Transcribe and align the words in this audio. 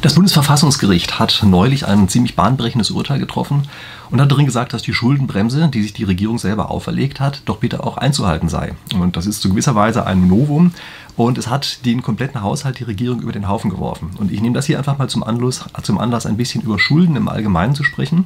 Das 0.00 0.14
Bundesverfassungsgericht 0.14 1.18
hat 1.18 1.42
neulich 1.44 1.84
ein 1.84 2.08
ziemlich 2.08 2.36
bahnbrechendes 2.36 2.92
Urteil 2.92 3.18
getroffen 3.18 3.64
und 4.10 4.20
hat 4.20 4.30
darin 4.30 4.46
gesagt, 4.46 4.72
dass 4.72 4.82
die 4.82 4.94
Schuldenbremse, 4.94 5.66
die 5.66 5.82
sich 5.82 5.92
die 5.92 6.04
Regierung 6.04 6.38
selber 6.38 6.70
auferlegt 6.70 7.18
hat, 7.18 7.42
doch 7.46 7.56
bitte 7.56 7.82
auch 7.82 7.96
einzuhalten 7.96 8.48
sei. 8.48 8.74
Und 8.94 9.16
das 9.16 9.26
ist 9.26 9.42
zu 9.42 9.48
gewisser 9.48 9.74
Weise 9.74 10.06
ein 10.06 10.28
Novum 10.28 10.72
und 11.16 11.36
es 11.36 11.48
hat 11.48 11.84
den 11.84 12.00
kompletten 12.00 12.42
Haushalt 12.42 12.78
die 12.78 12.84
Regierung 12.84 13.20
über 13.20 13.32
den 13.32 13.48
Haufen 13.48 13.70
geworfen. 13.70 14.10
Und 14.18 14.30
ich 14.30 14.40
nehme 14.40 14.54
das 14.54 14.66
hier 14.66 14.78
einfach 14.78 14.98
mal 14.98 15.08
zum 15.08 15.24
Anlass, 15.24 15.64
zum 15.82 15.98
Anlass 15.98 16.26
ein 16.26 16.36
bisschen 16.36 16.62
über 16.62 16.78
Schulden 16.78 17.16
im 17.16 17.28
Allgemeinen 17.28 17.74
zu 17.74 17.82
sprechen 17.82 18.24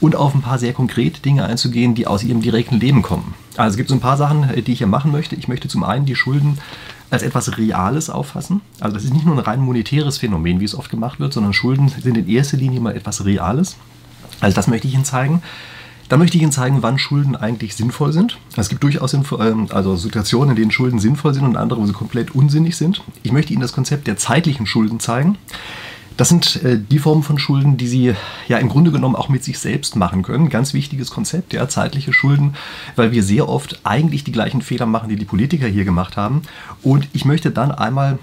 und 0.00 0.16
auf 0.16 0.34
ein 0.34 0.40
paar 0.40 0.58
sehr 0.58 0.72
konkrete 0.72 1.20
Dinge 1.20 1.44
einzugehen, 1.44 1.94
die 1.94 2.06
aus 2.06 2.24
ihrem 2.24 2.40
direkten 2.40 2.80
Leben 2.80 3.02
kommen. 3.02 3.34
Also 3.58 3.72
es 3.72 3.76
gibt 3.76 3.90
so 3.90 3.94
ein 3.94 4.00
paar 4.00 4.16
Sachen, 4.16 4.48
die 4.64 4.72
ich 4.72 4.78
hier 4.78 4.86
machen 4.86 5.12
möchte. 5.12 5.36
Ich 5.36 5.46
möchte 5.46 5.68
zum 5.68 5.84
einen 5.84 6.06
die 6.06 6.16
Schulden 6.16 6.56
als 7.12 7.22
etwas 7.22 7.58
Reales 7.58 8.08
auffassen. 8.08 8.62
Also 8.80 8.94
das 8.94 9.04
ist 9.04 9.12
nicht 9.12 9.26
nur 9.26 9.36
ein 9.36 9.44
rein 9.44 9.60
monetäres 9.60 10.18
Phänomen, 10.18 10.60
wie 10.60 10.64
es 10.64 10.74
oft 10.74 10.90
gemacht 10.90 11.20
wird, 11.20 11.34
sondern 11.34 11.52
Schulden 11.52 11.88
sind 11.88 12.16
in 12.16 12.28
erster 12.28 12.56
Linie 12.56 12.80
mal 12.80 12.96
etwas 12.96 13.24
Reales. 13.24 13.76
Also 14.40 14.56
das 14.56 14.66
möchte 14.66 14.88
ich 14.88 14.94
Ihnen 14.94 15.04
zeigen. 15.04 15.42
Dann 16.08 16.18
möchte 16.18 16.36
ich 16.36 16.42
Ihnen 16.42 16.52
zeigen, 16.52 16.82
wann 16.82 16.98
Schulden 16.98 17.36
eigentlich 17.36 17.74
sinnvoll 17.76 18.12
sind. 18.12 18.38
Es 18.56 18.70
gibt 18.70 18.82
durchaus 18.82 19.12
ähm, 19.14 19.68
also 19.70 19.96
Situationen, 19.96 20.50
in 20.50 20.56
denen 20.56 20.70
Schulden 20.70 20.98
sinnvoll 20.98 21.34
sind 21.34 21.44
und 21.44 21.56
andere, 21.56 21.80
wo 21.80 21.86
sie 21.86 21.92
komplett 21.92 22.34
unsinnig 22.34 22.76
sind. 22.76 23.02
Ich 23.22 23.32
möchte 23.32 23.52
Ihnen 23.52 23.62
das 23.62 23.72
Konzept 23.72 24.06
der 24.06 24.16
zeitlichen 24.16 24.66
Schulden 24.66 24.98
zeigen. 24.98 25.36
Das 26.22 26.28
sind 26.28 26.62
äh, 26.62 26.78
die 26.78 27.00
Formen 27.00 27.24
von 27.24 27.36
Schulden, 27.36 27.76
die 27.76 27.88
Sie 27.88 28.14
ja 28.46 28.58
im 28.58 28.68
Grunde 28.68 28.92
genommen 28.92 29.16
auch 29.16 29.28
mit 29.28 29.42
sich 29.42 29.58
selbst 29.58 29.96
machen 29.96 30.22
können. 30.22 30.50
Ganz 30.50 30.72
wichtiges 30.72 31.10
Konzept, 31.10 31.52
ja, 31.52 31.68
zeitliche 31.68 32.12
Schulden, 32.12 32.54
weil 32.94 33.10
wir 33.10 33.24
sehr 33.24 33.48
oft 33.48 33.80
eigentlich 33.82 34.22
die 34.22 34.30
gleichen 34.30 34.62
Fehler 34.62 34.86
machen, 34.86 35.08
die 35.08 35.16
die 35.16 35.24
Politiker 35.24 35.66
hier 35.66 35.84
gemacht 35.84 36.16
haben. 36.16 36.42
Und 36.80 37.08
ich 37.12 37.24
möchte 37.24 37.50
dann 37.50 37.72
einmal 37.72 38.20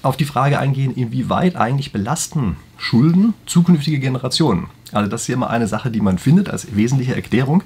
auf 0.00 0.16
die 0.16 0.24
Frage 0.24 0.58
eingehen, 0.58 0.94
inwieweit 0.94 1.56
eigentlich 1.56 1.92
belasten 1.92 2.56
Schulden 2.78 3.34
zukünftige 3.44 3.98
Generationen. 3.98 4.68
Also 4.92 5.10
das 5.10 5.20
ist 5.20 5.28
ja 5.28 5.34
immer 5.34 5.50
eine 5.50 5.68
Sache, 5.68 5.90
die 5.90 6.00
man 6.00 6.16
findet 6.16 6.48
als 6.48 6.74
wesentliche 6.74 7.14
Erklärung. 7.14 7.62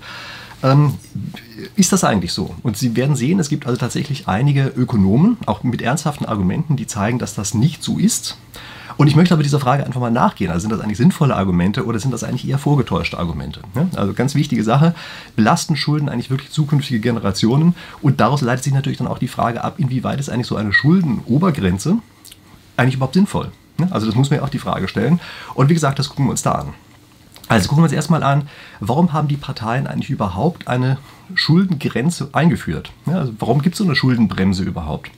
Ähm, 0.64 0.94
ist 1.76 1.92
das 1.92 2.02
eigentlich 2.02 2.32
so? 2.32 2.52
Und 2.64 2.76
Sie 2.76 2.96
werden 2.96 3.14
sehen, 3.14 3.38
es 3.38 3.48
gibt 3.48 3.64
also 3.68 3.78
tatsächlich 3.78 4.26
einige 4.26 4.72
Ökonomen, 4.76 5.36
auch 5.46 5.62
mit 5.62 5.82
ernsthaften 5.82 6.26
Argumenten, 6.26 6.74
die 6.74 6.88
zeigen, 6.88 7.20
dass 7.20 7.36
das 7.36 7.54
nicht 7.54 7.84
so 7.84 7.96
ist. 7.96 8.36
Und 8.98 9.06
ich 9.06 9.14
möchte 9.14 9.32
aber 9.32 9.44
dieser 9.44 9.60
Frage 9.60 9.86
einfach 9.86 10.00
mal 10.00 10.10
nachgehen. 10.10 10.50
Also 10.50 10.62
sind 10.62 10.72
das 10.72 10.80
eigentlich 10.80 10.98
sinnvolle 10.98 11.36
Argumente 11.36 11.86
oder 11.86 12.00
sind 12.00 12.10
das 12.10 12.24
eigentlich 12.24 12.46
eher 12.48 12.58
vorgetäuschte 12.58 13.16
Argumente? 13.16 13.60
Also 13.94 14.12
ganz 14.12 14.34
wichtige 14.34 14.64
Sache, 14.64 14.92
belasten 15.36 15.76
Schulden 15.76 16.08
eigentlich 16.08 16.30
wirklich 16.30 16.50
zukünftige 16.50 16.98
Generationen? 16.98 17.76
Und 18.02 18.20
daraus 18.20 18.42
leitet 18.42 18.64
sich 18.64 18.74
natürlich 18.74 18.98
dann 18.98 19.06
auch 19.06 19.18
die 19.18 19.28
Frage 19.28 19.62
ab, 19.62 19.76
inwieweit 19.78 20.18
ist 20.18 20.28
eigentlich 20.28 20.48
so 20.48 20.56
eine 20.56 20.72
Schuldenobergrenze 20.72 21.98
eigentlich 22.76 22.96
überhaupt 22.96 23.14
sinnvoll? 23.14 23.52
Also 23.90 24.06
das 24.06 24.16
muss 24.16 24.30
man 24.30 24.40
ja 24.40 24.44
auch 24.44 24.50
die 24.50 24.58
Frage 24.58 24.88
stellen. 24.88 25.20
Und 25.54 25.68
wie 25.68 25.74
gesagt, 25.74 26.00
das 26.00 26.08
gucken 26.08 26.26
wir 26.26 26.32
uns 26.32 26.42
da 26.42 26.52
an. 26.52 26.74
Also 27.46 27.68
gucken 27.68 27.82
wir 27.82 27.86
uns 27.86 27.92
erstmal 27.92 28.24
an, 28.24 28.48
warum 28.80 29.12
haben 29.12 29.28
die 29.28 29.36
Parteien 29.36 29.86
eigentlich 29.86 30.10
überhaupt 30.10 30.66
eine 30.66 30.98
Schuldengrenze 31.34 32.30
eingeführt? 32.32 32.90
also 33.06 33.32
warum 33.38 33.62
gibt 33.62 33.74
es 33.74 33.78
so 33.78 33.84
eine 33.84 33.94
Schuldenbremse 33.94 34.64
überhaupt? 34.64 35.10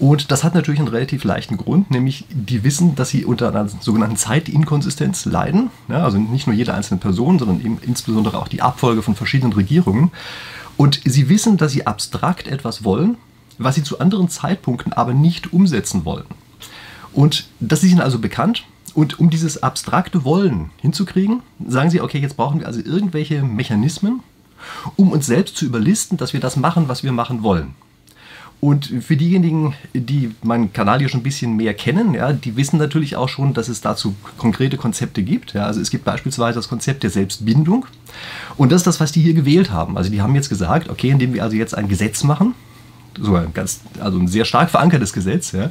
Und 0.00 0.30
das 0.30 0.44
hat 0.44 0.54
natürlich 0.54 0.80
einen 0.80 0.88
relativ 0.88 1.24
leichten 1.24 1.58
Grund, 1.58 1.90
nämlich 1.90 2.24
die 2.30 2.64
wissen, 2.64 2.94
dass 2.94 3.10
sie 3.10 3.26
unter 3.26 3.48
einer 3.48 3.68
sogenannten 3.68 4.16
Zeitinkonsistenz 4.16 5.26
leiden. 5.26 5.70
Ja, 5.88 6.04
also 6.04 6.16
nicht 6.16 6.46
nur 6.46 6.56
jede 6.56 6.72
einzelne 6.72 6.98
Person, 6.98 7.38
sondern 7.38 7.60
eben 7.60 7.78
insbesondere 7.82 8.38
auch 8.38 8.48
die 8.48 8.62
Abfolge 8.62 9.02
von 9.02 9.14
verschiedenen 9.14 9.52
Regierungen. 9.52 10.10
Und 10.78 11.02
sie 11.04 11.28
wissen, 11.28 11.58
dass 11.58 11.72
sie 11.72 11.86
abstrakt 11.86 12.48
etwas 12.48 12.82
wollen, 12.82 13.18
was 13.58 13.74
sie 13.74 13.82
zu 13.82 14.00
anderen 14.00 14.30
Zeitpunkten 14.30 14.94
aber 14.94 15.12
nicht 15.12 15.52
umsetzen 15.52 16.06
wollen. 16.06 16.24
Und 17.12 17.48
das 17.60 17.82
ist 17.82 17.90
ihnen 17.90 18.00
also 18.00 18.18
bekannt. 18.18 18.64
Und 18.94 19.20
um 19.20 19.28
dieses 19.28 19.62
abstrakte 19.62 20.24
Wollen 20.24 20.70
hinzukriegen, 20.80 21.42
sagen 21.68 21.90
sie, 21.90 22.00
okay, 22.00 22.18
jetzt 22.18 22.38
brauchen 22.38 22.60
wir 22.60 22.66
also 22.66 22.80
irgendwelche 22.80 23.42
Mechanismen, 23.42 24.20
um 24.96 25.12
uns 25.12 25.26
selbst 25.26 25.58
zu 25.58 25.66
überlisten, 25.66 26.16
dass 26.16 26.32
wir 26.32 26.40
das 26.40 26.56
machen, 26.56 26.88
was 26.88 27.02
wir 27.02 27.12
machen 27.12 27.42
wollen. 27.42 27.74
Und 28.60 28.86
für 29.00 29.16
diejenigen, 29.16 29.74
die 29.94 30.32
meinen 30.42 30.72
Kanal 30.72 30.98
hier 30.98 31.08
schon 31.08 31.20
ein 31.20 31.24
bisschen 31.24 31.56
mehr 31.56 31.72
kennen, 31.72 32.12
ja, 32.12 32.32
die 32.32 32.56
wissen 32.56 32.78
natürlich 32.78 33.16
auch 33.16 33.28
schon, 33.28 33.54
dass 33.54 33.68
es 33.68 33.80
dazu 33.80 34.14
konkrete 34.36 34.76
Konzepte 34.76 35.22
gibt. 35.22 35.54
Ja. 35.54 35.64
Also 35.64 35.80
es 35.80 35.90
gibt 35.90 36.04
beispielsweise 36.04 36.58
das 36.58 36.68
Konzept 36.68 37.02
der 37.02 37.10
Selbstbindung. 37.10 37.86
Und 38.58 38.70
das 38.70 38.82
ist 38.82 38.86
das, 38.86 39.00
was 39.00 39.12
die 39.12 39.22
hier 39.22 39.34
gewählt 39.34 39.70
haben. 39.70 39.96
Also 39.96 40.10
die 40.10 40.20
haben 40.20 40.34
jetzt 40.34 40.50
gesagt, 40.50 40.90
okay, 40.90 41.08
indem 41.08 41.32
wir 41.32 41.42
also 41.42 41.56
jetzt 41.56 41.74
ein 41.74 41.88
Gesetz 41.88 42.22
machen, 42.22 42.54
so 43.18 43.34
ein 43.34 43.52
ganz, 43.54 43.80
also 43.98 44.18
ein 44.18 44.28
sehr 44.28 44.44
stark 44.44 44.70
verankertes 44.70 45.12
Gesetz, 45.12 45.52
ja, 45.52 45.70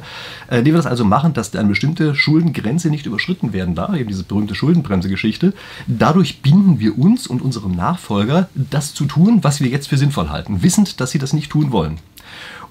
äh, 0.50 0.58
indem 0.58 0.74
wir 0.74 0.78
das 0.78 0.86
also 0.86 1.04
machen, 1.04 1.32
dass 1.32 1.54
eine 1.54 1.68
bestimmte 1.68 2.14
Schuldengrenze 2.14 2.90
nicht 2.90 3.06
überschritten 3.06 3.52
werden 3.52 3.74
darf, 3.74 3.94
eben 3.94 4.08
diese 4.08 4.24
berühmte 4.24 4.54
Schuldenbremse-Geschichte. 4.54 5.54
Dadurch 5.86 6.42
binden 6.42 6.80
wir 6.80 6.98
uns 6.98 7.26
und 7.26 7.40
unserem 7.40 7.72
Nachfolger, 7.72 8.48
das 8.54 8.94
zu 8.94 9.06
tun, 9.06 9.38
was 9.42 9.60
wir 9.60 9.68
jetzt 9.68 9.88
für 9.88 9.96
sinnvoll 9.96 10.28
halten, 10.28 10.62
wissend, 10.62 11.00
dass 11.00 11.12
sie 11.12 11.18
das 11.18 11.32
nicht 11.32 11.50
tun 11.50 11.72
wollen. 11.72 11.98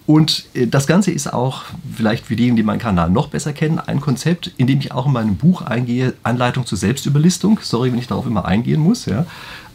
Und 0.09 0.45
äh, 0.55 0.65
das 0.65 0.87
Ganze 0.87 1.11
ist 1.11 1.31
auch, 1.31 1.65
vielleicht 1.95 2.25
für 2.25 2.35
diejenigen, 2.35 2.55
die 2.55 2.63
meinen 2.63 2.79
Kanal 2.79 3.11
noch 3.11 3.27
besser 3.27 3.53
kennen, 3.53 3.77
ein 3.77 4.01
Konzept, 4.01 4.51
in 4.57 4.65
dem 4.65 4.79
ich 4.79 4.91
auch 4.91 5.05
in 5.05 5.13
meinem 5.13 5.35
Buch 5.35 5.61
eingehe, 5.61 6.15
Anleitung 6.23 6.65
zur 6.65 6.79
Selbstüberlistung. 6.79 7.59
Sorry, 7.61 7.91
wenn 7.91 7.99
ich 7.99 8.07
darauf 8.07 8.25
immer 8.25 8.43
eingehen 8.43 8.81
muss. 8.81 9.05
Ja. 9.05 9.27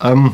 Ähm, 0.03 0.33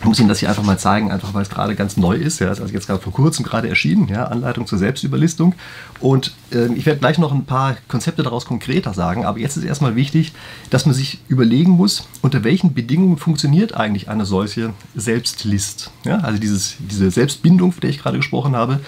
ich 0.00 0.04
muss 0.04 0.18
Ihnen 0.18 0.28
das 0.28 0.40
hier 0.40 0.48
einfach 0.48 0.64
mal 0.64 0.80
zeigen, 0.80 1.12
einfach 1.12 1.32
weil 1.32 1.42
es 1.42 1.48
gerade 1.48 1.76
ganz 1.76 1.96
neu 1.96 2.16
ist. 2.16 2.40
Ja, 2.40 2.48
das 2.48 2.58
ist 2.58 2.62
also 2.62 2.74
jetzt 2.74 2.88
gerade 2.88 3.00
vor 3.00 3.12
kurzem 3.12 3.44
gerade 3.44 3.68
erschienen, 3.68 4.08
ja, 4.08 4.24
Anleitung 4.24 4.66
zur 4.66 4.78
Selbstüberlistung. 4.78 5.54
Und 6.00 6.34
äh, 6.50 6.72
ich 6.74 6.84
werde 6.84 6.98
gleich 6.98 7.18
noch 7.18 7.30
ein 7.30 7.44
paar 7.44 7.76
Konzepte 7.86 8.24
daraus 8.24 8.46
konkreter 8.46 8.94
sagen, 8.94 9.26
aber 9.26 9.38
jetzt 9.38 9.56
ist 9.56 9.62
erstmal 9.62 9.94
wichtig, 9.94 10.32
dass 10.70 10.86
man 10.86 10.94
sich 10.94 11.20
überlegen 11.28 11.70
muss, 11.70 12.08
unter 12.20 12.42
welchen 12.42 12.74
Bedingungen 12.74 13.16
funktioniert 13.16 13.74
eigentlich 13.74 14.08
eine 14.08 14.24
solche 14.24 14.72
Selbstlist. 14.96 15.92
Ja, 16.04 16.18
also 16.18 16.40
dieses, 16.40 16.78
diese 16.80 17.12
Selbstbindung, 17.12 17.70
von 17.70 17.82
der 17.82 17.90
ich 17.90 18.00
gerade 18.00 18.16
gesprochen 18.16 18.56
habe, 18.56 18.80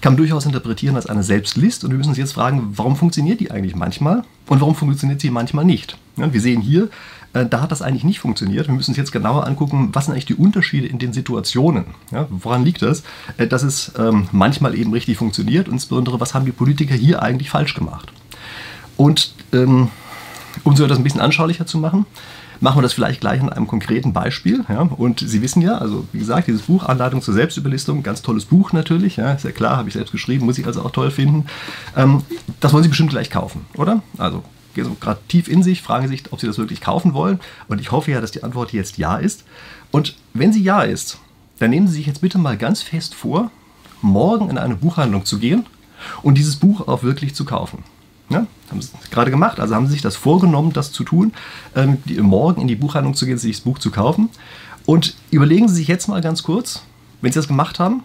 kann 0.00 0.12
man 0.12 0.18
durchaus 0.18 0.46
interpretieren 0.46 0.96
als 0.96 1.06
eine 1.06 1.22
Selbstlist. 1.22 1.84
Und 1.84 1.90
wir 1.90 1.98
müssen 1.98 2.10
uns 2.10 2.18
jetzt 2.18 2.32
fragen, 2.32 2.72
warum 2.76 2.96
funktioniert 2.96 3.40
die 3.40 3.50
eigentlich 3.50 3.74
manchmal 3.74 4.22
und 4.46 4.60
warum 4.60 4.74
funktioniert 4.74 5.20
sie 5.20 5.30
manchmal 5.30 5.64
nicht. 5.64 5.96
Ja, 6.16 6.32
wir 6.32 6.40
sehen 6.40 6.60
hier, 6.60 6.88
äh, 7.32 7.46
da 7.46 7.60
hat 7.60 7.72
das 7.72 7.82
eigentlich 7.82 8.04
nicht 8.04 8.20
funktioniert. 8.20 8.68
Wir 8.68 8.74
müssen 8.74 8.90
uns 8.90 8.98
jetzt 8.98 9.12
genauer 9.12 9.46
angucken, 9.46 9.90
was 9.92 10.06
sind 10.06 10.14
eigentlich 10.14 10.26
die 10.26 10.34
Unterschiede 10.34 10.86
in 10.86 10.98
den 10.98 11.12
Situationen. 11.12 11.86
Ja, 12.10 12.26
woran 12.30 12.64
liegt 12.64 12.82
das? 12.82 13.02
Äh, 13.36 13.46
dass 13.46 13.62
es 13.62 13.92
ähm, 13.98 14.28
manchmal 14.32 14.74
eben 14.76 14.92
richtig 14.92 15.18
funktioniert 15.18 15.68
und 15.68 15.74
insbesondere, 15.74 16.20
was 16.20 16.34
haben 16.34 16.44
die 16.44 16.52
Politiker 16.52 16.94
hier 16.94 17.22
eigentlich 17.22 17.50
falsch 17.50 17.74
gemacht? 17.74 18.12
Und 18.96 19.34
ähm, 19.52 19.88
um 20.64 20.76
so 20.76 20.86
das 20.86 20.98
ein 20.98 21.04
bisschen 21.04 21.20
anschaulicher 21.20 21.66
zu 21.66 21.78
machen, 21.78 22.06
machen 22.60 22.78
wir 22.78 22.82
das 22.82 22.92
vielleicht 22.92 23.20
gleich 23.20 23.40
an 23.40 23.48
einem 23.48 23.66
konkreten 23.66 24.12
Beispiel. 24.12 24.64
Ja? 24.68 24.82
Und 24.82 25.20
Sie 25.20 25.42
wissen 25.42 25.62
ja, 25.62 25.78
also 25.78 26.06
wie 26.12 26.18
gesagt, 26.18 26.48
dieses 26.48 26.62
Buch 26.62 26.84
Anleitung 26.84 27.22
zur 27.22 27.34
Selbstüberlistung, 27.34 28.02
ganz 28.02 28.22
tolles 28.22 28.44
Buch 28.44 28.72
natürlich, 28.72 29.16
ja? 29.16 29.32
ist 29.32 29.44
ja 29.44 29.52
klar, 29.52 29.76
habe 29.76 29.88
ich 29.88 29.94
selbst 29.94 30.12
geschrieben, 30.12 30.46
muss 30.46 30.58
ich 30.58 30.66
also 30.66 30.82
auch 30.82 30.90
toll 30.90 31.10
finden. 31.10 31.46
Ähm, 31.96 32.22
das 32.60 32.72
wollen 32.72 32.82
Sie 32.82 32.88
bestimmt 32.88 33.10
gleich 33.10 33.30
kaufen, 33.30 33.66
oder? 33.74 34.02
Also 34.16 34.42
gehen 34.74 34.84
so 34.84 34.96
gerade 35.00 35.20
tief 35.28 35.48
in 35.48 35.62
sich, 35.62 35.82
fragen 35.82 36.08
sich, 36.08 36.24
ob 36.30 36.40
sie 36.40 36.46
das 36.46 36.58
wirklich 36.58 36.80
kaufen 36.80 37.14
wollen. 37.14 37.40
Und 37.66 37.80
ich 37.80 37.90
hoffe 37.90 38.12
ja, 38.12 38.20
dass 38.20 38.30
die 38.30 38.44
Antwort 38.44 38.72
jetzt 38.72 38.96
ja 38.96 39.16
ist. 39.16 39.44
Und 39.90 40.14
wenn 40.34 40.52
sie 40.52 40.62
ja 40.62 40.82
ist, 40.82 41.18
dann 41.58 41.70
nehmen 41.70 41.88
Sie 41.88 41.94
sich 41.94 42.06
jetzt 42.06 42.20
bitte 42.20 42.38
mal 42.38 42.56
ganz 42.56 42.82
fest 42.82 43.14
vor, 43.14 43.50
morgen 44.00 44.48
in 44.48 44.58
eine 44.58 44.76
Buchhandlung 44.76 45.24
zu 45.24 45.38
gehen 45.38 45.66
und 46.22 46.38
dieses 46.38 46.56
Buch 46.56 46.86
auch 46.86 47.02
wirklich 47.02 47.34
zu 47.34 47.44
kaufen. 47.44 47.82
Ja, 48.30 48.46
haben 48.70 48.82
sie 48.82 48.90
gerade 49.10 49.30
gemacht, 49.30 49.58
also 49.58 49.74
haben 49.74 49.86
sie 49.86 49.92
sich 49.92 50.02
das 50.02 50.16
vorgenommen, 50.16 50.72
das 50.72 50.92
zu 50.92 51.02
tun, 51.02 51.32
ähm, 51.74 51.98
die, 52.04 52.20
morgen 52.20 52.60
in 52.60 52.68
die 52.68 52.76
Buchhandlung 52.76 53.14
zu 53.14 53.24
gehen, 53.24 53.38
sich 53.38 53.56
das 53.56 53.60
Buch 53.62 53.78
zu 53.78 53.90
kaufen. 53.90 54.28
Und 54.84 55.16
überlegen 55.30 55.68
Sie 55.68 55.74
sich 55.74 55.88
jetzt 55.88 56.08
mal 56.08 56.22
ganz 56.22 56.42
kurz, 56.42 56.82
wenn 57.20 57.30
Sie 57.30 57.38
das 57.38 57.48
gemacht 57.48 57.78
haben, 57.78 58.02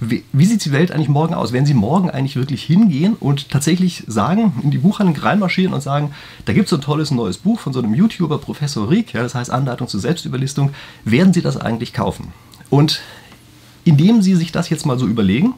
wie, 0.00 0.24
wie, 0.32 0.46
sieht 0.46 0.64
die 0.64 0.72
Welt 0.72 0.90
eigentlich 0.90 1.08
morgen 1.08 1.34
aus? 1.34 1.52
Werden 1.52 1.66
Sie 1.66 1.74
morgen 1.74 2.10
eigentlich 2.10 2.36
wirklich 2.36 2.62
hingehen 2.62 3.14
und 3.14 3.50
tatsächlich 3.50 4.04
sagen, 4.06 4.54
in 4.62 4.70
die 4.70 4.78
Buchhandlung 4.78 5.16
reinmarschieren 5.16 5.74
und 5.74 5.82
sagen, 5.82 6.12
da 6.44 6.52
gibt 6.52 6.66
es 6.66 6.70
so 6.70 6.76
ein 6.76 6.82
tolles 6.82 7.10
neues 7.10 7.38
Buch 7.38 7.60
von 7.60 7.72
so 7.72 7.80
einem 7.80 7.94
YouTuber, 7.94 8.38
Professor 8.38 8.88
Rieck, 8.90 9.12
ja, 9.14 9.22
das 9.22 9.34
heißt 9.34 9.50
Anleitung 9.50 9.88
zur 9.88 10.00
Selbstüberlistung. 10.00 10.70
Werden 11.04 11.32
Sie 11.32 11.42
das 11.42 11.56
eigentlich 11.56 11.92
kaufen? 11.92 12.32
Und 12.70 13.00
indem 13.84 14.22
Sie 14.22 14.34
sich 14.34 14.52
das 14.52 14.70
jetzt 14.70 14.86
mal 14.86 14.98
so 14.98 15.06
überlegen, 15.06 15.54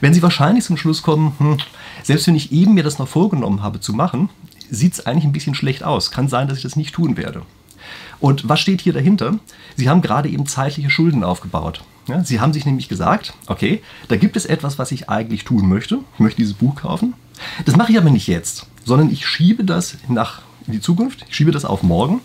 werden 0.00 0.14
Sie 0.14 0.22
wahrscheinlich 0.22 0.64
zum 0.64 0.76
Schluss 0.76 1.02
kommen, 1.02 1.34
hm, 1.38 1.58
selbst 2.02 2.26
wenn 2.26 2.34
ich 2.34 2.52
eben 2.52 2.74
mir 2.74 2.82
das 2.82 2.98
noch 2.98 3.08
vorgenommen 3.08 3.62
habe 3.62 3.80
zu 3.80 3.92
machen, 3.92 4.30
sieht 4.70 4.94
es 4.94 5.06
eigentlich 5.06 5.24
ein 5.24 5.32
bisschen 5.32 5.54
schlecht 5.54 5.82
aus. 5.82 6.10
Kann 6.10 6.28
sein, 6.28 6.48
dass 6.48 6.58
ich 6.58 6.62
das 6.62 6.76
nicht 6.76 6.94
tun 6.94 7.16
werde. 7.16 7.42
Und 8.20 8.48
was 8.48 8.60
steht 8.60 8.80
hier 8.80 8.92
dahinter? 8.92 9.38
Sie 9.76 9.88
haben 9.88 10.02
gerade 10.02 10.28
eben 10.28 10.46
zeitliche 10.46 10.90
Schulden 10.90 11.24
aufgebaut. 11.24 11.82
Ja, 12.08 12.24
Sie 12.24 12.40
haben 12.40 12.52
sich 12.52 12.66
nämlich 12.66 12.88
gesagt, 12.88 13.34
okay, 13.46 13.82
da 14.08 14.16
gibt 14.16 14.36
es 14.36 14.46
etwas, 14.46 14.78
was 14.78 14.92
ich 14.92 15.08
eigentlich 15.08 15.44
tun 15.44 15.68
möchte. 15.68 16.00
Ich 16.14 16.20
möchte 16.20 16.38
dieses 16.38 16.54
Buch 16.54 16.74
kaufen. 16.76 17.14
Das 17.64 17.76
mache 17.76 17.92
ich 17.92 17.98
aber 17.98 18.10
nicht 18.10 18.26
jetzt, 18.26 18.66
sondern 18.84 19.10
ich 19.10 19.26
schiebe 19.26 19.64
das 19.64 19.96
nach 20.08 20.42
in 20.66 20.72
die 20.72 20.80
Zukunft, 20.80 21.24
ich 21.28 21.34
schiebe 21.34 21.50
das 21.50 21.64
auf 21.64 21.82
morgen 21.82 22.20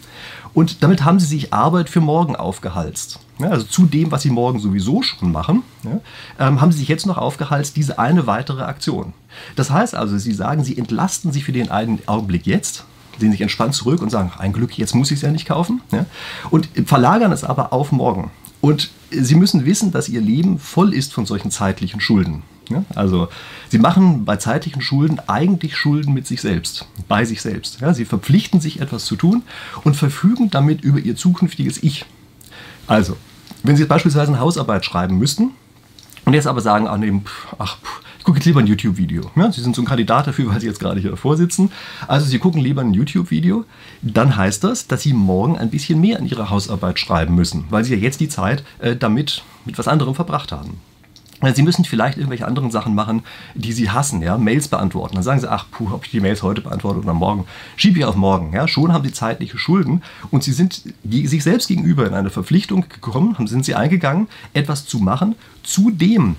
und 0.53 0.83
damit 0.83 1.03
haben 1.03 1.19
Sie 1.19 1.25
sich 1.25 1.53
Arbeit 1.53 1.89
für 1.89 2.01
morgen 2.01 2.35
aufgehalst. 2.35 3.19
Ja, 3.39 3.50
also 3.50 3.65
zu 3.65 3.85
dem, 3.85 4.11
was 4.11 4.21
Sie 4.21 4.29
morgen 4.29 4.59
sowieso 4.59 5.01
schon 5.01 5.31
machen, 5.31 5.63
ja, 5.83 6.00
ähm, 6.47 6.61
haben 6.61 6.71
Sie 6.71 6.79
sich 6.79 6.88
jetzt 6.88 7.05
noch 7.05 7.17
aufgehalst, 7.17 7.75
diese 7.75 8.00
eine 8.00 8.27
weitere 8.27 8.63
Aktion. 8.63 9.13
Das 9.55 9.71
heißt 9.71 9.95
also, 9.95 10.17
Sie 10.17 10.33
sagen, 10.33 10.63
Sie 10.63 10.77
entlasten 10.77 11.31
sich 11.31 11.44
für 11.44 11.51
den 11.51 11.71
einen 11.71 12.00
Augenblick 12.07 12.45
jetzt 12.45 12.85
lehnen 13.19 13.31
sich 13.31 13.41
entspannt 13.41 13.75
zurück 13.75 14.01
und 14.01 14.09
sagen, 14.09 14.31
ein 14.38 14.53
Glück, 14.53 14.77
jetzt 14.77 14.95
muss 14.95 15.11
ich 15.11 15.17
es 15.17 15.21
ja 15.21 15.31
nicht 15.31 15.45
kaufen. 15.45 15.81
Ja? 15.91 16.05
Und 16.50 16.69
verlagern 16.85 17.31
es 17.31 17.44
aber 17.44 17.73
auf 17.73 17.91
morgen. 17.91 18.31
Und 18.61 18.91
sie 19.11 19.35
müssen 19.35 19.65
wissen, 19.65 19.91
dass 19.91 20.09
ihr 20.09 20.21
Leben 20.21 20.57
voll 20.57 20.94
ist 20.94 21.13
von 21.13 21.25
solchen 21.25 21.51
zeitlichen 21.51 22.00
Schulden. 22.00 22.44
Ja? 22.69 22.83
Also 22.95 23.30
sie 23.69 23.80
machen 23.80 24.25
bei 24.25 24.38
zeitlichen 24.38 24.81
Schulden 24.81 25.19
eigentlich 25.27 25.77
Schulden 25.77 26.13
mit 26.13 26.27
sich 26.27 26.42
selbst, 26.42 26.88
bei 27.07 27.25
sich 27.25 27.42
selbst. 27.42 27.81
Ja? 27.81 27.94
Sie 27.94 28.06
verpflichten 28.06 28.62
sich 28.62 28.81
etwas 28.81 29.06
zu 29.06 29.15
tun 29.15 29.44
und 29.83 29.95
verfügen 29.95 30.50
damit 30.50 30.81
über 30.81 31.00
ihr 31.00 31.15
zukünftiges 31.15 31.81
Ich. 31.83 32.06
Also, 32.88 33.18
wenn 33.63 33.77
Sie 33.77 33.86
beispielsweise 33.86 34.31
eine 34.31 34.42
Hausarbeit 34.42 34.83
schreiben 34.83 35.18
müssten 35.18 35.51
und 36.25 36.33
jetzt 36.33 36.48
aber 36.48 36.62
sagen, 36.62 36.88
ach, 36.88 36.98
nee, 36.98 37.13
ach, 37.57 37.77
ich 38.19 38.25
gucke 38.25 38.38
jetzt 38.38 38.45
lieber 38.45 38.60
ein 38.60 38.68
YouTube-Video. 38.68 39.31
Ja, 39.36 39.51
Sie 39.51 39.62
sind 39.62 39.75
so 39.75 39.81
ein 39.81 39.86
Kandidat 39.86 40.27
dafür, 40.27 40.50
weil 40.50 40.60
Sie 40.60 40.68
jetzt 40.68 40.80
gerade 40.80 41.00
hier 41.00 41.12
davor 41.12 41.38
sitzen. 41.38 41.71
Also 42.07 42.25
Sie 42.25 42.39
gucken 42.39 42.62
lieber 42.62 42.81
ein 42.81 42.94
YouTube-Video. 42.94 43.65
Dann 44.01 44.36
heißt 44.36 44.63
das, 44.63 44.88
dass 44.88 45.01
Sie 45.01 45.13
morgen 45.13 45.57
ein 45.57 45.69
bisschen 45.69 46.00
mehr 46.00 46.19
an 46.19 46.25
Ihrer 46.25 46.50
Hausarbeit 46.50 47.00
schreiben 47.00 47.36
müssen, 47.36 47.65
weil 47.69 47.83
Sie 47.83 47.94
ja 47.94 48.00
jetzt 48.00 48.19
die 48.19 48.30
Zeit 48.30 48.63
äh, 48.80 48.95
damit 48.95 49.44
mit 49.65 49.77
was 49.77 49.88
anderem 49.88 50.15
verbracht 50.15 50.51
haben. 50.51 50.80
Sie 51.53 51.63
müssen 51.63 51.85
vielleicht 51.85 52.17
irgendwelche 52.17 52.47
anderen 52.47 52.71
Sachen 52.71 52.95
machen, 52.95 53.23
die 53.53 53.73
Sie 53.73 53.89
hassen, 53.89 54.21
ja, 54.21 54.37
Mails 54.37 54.67
beantworten. 54.67 55.15
Dann 55.15 55.23
sagen 55.23 55.39
Sie, 55.39 55.51
ach, 55.51 55.65
puh, 55.71 55.91
ob 55.91 56.05
ich 56.05 56.11
die 56.11 56.19
Mails 56.19 56.43
heute 56.43 56.61
beantworte 56.61 56.99
oder 56.99 57.13
morgen, 57.13 57.45
schiebe 57.75 57.99
ich 57.99 58.05
auf 58.05 58.15
morgen. 58.15 58.53
Ja, 58.53 58.67
schon 58.67 58.93
haben 58.93 59.03
Sie 59.03 59.11
zeitliche 59.11 59.57
Schulden 59.57 60.01
und 60.31 60.43
Sie 60.43 60.53
sind 60.53 60.81
sich 61.03 61.43
selbst 61.43 61.67
gegenüber 61.67 62.07
in 62.07 62.13
eine 62.13 62.29
Verpflichtung 62.29 62.85
gekommen, 62.87 63.35
sind 63.47 63.65
Sie 63.65 63.75
eingegangen, 63.75 64.27
etwas 64.53 64.85
zu 64.85 64.99
machen, 64.99 65.35
zu 65.63 65.91
dem 65.91 66.35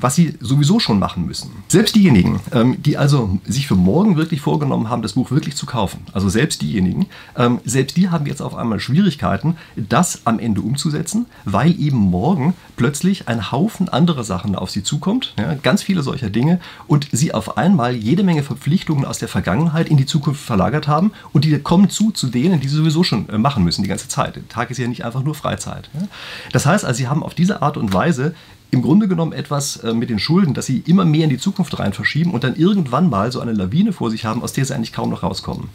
was 0.00 0.14
sie 0.14 0.34
sowieso 0.40 0.80
schon 0.80 0.98
machen 0.98 1.26
müssen. 1.26 1.50
Selbst 1.68 1.94
diejenigen, 1.94 2.40
ähm, 2.52 2.82
die 2.82 2.96
also 2.96 3.38
sich 3.46 3.66
für 3.66 3.76
morgen 3.76 4.16
wirklich 4.16 4.40
vorgenommen 4.40 4.88
haben, 4.88 5.02
das 5.02 5.12
Buch 5.12 5.30
wirklich 5.30 5.56
zu 5.56 5.66
kaufen, 5.66 6.00
also 6.12 6.28
selbst 6.28 6.62
diejenigen, 6.62 7.06
ähm, 7.36 7.60
selbst 7.64 7.96
die 7.96 8.08
haben 8.08 8.26
jetzt 8.26 8.42
auf 8.42 8.54
einmal 8.54 8.80
Schwierigkeiten, 8.80 9.56
das 9.76 10.26
am 10.26 10.38
Ende 10.38 10.60
umzusetzen, 10.60 11.26
weil 11.44 11.78
eben 11.80 11.98
morgen 11.98 12.54
plötzlich 12.76 13.28
ein 13.28 13.52
Haufen 13.52 13.88
anderer 13.88 14.24
Sachen 14.24 14.56
auf 14.56 14.70
sie 14.70 14.82
zukommt, 14.82 15.34
ja, 15.38 15.54
ganz 15.54 15.82
viele 15.82 16.02
solcher 16.02 16.30
Dinge 16.30 16.60
und 16.86 17.08
sie 17.12 17.32
auf 17.32 17.56
einmal 17.56 17.94
jede 17.94 18.22
Menge 18.22 18.42
Verpflichtungen 18.42 19.04
aus 19.04 19.18
der 19.18 19.28
Vergangenheit 19.28 19.88
in 19.88 19.96
die 19.96 20.06
Zukunft 20.06 20.42
verlagert 20.42 20.88
haben 20.88 21.12
und 21.32 21.44
die 21.44 21.58
kommen 21.58 21.90
zu 21.90 22.10
zu 22.10 22.28
denen, 22.28 22.60
die 22.60 22.68
sie 22.68 22.76
sowieso 22.76 23.02
schon 23.02 23.28
äh, 23.28 23.38
machen 23.38 23.64
müssen 23.64 23.82
die 23.82 23.88
ganze 23.88 24.08
Zeit. 24.08 24.36
Der 24.36 24.48
Tag 24.48 24.70
ist 24.70 24.78
ja 24.78 24.88
nicht 24.88 25.04
einfach 25.04 25.22
nur 25.22 25.34
Freizeit. 25.34 25.90
Ja. 25.94 26.08
Das 26.52 26.66
heißt 26.66 26.84
also, 26.84 26.96
sie 26.96 27.08
haben 27.08 27.22
auf 27.22 27.34
diese 27.34 27.62
Art 27.62 27.76
und 27.76 27.92
Weise 27.92 28.34
im 28.70 28.82
Grunde 28.82 29.08
genommen 29.08 29.32
etwas 29.32 29.76
äh, 29.78 29.92
mit 29.92 30.10
den 30.10 30.18
Schulden, 30.18 30.54
dass 30.54 30.66
sie 30.66 30.82
immer 30.86 31.04
mehr 31.04 31.24
in 31.24 31.30
die 31.30 31.38
Zukunft 31.38 31.78
rein 31.78 31.92
verschieben 31.92 32.32
und 32.32 32.44
dann 32.44 32.54
irgendwann 32.54 33.10
mal 33.10 33.32
so 33.32 33.40
eine 33.40 33.52
Lawine 33.52 33.92
vor 33.92 34.10
sich 34.10 34.24
haben, 34.24 34.42
aus 34.42 34.52
der 34.52 34.64
sie 34.64 34.74
eigentlich 34.74 34.92
kaum 34.92 35.10
noch 35.10 35.22
rauskommen. 35.22 35.68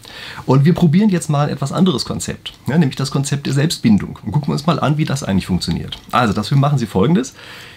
Und 0.45 0.65
wir 0.65 0.73
probieren 0.73 1.09
jetzt 1.09 1.29
mal 1.29 1.47
ein 1.47 1.53
etwas 1.53 1.71
anderes 1.71 2.05
Konzept, 2.05 2.53
ja, 2.67 2.77
nämlich 2.77 2.95
das 2.95 3.11
Konzept 3.11 3.47
der 3.47 3.53
Selbstbindung 3.53 4.19
und 4.23 4.31
gucken 4.31 4.53
uns 4.53 4.65
mal 4.65 4.79
an, 4.79 4.97
wie 4.97 5.05
das 5.05 5.23
eigentlich 5.23 5.47
funktioniert. 5.47 5.97
Also 6.11 6.33
dafür 6.33 6.57
machen 6.57 6.77
Sie 6.77 6.85
folgendes. 6.85 7.33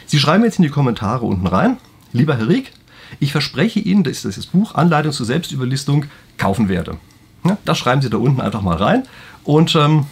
Sie 0.07 0.19
schreiben 0.19 0.45
jetzt 0.45 0.59
in 0.59 0.63
die 0.63 0.71
Kommentare 0.71 1.27
unten 1.27 1.47
rein, 1.47 1.79
lieber 2.13 2.37
Herr 2.37 2.49
Rieck, 2.49 2.73
ich 3.21 3.33
verspreche 3.33 3.81
Ihnen, 3.81 4.05
dass 4.05 4.25
ich 4.25 4.35
das 4.35 4.47
Buch 4.47 4.75
Anleitung 4.75 5.13
zur 5.13 5.27
Selbstüberlistung 5.27 6.05
kaufen 6.37 6.69
werde. 6.69 6.97
Ja, 7.45 7.57
das 7.65 7.79
schreiben 7.79 8.03
Sie 8.03 8.11
da 8.11 8.19
unten 8.19 8.41
einfach 8.41 8.63
mal 8.63 8.77
rein 8.77 9.05
und 9.45 9.75
ähm, 9.75 10.07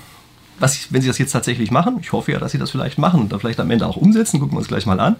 was, 0.58 0.92
wenn 0.92 1.02
Sie 1.02 1.08
das 1.08 1.18
jetzt 1.18 1.32
tatsächlich 1.32 1.70
machen, 1.70 1.98
ich 2.00 2.12
hoffe 2.12 2.32
ja, 2.32 2.38
dass 2.38 2.52
Sie 2.52 2.58
das 2.58 2.70
vielleicht 2.70 2.98
machen 2.98 3.20
und 3.20 3.32
dann 3.32 3.40
vielleicht 3.40 3.60
am 3.60 3.70
Ende 3.70 3.86
auch 3.86 3.96
umsetzen, 3.96 4.40
gucken 4.40 4.54
wir 4.54 4.58
uns 4.58 4.68
gleich 4.68 4.86
mal 4.86 5.00
an. 5.00 5.16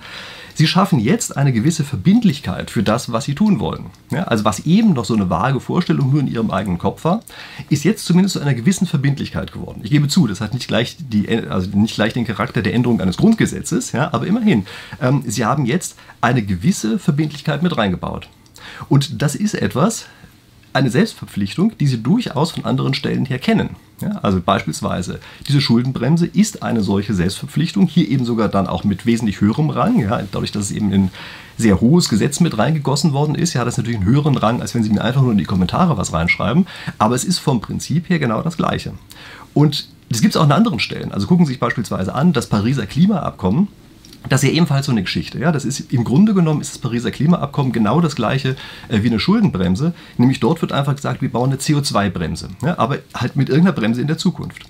Sie 0.54 0.66
schaffen 0.66 0.98
jetzt 0.98 1.36
eine 1.36 1.52
gewisse 1.52 1.84
Verbindlichkeit 1.84 2.70
für 2.70 2.82
das, 2.82 3.12
was 3.12 3.26
Sie 3.26 3.34
tun 3.34 3.60
wollen. 3.60 3.86
Ja, 4.10 4.24
also 4.24 4.44
was 4.44 4.60
eben 4.60 4.94
noch 4.94 5.04
so 5.04 5.14
eine 5.14 5.28
vage 5.28 5.60
Vorstellung 5.60 6.10
nur 6.10 6.20
in 6.20 6.28
Ihrem 6.28 6.50
eigenen 6.50 6.78
Kopf 6.78 7.04
war, 7.04 7.22
ist 7.68 7.84
jetzt 7.84 8.06
zumindest 8.06 8.34
zu 8.34 8.40
einer 8.40 8.54
gewissen 8.54 8.86
Verbindlichkeit 8.86 9.52
geworden. 9.52 9.80
Ich 9.82 9.90
gebe 9.90 10.08
zu, 10.08 10.26
das 10.26 10.40
hat 10.40 10.54
nicht 10.54 10.68
gleich, 10.68 10.96
die, 10.98 11.28
also 11.48 11.68
nicht 11.76 11.96
gleich 11.96 12.14
den 12.14 12.24
Charakter 12.24 12.62
der 12.62 12.72
Änderung 12.72 13.00
eines 13.02 13.18
Grundgesetzes, 13.18 13.92
ja, 13.92 14.12
aber 14.14 14.26
immerhin. 14.26 14.66
Ähm, 15.00 15.22
Sie 15.26 15.44
haben 15.44 15.66
jetzt 15.66 15.96
eine 16.22 16.42
gewisse 16.42 16.98
Verbindlichkeit 16.98 17.62
mit 17.62 17.76
reingebaut. 17.76 18.28
Und 18.88 19.20
das 19.20 19.34
ist 19.34 19.54
etwas, 19.54 20.06
eine 20.72 20.90
Selbstverpflichtung, 20.90 21.76
die 21.78 21.86
Sie 21.86 22.02
durchaus 22.02 22.52
von 22.52 22.64
anderen 22.64 22.94
Stellen 22.94 23.26
her 23.26 23.38
kennen. 23.38 23.76
Ja, 24.00 24.18
also 24.22 24.42
beispielsweise 24.44 25.20
diese 25.48 25.62
Schuldenbremse 25.62 26.26
ist 26.26 26.62
eine 26.62 26.82
solche 26.82 27.14
Selbstverpflichtung, 27.14 27.86
hier 27.86 28.06
eben 28.08 28.26
sogar 28.26 28.48
dann 28.48 28.66
auch 28.66 28.84
mit 28.84 29.06
wesentlich 29.06 29.40
höherem 29.40 29.70
Rang, 29.70 29.98
ja, 30.00 30.20
dadurch, 30.30 30.52
dass 30.52 30.64
es 30.64 30.72
eben 30.72 30.92
in 30.92 31.10
sehr 31.56 31.80
hohes 31.80 32.10
Gesetz 32.10 32.40
mit 32.40 32.58
reingegossen 32.58 33.14
worden 33.14 33.34
ist, 33.34 33.54
ja, 33.54 33.60
hat 33.60 33.68
das 33.68 33.78
natürlich 33.78 33.98
einen 33.98 34.08
höheren 34.08 34.36
Rang, 34.36 34.60
als 34.60 34.74
wenn 34.74 34.82
Sie 34.82 34.90
mir 34.90 35.02
einfach 35.02 35.22
nur 35.22 35.32
in 35.32 35.38
die 35.38 35.44
Kommentare 35.44 35.96
was 35.96 36.12
reinschreiben, 36.12 36.66
aber 36.98 37.14
es 37.14 37.24
ist 37.24 37.38
vom 37.38 37.62
Prinzip 37.62 38.10
her 38.10 38.18
genau 38.18 38.42
das 38.42 38.58
Gleiche. 38.58 38.92
Und 39.54 39.88
das 40.10 40.20
gibt 40.20 40.34
es 40.34 40.40
auch 40.40 40.44
an 40.44 40.52
anderen 40.52 40.78
Stellen. 40.78 41.12
Also 41.12 41.26
gucken 41.26 41.46
Sie 41.46 41.52
sich 41.52 41.60
beispielsweise 41.60 42.14
an, 42.14 42.34
das 42.34 42.48
Pariser 42.48 42.84
Klimaabkommen, 42.84 43.68
das 44.28 44.42
ist 44.42 44.50
ja 44.50 44.54
ebenfalls 44.54 44.86
so 44.86 44.92
eine 44.92 45.02
Geschichte. 45.02 45.38
Ja? 45.38 45.52
Das 45.52 45.64
ist, 45.64 45.92
Im 45.92 46.04
Grunde 46.04 46.34
genommen 46.34 46.60
ist 46.60 46.74
das 46.74 46.78
Pariser 46.78 47.10
Klimaabkommen 47.10 47.72
genau 47.72 48.00
das 48.00 48.16
gleiche 48.16 48.56
äh, 48.88 49.02
wie 49.02 49.08
eine 49.08 49.20
Schuldenbremse. 49.20 49.94
Nämlich 50.18 50.40
dort 50.40 50.62
wird 50.62 50.72
einfach 50.72 50.96
gesagt, 50.96 51.22
wir 51.22 51.30
bauen 51.30 51.50
eine 51.50 51.58
CO2-Bremse. 51.58 52.48
Ja? 52.62 52.78
Aber 52.78 52.98
halt 53.14 53.36
mit 53.36 53.48
irgendeiner 53.48 53.74
Bremse 53.74 54.00
in 54.00 54.06
der 54.06 54.18
Zukunft. 54.18 54.62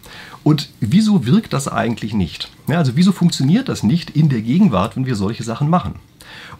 Und 0.44 0.68
wieso 0.80 1.26
wirkt 1.26 1.52
das 1.52 1.66
eigentlich 1.66 2.14
nicht? 2.14 2.50
Ja, 2.68 2.78
also 2.78 2.92
wieso 2.94 3.10
funktioniert 3.10 3.68
das 3.68 3.82
nicht 3.82 4.10
in 4.10 4.28
der 4.28 4.42
Gegenwart, 4.42 4.96
wenn 4.96 5.04
wir 5.04 5.16
solche 5.16 5.42
Sachen 5.42 5.68
machen? 5.68 5.96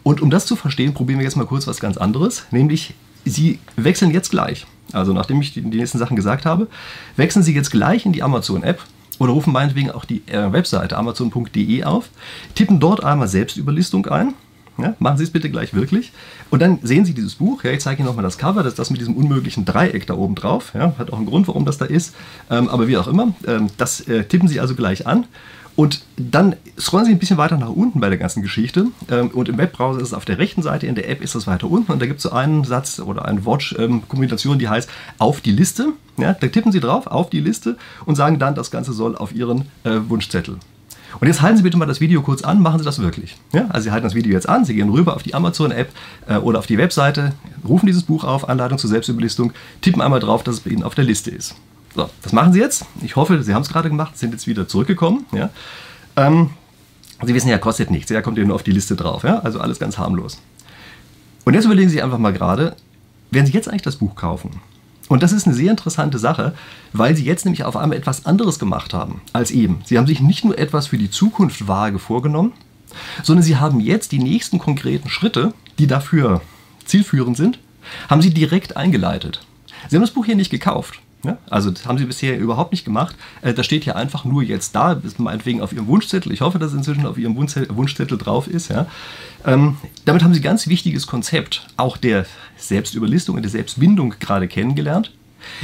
Und 0.03 0.21
um 0.21 0.29
das 0.29 0.45
zu 0.45 0.55
verstehen, 0.55 0.93
probieren 0.93 1.19
wir 1.19 1.23
jetzt 1.23 1.37
mal 1.37 1.45
kurz 1.45 1.67
was 1.67 1.79
ganz 1.79 1.97
anderes. 1.97 2.45
Nämlich, 2.51 2.95
Sie 3.23 3.59
wechseln 3.75 4.11
jetzt 4.11 4.29
gleich. 4.31 4.65
Also 4.93 5.13
nachdem 5.13 5.41
ich 5.41 5.53
die, 5.53 5.61
die 5.61 5.77
nächsten 5.77 5.99
Sachen 5.99 6.15
gesagt 6.15 6.45
habe, 6.45 6.67
wechseln 7.15 7.43
Sie 7.43 7.53
jetzt 7.53 7.71
gleich 7.71 8.05
in 8.05 8.13
die 8.13 8.23
Amazon-App 8.23 8.81
oder 9.19 9.33
rufen 9.33 9.53
meinetwegen 9.53 9.91
auch 9.91 10.05
die 10.05 10.21
äh, 10.27 10.51
Webseite 10.51 10.97
amazon.de 10.97 11.83
auf, 11.83 12.09
tippen 12.55 12.79
dort 12.79 13.03
einmal 13.03 13.27
Selbstüberlistung 13.27 14.05
ein. 14.07 14.33
Ja, 14.79 14.95
machen 14.99 15.17
Sie 15.17 15.23
es 15.23 15.31
bitte 15.31 15.49
gleich 15.49 15.73
wirklich. 15.73 16.11
Und 16.51 16.61
dann 16.61 16.77
sehen 16.83 17.03
Sie 17.03 17.15
dieses 17.15 17.35
Buch. 17.35 17.63
Ja, 17.63 17.71
ich 17.71 17.79
zeige 17.79 17.99
Ihnen 17.99 18.07
nochmal 18.07 18.23
das 18.23 18.37
Cover. 18.37 18.61
Das 18.61 18.73
ist 18.73 18.79
das 18.79 18.91
mit 18.91 19.01
diesem 19.01 19.15
unmöglichen 19.15 19.65
Dreieck 19.65 20.05
da 20.05 20.13
oben 20.13 20.35
drauf. 20.35 20.71
Ja, 20.75 20.93
hat 20.99 21.11
auch 21.11 21.17
einen 21.17 21.25
Grund, 21.25 21.47
warum 21.47 21.65
das 21.65 21.79
da 21.79 21.85
ist. 21.85 22.13
Ähm, 22.51 22.69
aber 22.69 22.87
wie 22.87 22.97
auch 22.97 23.07
immer, 23.07 23.33
ähm, 23.47 23.69
das 23.77 24.01
äh, 24.01 24.25
tippen 24.25 24.47
Sie 24.47 24.59
also 24.59 24.75
gleich 24.75 25.07
an. 25.07 25.25
Und 25.77 26.01
dann 26.17 26.55
scrollen 26.79 27.05
Sie 27.05 27.11
ein 27.11 27.19
bisschen 27.19 27.37
weiter 27.37 27.55
nach 27.55 27.69
unten 27.69 27.99
bei 27.99 28.09
der 28.09 28.17
ganzen 28.17 28.41
Geschichte. 28.41 28.87
Ähm, 29.11 29.29
und 29.29 29.47
im 29.47 29.59
Webbrowser 29.59 30.01
ist 30.01 30.07
es 30.07 30.13
auf 30.15 30.25
der 30.25 30.39
rechten 30.39 30.63
Seite, 30.63 30.87
in 30.87 30.95
der 30.95 31.07
App 31.07 31.21
ist 31.21 31.35
es 31.35 31.45
weiter 31.45 31.69
unten. 31.69 31.91
Und 31.91 32.01
da 32.01 32.07
gibt 32.07 32.17
es 32.17 32.23
so 32.23 32.31
einen 32.31 32.63
Satz 32.63 32.99
oder 32.99 33.25
eine 33.25 33.45
Wortkombination, 33.45 34.57
die 34.57 34.67
heißt 34.67 34.89
auf 35.19 35.39
die 35.39 35.51
Liste. 35.51 35.93
Ja, 36.17 36.33
da 36.33 36.47
tippen 36.47 36.71
Sie 36.71 36.79
drauf, 36.79 37.05
auf 37.05 37.29
die 37.29 37.41
Liste 37.41 37.77
und 38.07 38.15
sagen 38.15 38.39
dann, 38.39 38.55
das 38.55 38.71
Ganze 38.71 38.91
soll 38.91 39.15
auf 39.15 39.35
Ihren 39.35 39.67
äh, 39.83 39.99
Wunschzettel. 40.07 40.57
Und 41.19 41.27
jetzt 41.27 41.43
halten 41.43 41.57
Sie 41.57 41.63
bitte 41.63 41.77
mal 41.77 41.85
das 41.85 42.01
Video 42.01 42.23
kurz 42.23 42.41
an, 42.41 42.59
machen 42.59 42.79
Sie 42.79 42.85
das 42.85 42.97
wirklich. 42.97 43.35
Ja, 43.53 43.67
also 43.69 43.83
Sie 43.83 43.91
halten 43.91 44.05
das 44.05 44.15
Video 44.15 44.31
jetzt 44.31 44.49
an, 44.49 44.65
Sie 44.65 44.73
gehen 44.73 44.89
rüber 44.89 45.15
auf 45.15 45.21
die 45.21 45.35
Amazon-App 45.35 45.89
äh, 46.27 46.37
oder 46.37 46.57
auf 46.57 46.65
die 46.65 46.79
Webseite, 46.79 47.33
rufen 47.67 47.85
dieses 47.85 48.01
Buch 48.01 48.23
auf, 48.23 48.49
Anleitung 48.49 48.79
zur 48.79 48.89
Selbstüberlistung, 48.89 49.53
tippen 49.81 50.01
einmal 50.01 50.21
drauf, 50.21 50.41
dass 50.41 50.55
es 50.55 50.61
bei 50.61 50.71
Ihnen 50.71 50.81
auf 50.81 50.95
der 50.95 51.03
Liste 51.03 51.29
ist. 51.29 51.53
So, 51.95 52.09
das 52.21 52.33
machen 52.33 52.53
Sie 52.53 52.59
jetzt. 52.59 52.85
Ich 53.01 53.15
hoffe, 53.15 53.41
Sie 53.43 53.53
haben 53.53 53.63
es 53.63 53.69
gerade 53.69 53.89
gemacht, 53.89 54.17
sind 54.17 54.31
jetzt 54.31 54.47
wieder 54.47 54.67
zurückgekommen. 54.67 55.25
Ja. 55.31 55.49
Ähm, 56.15 56.51
Sie 57.23 57.33
wissen 57.33 57.49
ja, 57.49 57.57
kostet 57.57 57.89
nichts. 57.89 58.09
Ja, 58.11 58.21
kommt 58.21 58.37
ja 58.37 58.43
nur 58.43 58.55
auf 58.55 58.63
die 58.63 58.71
Liste 58.71 58.95
drauf. 58.95 59.23
Ja? 59.23 59.39
Also 59.39 59.59
alles 59.59 59.79
ganz 59.79 59.97
harmlos. 59.97 60.39
Und 61.45 61.53
jetzt 61.53 61.65
überlegen 61.65 61.89
Sie 61.89 62.01
einfach 62.01 62.19
mal 62.19 62.33
gerade, 62.33 62.75
werden 63.31 63.45
Sie 63.45 63.53
jetzt 63.53 63.69
eigentlich 63.69 63.81
das 63.81 63.95
Buch 63.95 64.15
kaufen? 64.15 64.61
Und 65.07 65.23
das 65.23 65.31
ist 65.31 65.47
eine 65.47 65.55
sehr 65.55 65.71
interessante 65.71 66.19
Sache, 66.19 66.53
weil 66.93 67.15
Sie 67.15 67.23
jetzt 67.23 67.45
nämlich 67.45 67.63
auf 67.63 67.77
einmal 67.77 67.97
etwas 67.97 68.25
anderes 68.25 68.59
gemacht 68.59 68.93
haben 68.93 69.21
als 69.33 69.51
eben. 69.51 69.81
Sie 69.85 69.97
haben 69.97 70.07
sich 70.07 70.19
nicht 70.19 70.43
nur 70.43 70.57
etwas 70.57 70.87
für 70.87 70.97
die 70.97 71.09
Zukunft 71.09 71.67
vage 71.67 71.99
vorgenommen, 71.99 72.51
sondern 73.23 73.43
Sie 73.43 73.55
haben 73.55 73.79
jetzt 73.79 74.11
die 74.11 74.19
nächsten 74.19 74.59
konkreten 74.59 75.09
Schritte, 75.09 75.53
die 75.79 75.87
dafür 75.87 76.41
zielführend 76.85 77.37
sind, 77.37 77.59
haben 78.09 78.21
Sie 78.21 78.33
direkt 78.33 78.75
eingeleitet. 78.75 79.45
Sie 79.87 79.95
haben 79.95 80.03
das 80.03 80.11
Buch 80.11 80.25
hier 80.25 80.35
nicht 80.35 80.49
gekauft. 80.49 80.99
Ja? 81.27 81.37
Also 81.49 81.71
das 81.71 81.85
haben 81.85 81.97
sie 81.97 82.05
bisher 82.05 82.39
überhaupt 82.39 82.71
nicht 82.71 82.85
gemacht. 82.85 83.15
Äh, 83.41 83.53
das 83.53 83.65
steht 83.65 83.83
hier 83.83 83.95
einfach 83.95 84.25
nur 84.25 84.41
jetzt 84.41 84.75
da, 84.75 84.99
meinetwegen 85.17 85.61
auf 85.61 85.73
ihrem 85.73 85.87
Wunschzettel. 85.87 86.31
Ich 86.31 86.41
hoffe, 86.41 86.57
dass 86.57 86.71
es 86.71 86.77
inzwischen 86.77 87.05
auf 87.05 87.17
ihrem 87.17 87.35
Wunschzettel 87.35 88.17
drauf 88.17 88.47
ist. 88.47 88.69
Ja? 88.69 88.87
Ähm, 89.45 89.77
damit 90.05 90.23
haben 90.23 90.33
sie 90.33 90.39
ein 90.39 90.43
ganz 90.43 90.67
wichtiges 90.67 91.05
Konzept, 91.05 91.67
auch 91.75 91.97
der 91.97 92.25
Selbstüberlistung 92.57 93.35
und 93.35 93.41
der 93.41 93.51
Selbstbindung 93.51 94.15
gerade 94.19 94.47
kennengelernt. 94.47 95.11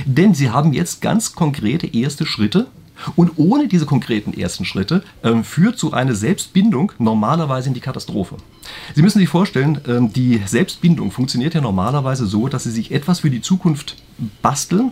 Denn 0.06 0.34
sie 0.34 0.50
haben 0.50 0.74
jetzt 0.74 1.02
ganz 1.02 1.34
konkrete 1.34 1.88
erste 1.88 2.26
Schritte 2.26 2.68
und 3.16 3.32
ohne 3.38 3.68
diese 3.68 3.86
konkreten 3.86 4.34
ersten 4.34 4.66
Schritte 4.66 5.04
ähm, 5.24 5.44
führt 5.44 5.78
so 5.80 5.92
eine 5.92 6.16
Selbstbindung 6.16 6.92
normalerweise 7.00 7.70
in 7.70 7.74
die 7.74 7.80
Katastrophe. 7.80 8.38
Sie 8.96 9.02
müssen 9.02 9.20
sich 9.20 9.30
vorstellen, 9.30 9.82
ähm, 9.88 10.14
die 10.14 10.42
Selbstbindung 10.46 11.12
funktioniert 11.12 11.54
ja 11.54 11.62
normalerweise 11.62 12.26
so, 12.26 12.48
dass 12.48 12.64
Sie 12.64 12.72
sich 12.72 12.92
etwas 12.92 13.22
für 13.22 13.30
die 13.30 13.42
Zukunft 13.42 13.98
basteln, 14.42 14.92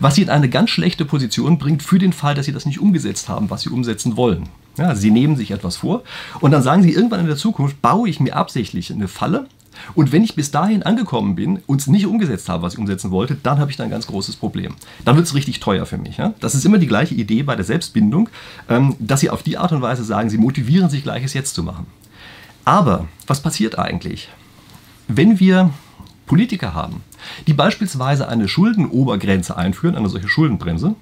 Was 0.00 0.14
sie 0.14 0.22
in 0.22 0.30
eine 0.30 0.48
ganz 0.48 0.70
schlechte 0.70 1.04
Position 1.04 1.58
bringt 1.58 1.82
für 1.82 1.98
den 1.98 2.12
Fall, 2.12 2.34
dass 2.34 2.46
sie 2.46 2.52
das 2.52 2.66
nicht 2.66 2.80
umgesetzt 2.80 3.28
haben, 3.28 3.50
was 3.50 3.62
sie 3.62 3.70
umsetzen 3.70 4.16
wollen. 4.16 4.48
Ja, 4.78 4.94
sie 4.94 5.10
nehmen 5.10 5.36
sich 5.36 5.50
etwas 5.50 5.76
vor 5.76 6.02
und 6.40 6.50
dann 6.50 6.62
sagen 6.62 6.82
sie 6.82 6.92
irgendwann 6.92 7.20
in 7.20 7.26
der 7.26 7.36
Zukunft, 7.36 7.82
baue 7.82 8.08
ich 8.08 8.20
mir 8.20 8.34
absichtlich 8.34 8.90
eine 8.90 9.08
Falle, 9.08 9.46
und 9.94 10.12
wenn 10.12 10.24
ich 10.24 10.34
bis 10.34 10.50
dahin 10.50 10.82
angekommen 10.82 11.34
bin 11.34 11.62
und 11.66 11.80
es 11.80 11.86
nicht 11.86 12.06
umgesetzt 12.06 12.48
habe, 12.48 12.62
was 12.62 12.74
ich 12.74 12.78
umsetzen 12.78 13.10
wollte, 13.10 13.36
dann 13.42 13.58
habe 13.58 13.70
ich 13.70 13.76
da 13.76 13.84
ein 13.84 13.90
ganz 13.90 14.06
großes 14.06 14.36
Problem. 14.36 14.74
Dann 15.04 15.16
wird 15.16 15.26
es 15.26 15.34
richtig 15.34 15.60
teuer 15.60 15.86
für 15.86 15.98
mich. 15.98 16.16
Ja? 16.16 16.34
Das 16.40 16.54
ist 16.54 16.64
immer 16.64 16.78
die 16.78 16.86
gleiche 16.86 17.14
Idee 17.14 17.42
bei 17.42 17.56
der 17.56 17.64
Selbstbindung, 17.64 18.28
ähm, 18.68 18.94
dass 18.98 19.20
Sie 19.20 19.30
auf 19.30 19.42
die 19.42 19.58
Art 19.58 19.72
und 19.72 19.82
Weise 19.82 20.04
sagen, 20.04 20.30
Sie 20.30 20.38
motivieren 20.38 20.90
sich 20.90 21.02
Gleiches 21.02 21.34
jetzt 21.34 21.54
zu 21.54 21.62
machen. 21.62 21.86
Aber 22.64 23.08
was 23.26 23.42
passiert 23.42 23.78
eigentlich, 23.78 24.28
wenn 25.08 25.40
wir 25.40 25.70
Politiker 26.26 26.74
haben, 26.74 27.02
die 27.46 27.54
beispielsweise 27.54 28.28
eine 28.28 28.48
Schuldenobergrenze 28.48 29.56
einführen, 29.56 29.96
eine 29.96 30.08
solche 30.08 30.28
Schuldenbremse, 30.28 30.94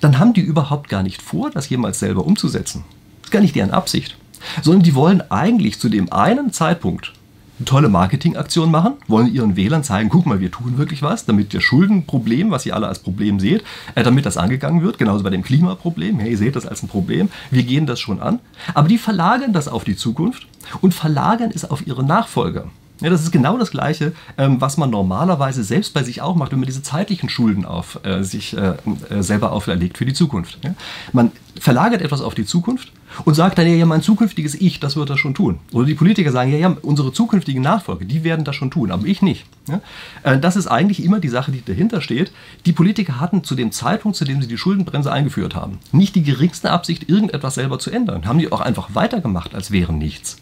dann 0.00 0.18
haben 0.18 0.32
die 0.32 0.40
überhaupt 0.40 0.88
gar 0.88 1.02
nicht 1.02 1.22
vor, 1.22 1.50
das 1.50 1.68
jemals 1.68 1.98
selber 1.98 2.24
umzusetzen. 2.24 2.84
Das 3.20 3.28
ist 3.28 3.32
gar 3.32 3.40
nicht 3.40 3.56
deren 3.56 3.70
Absicht. 3.70 4.16
Sondern 4.62 4.82
die 4.82 4.94
wollen 4.94 5.22
eigentlich 5.30 5.80
zu 5.80 5.88
dem 5.88 6.12
einen 6.12 6.52
Zeitpunkt, 6.52 7.12
eine 7.58 7.64
tolle 7.64 7.88
Marketingaktion 7.88 8.70
machen, 8.70 8.94
wollen 9.08 9.32
ihren 9.34 9.56
Wählern 9.56 9.82
zeigen, 9.82 10.08
guck 10.10 10.26
mal, 10.26 10.38
wir 10.38 10.50
tun 10.50 10.78
wirklich 10.78 11.02
was, 11.02 11.24
damit 11.26 11.52
das 11.54 11.64
Schuldenproblem, 11.64 12.52
was 12.52 12.64
ihr 12.64 12.76
alle 12.76 12.86
als 12.86 13.00
Problem 13.00 13.40
seht, 13.40 13.64
äh, 13.96 14.04
damit 14.04 14.26
das 14.26 14.36
angegangen 14.36 14.82
wird, 14.82 14.98
genauso 14.98 15.24
bei 15.24 15.30
dem 15.30 15.42
Klimaproblem, 15.42 16.20
ja, 16.20 16.26
ihr 16.26 16.38
seht 16.38 16.54
das 16.54 16.66
als 16.66 16.84
ein 16.84 16.88
Problem, 16.88 17.30
wir 17.50 17.64
gehen 17.64 17.86
das 17.86 17.98
schon 17.98 18.20
an, 18.20 18.38
aber 18.74 18.86
die 18.86 18.98
verlagern 18.98 19.52
das 19.52 19.66
auf 19.66 19.82
die 19.82 19.96
Zukunft 19.96 20.46
und 20.80 20.94
verlagern 20.94 21.50
es 21.52 21.68
auf 21.68 21.84
ihre 21.84 22.04
Nachfolger. 22.04 22.70
Ja, 23.00 23.10
das 23.10 23.22
ist 23.22 23.30
genau 23.30 23.56
das 23.58 23.70
Gleiche, 23.70 24.12
ähm, 24.36 24.60
was 24.60 24.76
man 24.76 24.90
normalerweise 24.90 25.62
selbst 25.62 25.94
bei 25.94 26.02
sich 26.02 26.20
auch 26.20 26.34
macht, 26.34 26.50
wenn 26.50 26.58
man 26.58 26.66
diese 26.66 26.82
zeitlichen 26.82 27.28
Schulden 27.28 27.64
auf 27.64 28.00
äh, 28.04 28.22
sich 28.22 28.56
äh, 28.56 28.74
äh, 29.10 29.22
selber 29.22 29.52
auferlegt 29.52 29.98
für 29.98 30.04
die 30.04 30.14
Zukunft. 30.14 30.58
Ja? 30.64 30.74
Man 31.12 31.30
verlagert 31.60 32.02
etwas 32.02 32.20
auf 32.20 32.34
die 32.34 32.44
Zukunft 32.44 32.92
und 33.24 33.34
sagt 33.34 33.58
dann, 33.58 33.66
ja, 33.66 33.74
ja, 33.74 33.86
mein 33.86 34.02
zukünftiges 34.02 34.54
Ich, 34.54 34.80
das 34.80 34.96
wird 34.96 35.10
das 35.10 35.20
schon 35.20 35.34
tun. 35.34 35.60
Oder 35.72 35.86
die 35.86 35.94
Politiker 35.94 36.32
sagen, 36.32 36.52
ja, 36.52 36.58
ja, 36.58 36.76
unsere 36.82 37.12
zukünftigen 37.12 37.62
Nachfolger, 37.62 38.04
die 38.04 38.24
werden 38.24 38.44
das 38.44 38.56
schon 38.56 38.70
tun, 38.70 38.90
aber 38.90 39.06
ich 39.06 39.22
nicht. 39.22 39.46
Ja? 39.68 39.80
Äh, 40.24 40.40
das 40.40 40.56
ist 40.56 40.66
eigentlich 40.66 41.04
immer 41.04 41.20
die 41.20 41.28
Sache, 41.28 41.52
die 41.52 41.64
dahinter 41.64 42.00
steht. 42.00 42.32
Die 42.66 42.72
Politiker 42.72 43.20
hatten 43.20 43.44
zu 43.44 43.54
dem 43.54 43.70
Zeitpunkt, 43.70 44.16
zu 44.16 44.24
dem 44.24 44.42
sie 44.42 44.48
die 44.48 44.58
Schuldenbremse 44.58 45.12
eingeführt 45.12 45.54
haben, 45.54 45.78
nicht 45.92 46.16
die 46.16 46.24
geringste 46.24 46.72
Absicht, 46.72 47.08
irgendetwas 47.08 47.54
selber 47.54 47.78
zu 47.78 47.92
ändern. 47.92 48.26
Haben 48.26 48.40
die 48.40 48.50
auch 48.50 48.60
einfach 48.60 48.88
weitergemacht, 48.94 49.54
als 49.54 49.70
wäre 49.70 49.92
nichts. 49.92 50.38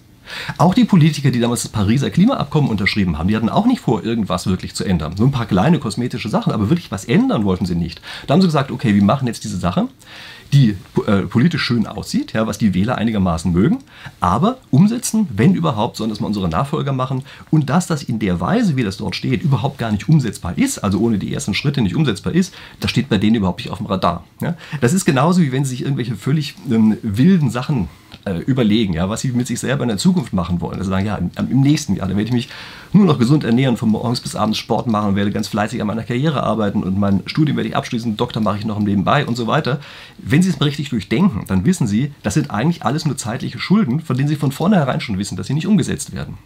Auch 0.59 0.75
die 0.75 0.85
Politiker, 0.85 1.31
die 1.31 1.41
damals 1.41 1.63
das 1.63 1.73
Pariser 1.73 2.11
Klimaabkommen 2.11 2.71
unterschrieben 2.71 3.19
haben, 3.19 3.29
die 3.29 3.37
hatten 3.37 3.49
auch 3.49 3.67
nicht 3.67 3.81
vor, 3.81 4.05
irgendwas 4.05 4.47
wirklich 4.47 4.75
zu 4.75 4.85
ändern. 4.85 5.15
Nur 5.19 5.29
ein 5.29 5.33
paar 5.33 5.47
kleine 5.47 5.79
kosmetische 5.79 6.29
Sachen, 6.29 6.53
aber 6.53 6.69
wirklich 6.69 6.91
was 6.91 7.05
ändern 7.05 7.45
wollten 7.45 7.67
sie 7.67 7.75
nicht. 7.75 8.01
Da 8.27 8.35
haben 8.35 8.41
sie 8.41 8.49
gesagt, 8.49 8.71
okay, 8.71 8.95
wir 8.95 9.05
machen 9.05 9.27
jetzt 9.27 9.45
diese 9.45 9.59
Sache 9.59 9.89
die 10.53 10.77
äh, 11.07 11.23
politisch 11.23 11.63
schön 11.63 11.87
aussieht, 11.87 12.33
ja, 12.33 12.47
was 12.47 12.59
die 12.59 12.75
Wähler 12.75 12.99
einigermaßen 12.99 13.53
mögen, 13.53 13.79
aber 14.21 14.59
umsetzen, 14.71 15.29
wenn 15.35 15.55
überhaupt, 15.55 15.97
sollen 15.97 16.11
das 16.11 16.21
mal 16.21 16.29
unsere 16.29 16.49
Nachfolger 16.49 16.93
machen 16.93 17.23
und 17.51 17.69
dass 17.69 17.87
das 17.87 18.03
in 18.03 18.19
der 18.19 18.41
Weise, 18.41 18.77
wie 18.77 18.85
das 18.85 18.97
dort 18.97 19.17
steht, 19.17 19.43
überhaupt 19.43 19.79
gar 19.79 19.91
nicht 19.91 20.09
umsetzbar 20.09 20.57
ist, 20.57 20.79
also 20.79 20.99
ohne 21.01 21.19
die 21.19 21.33
ersten 21.33 21.55
Schritte 21.55 21.83
nicht 21.83 21.97
umsetzbar 21.97 22.33
ist, 22.33 22.55
das 22.81 22.91
steht 22.91 23.09
bei 23.09 23.19
denen 23.19 23.37
überhaupt 23.37 23.61
nicht 23.61 23.71
auf 23.71 23.79
dem 23.79 23.87
Radar. 23.87 24.25
Ja. 24.41 24.57
Das 24.81 24.93
ist 24.93 25.05
genauso, 25.05 25.41
wie 25.41 25.53
wenn 25.53 25.65
sie 25.65 25.71
sich 25.71 25.83
irgendwelche 25.83 26.17
völlig 26.17 26.55
ähm, 26.71 26.97
wilden 27.03 27.51
Sachen 27.51 27.89
äh, 28.25 28.39
überlegen, 28.39 28.93
ja, 28.93 29.09
was 29.09 29.21
sie 29.21 29.33
mit 29.33 29.47
sich 29.47 29.61
selber 29.61 29.83
in 29.83 29.89
der 29.89 29.99
Zukunft 29.99 30.16
machen 30.33 30.61
wollen. 30.61 30.79
Also 30.79 30.91
sagen, 30.91 31.07
ja, 31.07 31.17
im, 31.17 31.61
nächsten 31.61 31.97
Jahr, 31.97 32.09
dann 32.09 32.17
werde 32.17 32.29
ich 32.29 32.35
mich 32.35 32.49
nur 32.93 33.05
noch 33.05 33.19
gesund 33.19 33.45
ernähren, 33.45 33.77
von 33.77 33.91
morgens 33.91 34.21
bis 34.21 34.35
abends 34.35 34.59
Sport 34.59 34.87
machen 34.87 35.17
werde 35.17 35.31
ganz 35.31 35.49
fleißig 35.49 35.81
an 35.81 35.87
meiner 35.87 36.03
Karriere 36.03 36.43
arbeiten 36.43 36.83
und 36.83 36.99
mein 36.99 37.23
Studium 37.27 37.57
werde 37.57 37.69
ich 37.69 37.77
abschließen, 37.77 38.17
Doktor 38.17 38.41
mache 38.41 38.59
ich 38.59 38.65
noch 38.65 38.79
im 38.79 38.85
Nebenbei 38.85 39.27
und 39.27 39.37
so 39.37 39.47
weiter. 39.47 39.81
Wenn 40.19 40.43
Sie 40.43 40.49
es 40.49 40.59
mal 40.59 40.67
richtig 40.67 40.91
durchdenken, 40.91 41.45
dann 41.47 41.65
wissen 41.65 41.87
Sie, 41.87 42.13
das 42.23 42.35
sind 42.35 42.51
eigentlich 42.51 42.85
alles 42.85 43.05
nur 43.05 43.17
zeitliche 43.17 43.59
Schulden, 43.59 44.01
von 44.01 44.17
denen 44.17 44.29
Sie 44.29 44.37
von 44.37 44.53
vornherein 44.53 45.01
schon 45.01 45.19
wissen, 45.19 45.37
dass 45.37 45.49
sie 45.49 45.55
nicht 45.55 45.67
umgesetzt 45.67 46.15
werden. 46.15 46.39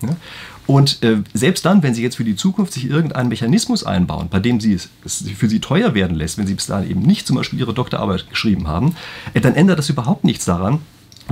Und 0.66 1.02
äh, 1.02 1.18
selbst 1.34 1.64
dann, 1.64 1.82
wenn 1.82 1.94
Sie 1.94 2.02
jetzt 2.02 2.16
für 2.16 2.24
die 2.24 2.36
Zukunft 2.36 2.72
sich 2.72 2.88
irgendeinen 2.88 3.28
Mechanismus 3.28 3.84
einbauen, 3.84 4.28
bei 4.30 4.40
dem 4.40 4.60
Sie 4.60 4.72
es, 4.72 4.88
es 5.04 5.24
für 5.36 5.48
Sie 5.48 5.60
teuer 5.60 5.94
werden 5.94 6.16
lässt, 6.16 6.38
wenn 6.38 6.46
Sie 6.46 6.54
bis 6.54 6.66
dahin 6.66 6.90
eben 6.90 7.02
nicht 7.02 7.26
zum 7.26 7.36
Beispiel 7.36 7.58
Ihre 7.58 7.74
Doktorarbeit 7.74 8.28
geschrieben 8.30 8.68
haben, 8.68 8.94
äh, 9.34 9.40
dann 9.40 9.54
ändert 9.54 9.78
das 9.78 9.88
überhaupt 9.88 10.24
nichts 10.24 10.44
daran, 10.44 10.80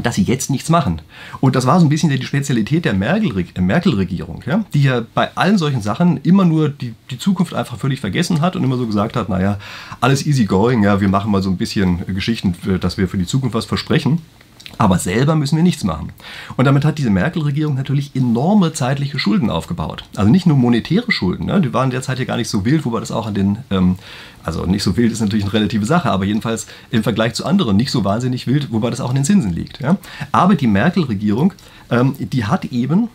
dass 0.02 0.14
sie 0.14 0.22
jetzt 0.22 0.50
nichts 0.50 0.68
machen. 0.68 1.02
Und 1.40 1.56
das 1.56 1.66
war 1.66 1.78
so 1.80 1.86
ein 1.86 1.88
bisschen 1.88 2.10
die 2.10 2.22
Spezialität 2.22 2.84
der 2.84 2.92
äh, 2.92 3.60
Merkel-Regierung, 3.60 4.42
ja, 4.46 4.64
die 4.74 4.82
ja 4.82 5.02
bei 5.14 5.34
allen 5.36 5.58
solchen 5.58 5.82
Sachen 5.82 6.18
immer 6.22 6.44
nur 6.44 6.68
die, 6.68 6.94
die 7.10 7.18
Zukunft 7.18 7.54
einfach 7.54 7.78
völlig 7.78 8.00
vergessen 8.00 8.40
hat 8.40 8.56
und 8.56 8.64
immer 8.64 8.76
so 8.76 8.86
gesagt 8.86 9.16
hat, 9.16 9.28
naja, 9.28 9.58
alles 10.00 10.26
easy 10.26 10.44
going, 10.44 10.82
ja, 10.82 11.00
wir 11.00 11.08
machen 11.08 11.30
mal 11.30 11.42
so 11.42 11.50
ein 11.50 11.56
bisschen 11.56 12.04
Geschichten, 12.14 12.54
dass 12.80 12.98
wir 12.98 13.08
für 13.08 13.18
die 13.18 13.26
Zukunft 13.26 13.54
was 13.54 13.64
versprechen. 13.64 14.20
Aber 14.78 14.98
selber 14.98 15.34
müssen 15.34 15.56
wir 15.56 15.62
nichts 15.64 15.84
machen. 15.84 16.12
Und 16.56 16.64
damit 16.64 16.84
hat 16.84 16.98
diese 16.98 17.10
Merkel-Regierung 17.10 17.74
natürlich 17.74 18.14
enorme 18.14 18.72
zeitliche 18.72 19.18
Schulden 19.18 19.50
aufgebaut. 19.50 20.04
Also 20.16 20.30
nicht 20.30 20.46
nur 20.46 20.56
monetäre 20.56 21.10
Schulden, 21.10 21.46
ne? 21.46 21.60
die 21.60 21.74
waren 21.74 21.90
derzeit 21.90 22.18
ja 22.20 22.24
gar 22.24 22.36
nicht 22.36 22.48
so 22.48 22.64
wild, 22.64 22.84
wobei 22.84 23.00
das 23.00 23.10
auch 23.10 23.26
an 23.26 23.34
den, 23.34 23.58
ähm, 23.70 23.96
also 24.44 24.64
nicht 24.66 24.84
so 24.84 24.96
wild 24.96 25.12
ist 25.12 25.20
natürlich 25.20 25.44
eine 25.44 25.52
relative 25.52 25.84
Sache, 25.84 26.10
aber 26.10 26.24
jedenfalls 26.24 26.68
im 26.90 27.02
Vergleich 27.02 27.34
zu 27.34 27.44
anderen 27.44 27.76
nicht 27.76 27.90
so 27.90 28.04
wahnsinnig 28.04 28.46
wild, 28.46 28.72
wobei 28.72 28.90
das 28.90 29.00
auch 29.00 29.10
an 29.10 29.16
den 29.16 29.24
Zinsen 29.24 29.52
liegt. 29.52 29.80
Ja? 29.80 29.96
Aber 30.30 30.54
die 30.54 30.68
Merkel-Regierung, 30.68 31.52
ähm, 31.90 32.14
die 32.18 32.44
hat 32.44 32.66
eben 32.66 33.08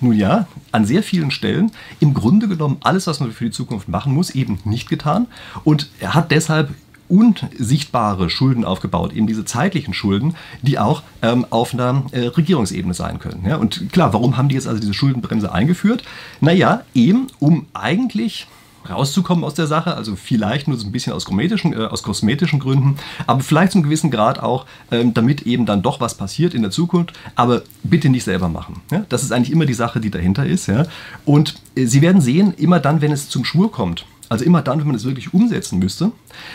nun 0.00 0.12
ja, 0.12 0.46
an 0.70 0.84
sehr 0.84 1.02
vielen 1.02 1.30
Stellen 1.30 1.72
im 2.00 2.14
Grunde 2.14 2.48
genommen 2.48 2.76
alles, 2.82 3.06
was 3.06 3.18
man 3.20 3.32
für 3.32 3.46
die 3.46 3.50
Zukunft 3.50 3.88
machen 3.88 4.14
muss, 4.14 4.30
eben 4.30 4.60
nicht 4.64 4.88
getan 4.88 5.26
und 5.64 5.90
er 6.00 6.14
hat 6.14 6.30
deshalb 6.30 6.70
unsichtbare 7.08 8.30
Schulden 8.30 8.64
aufgebaut, 8.64 9.12
eben 9.12 9.26
diese 9.26 9.44
zeitlichen 9.44 9.94
Schulden, 9.94 10.34
die 10.62 10.78
auch 10.78 11.02
ähm, 11.22 11.46
auf 11.50 11.74
einer 11.74 12.04
äh, 12.12 12.26
Regierungsebene 12.26 12.94
sein 12.94 13.18
können. 13.18 13.44
Ja? 13.46 13.56
Und 13.56 13.92
klar, 13.92 14.12
warum 14.12 14.36
haben 14.36 14.48
die 14.48 14.54
jetzt 14.54 14.68
also 14.68 14.80
diese 14.80 14.94
Schuldenbremse 14.94 15.52
eingeführt? 15.52 16.02
Naja, 16.40 16.82
eben 16.94 17.28
um 17.38 17.66
eigentlich 17.74 18.46
rauszukommen 18.88 19.44
aus 19.44 19.54
der 19.54 19.66
Sache, 19.66 19.94
also 19.96 20.16
vielleicht 20.16 20.68
nur 20.68 20.76
so 20.76 20.86
ein 20.86 20.92
bisschen 20.92 21.12
aus 21.12 21.24
kosmetischen, 21.24 21.72
äh, 21.72 21.86
aus 21.86 22.02
kosmetischen 22.02 22.58
Gründen, 22.58 22.96
aber 23.26 23.40
vielleicht 23.40 23.72
zum 23.72 23.82
gewissen 23.82 24.10
Grad 24.10 24.38
auch, 24.40 24.66
ähm, 24.90 25.14
damit 25.14 25.42
eben 25.42 25.66
dann 25.66 25.82
doch 25.82 26.00
was 26.00 26.16
passiert 26.16 26.54
in 26.54 26.62
der 26.62 26.70
Zukunft, 26.70 27.12
aber 27.34 27.62
bitte 27.82 28.08
nicht 28.08 28.24
selber 28.24 28.48
machen. 28.48 28.80
Ja? 28.90 29.04
Das 29.08 29.22
ist 29.22 29.32
eigentlich 29.32 29.52
immer 29.52 29.66
die 29.66 29.74
Sache, 29.74 30.00
die 30.00 30.10
dahinter 30.10 30.46
ist. 30.46 30.66
Ja? 30.66 30.86
Und 31.24 31.56
äh, 31.74 31.86
Sie 31.86 32.02
werden 32.02 32.20
sehen, 32.20 32.54
immer 32.56 32.80
dann, 32.80 33.00
wenn 33.00 33.12
es 33.12 33.28
zum 33.28 33.44
Schwur 33.44 33.70
kommt, 33.70 34.06
also 34.28 34.44
immer 34.44 34.62
dann, 34.62 34.78
wenn 34.78 34.86
man 34.86 34.96
es 34.96 35.04
wirklich 35.04 35.32
umsetzen 35.34 35.78
müsste, 35.78 36.12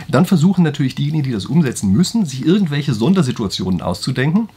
dann 0.07 0.25
versuchen 0.25 0.63
natürlich 0.63 0.95
diejenigen, 0.95 1.23
die 1.23 1.31
das 1.31 1.45
umsetzen 1.45 1.91
müssen, 1.91 2.25
sich 2.25 2.45
irgendwelche 2.45 2.93
Sondersituationen 2.93 3.81
auszudenken, 3.81 4.49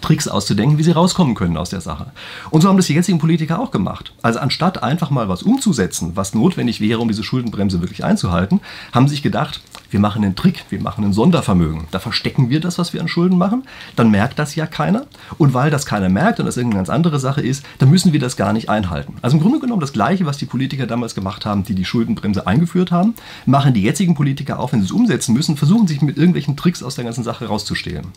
Tricks 0.00 0.28
auszudenken, 0.28 0.78
wie 0.78 0.82
sie 0.82 0.92
rauskommen 0.92 1.34
können 1.34 1.56
aus 1.56 1.70
der 1.70 1.80
Sache. 1.80 2.06
Und 2.50 2.60
so 2.60 2.68
haben 2.68 2.76
das 2.76 2.86
die 2.86 2.94
jetzigen 2.94 3.18
Politiker 3.18 3.58
auch 3.58 3.70
gemacht. 3.70 4.12
Also 4.22 4.38
anstatt 4.38 4.82
einfach 4.82 5.10
mal 5.10 5.28
was 5.28 5.42
umzusetzen, 5.42 6.12
was 6.14 6.34
notwendig 6.34 6.80
wäre, 6.80 7.00
um 7.00 7.08
diese 7.08 7.24
Schuldenbremse 7.24 7.80
wirklich 7.80 8.04
einzuhalten, 8.04 8.60
haben 8.92 9.08
sich 9.08 9.22
gedacht, 9.22 9.60
wir 9.94 10.00
machen 10.00 10.24
einen 10.24 10.34
Trick, 10.34 10.64
wir 10.70 10.80
machen 10.80 11.04
ein 11.04 11.12
Sondervermögen. 11.12 11.84
Da 11.92 12.00
verstecken 12.00 12.50
wir 12.50 12.58
das, 12.58 12.78
was 12.78 12.92
wir 12.92 13.00
an 13.00 13.06
Schulden 13.06 13.38
machen. 13.38 13.62
Dann 13.94 14.10
merkt 14.10 14.40
das 14.40 14.56
ja 14.56 14.66
keiner. 14.66 15.06
Und 15.38 15.54
weil 15.54 15.70
das 15.70 15.86
keiner 15.86 16.08
merkt 16.08 16.40
und 16.40 16.46
das 16.46 16.56
irgendeine 16.56 16.80
ganz 16.80 16.90
andere 16.90 17.20
Sache 17.20 17.40
ist, 17.40 17.64
dann 17.78 17.90
müssen 17.90 18.12
wir 18.12 18.18
das 18.18 18.36
gar 18.36 18.52
nicht 18.52 18.68
einhalten. 18.68 19.14
Also 19.22 19.36
im 19.36 19.42
Grunde 19.42 19.60
genommen 19.60 19.80
das 19.80 19.92
Gleiche, 19.92 20.26
was 20.26 20.36
die 20.36 20.46
Politiker 20.46 20.88
damals 20.88 21.14
gemacht 21.14 21.46
haben, 21.46 21.62
die 21.62 21.76
die 21.76 21.84
Schuldenbremse 21.84 22.44
eingeführt 22.44 22.90
haben, 22.90 23.14
machen 23.46 23.72
die 23.72 23.82
jetzigen 23.82 24.16
Politiker 24.16 24.58
auch, 24.58 24.72
wenn 24.72 24.80
sie 24.80 24.86
es 24.86 24.90
umsetzen 24.90 25.32
müssen, 25.32 25.56
versuchen 25.56 25.86
sich 25.86 26.02
mit 26.02 26.16
irgendwelchen 26.16 26.56
Tricks 26.56 26.82
aus 26.82 26.96
der 26.96 27.04
ganzen 27.04 27.22
Sache 27.22 27.46
rauszustehlen. 27.46 28.08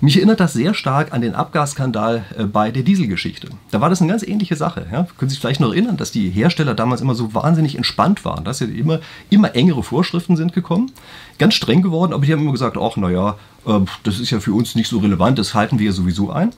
Mich 0.00 0.16
erinnert 0.18 0.38
das 0.38 0.52
sehr 0.52 0.74
stark 0.74 1.12
an 1.12 1.15
den 1.20 1.34
Abgasskandal 1.34 2.24
äh, 2.36 2.44
bei 2.44 2.70
der 2.70 2.82
Dieselgeschichte. 2.82 3.48
Da 3.70 3.80
war 3.80 3.90
das 3.90 4.00
eine 4.00 4.10
ganz 4.10 4.22
ähnliche 4.22 4.56
Sache. 4.56 4.86
Ja? 4.90 5.06
Können 5.18 5.28
Sie 5.28 5.34
sich 5.34 5.40
vielleicht 5.40 5.60
noch 5.60 5.72
erinnern, 5.72 5.96
dass 5.96 6.12
die 6.12 6.30
Hersteller 6.30 6.74
damals 6.74 7.00
immer 7.00 7.14
so 7.14 7.34
wahnsinnig 7.34 7.76
entspannt 7.76 8.24
waren, 8.24 8.44
dass 8.44 8.60
ja 8.60 8.66
immer, 8.66 9.00
immer 9.30 9.54
engere 9.54 9.82
Vorschriften 9.82 10.36
sind 10.36 10.52
gekommen 10.52 10.90
ganz 11.38 11.54
streng 11.54 11.82
geworden, 11.82 12.12
aber 12.12 12.24
die 12.24 12.32
haben 12.32 12.40
immer 12.42 12.52
gesagt, 12.52 12.76
ach 12.78 12.96
naja, 12.96 13.36
äh, 13.66 13.80
das 14.02 14.18
ist 14.20 14.30
ja 14.30 14.40
für 14.40 14.52
uns 14.52 14.74
nicht 14.74 14.88
so 14.88 14.98
relevant, 14.98 15.38
das 15.38 15.54
halten 15.54 15.78
wir 15.78 15.86
ja 15.86 15.92
sowieso 15.92 16.30
ein. 16.30 16.52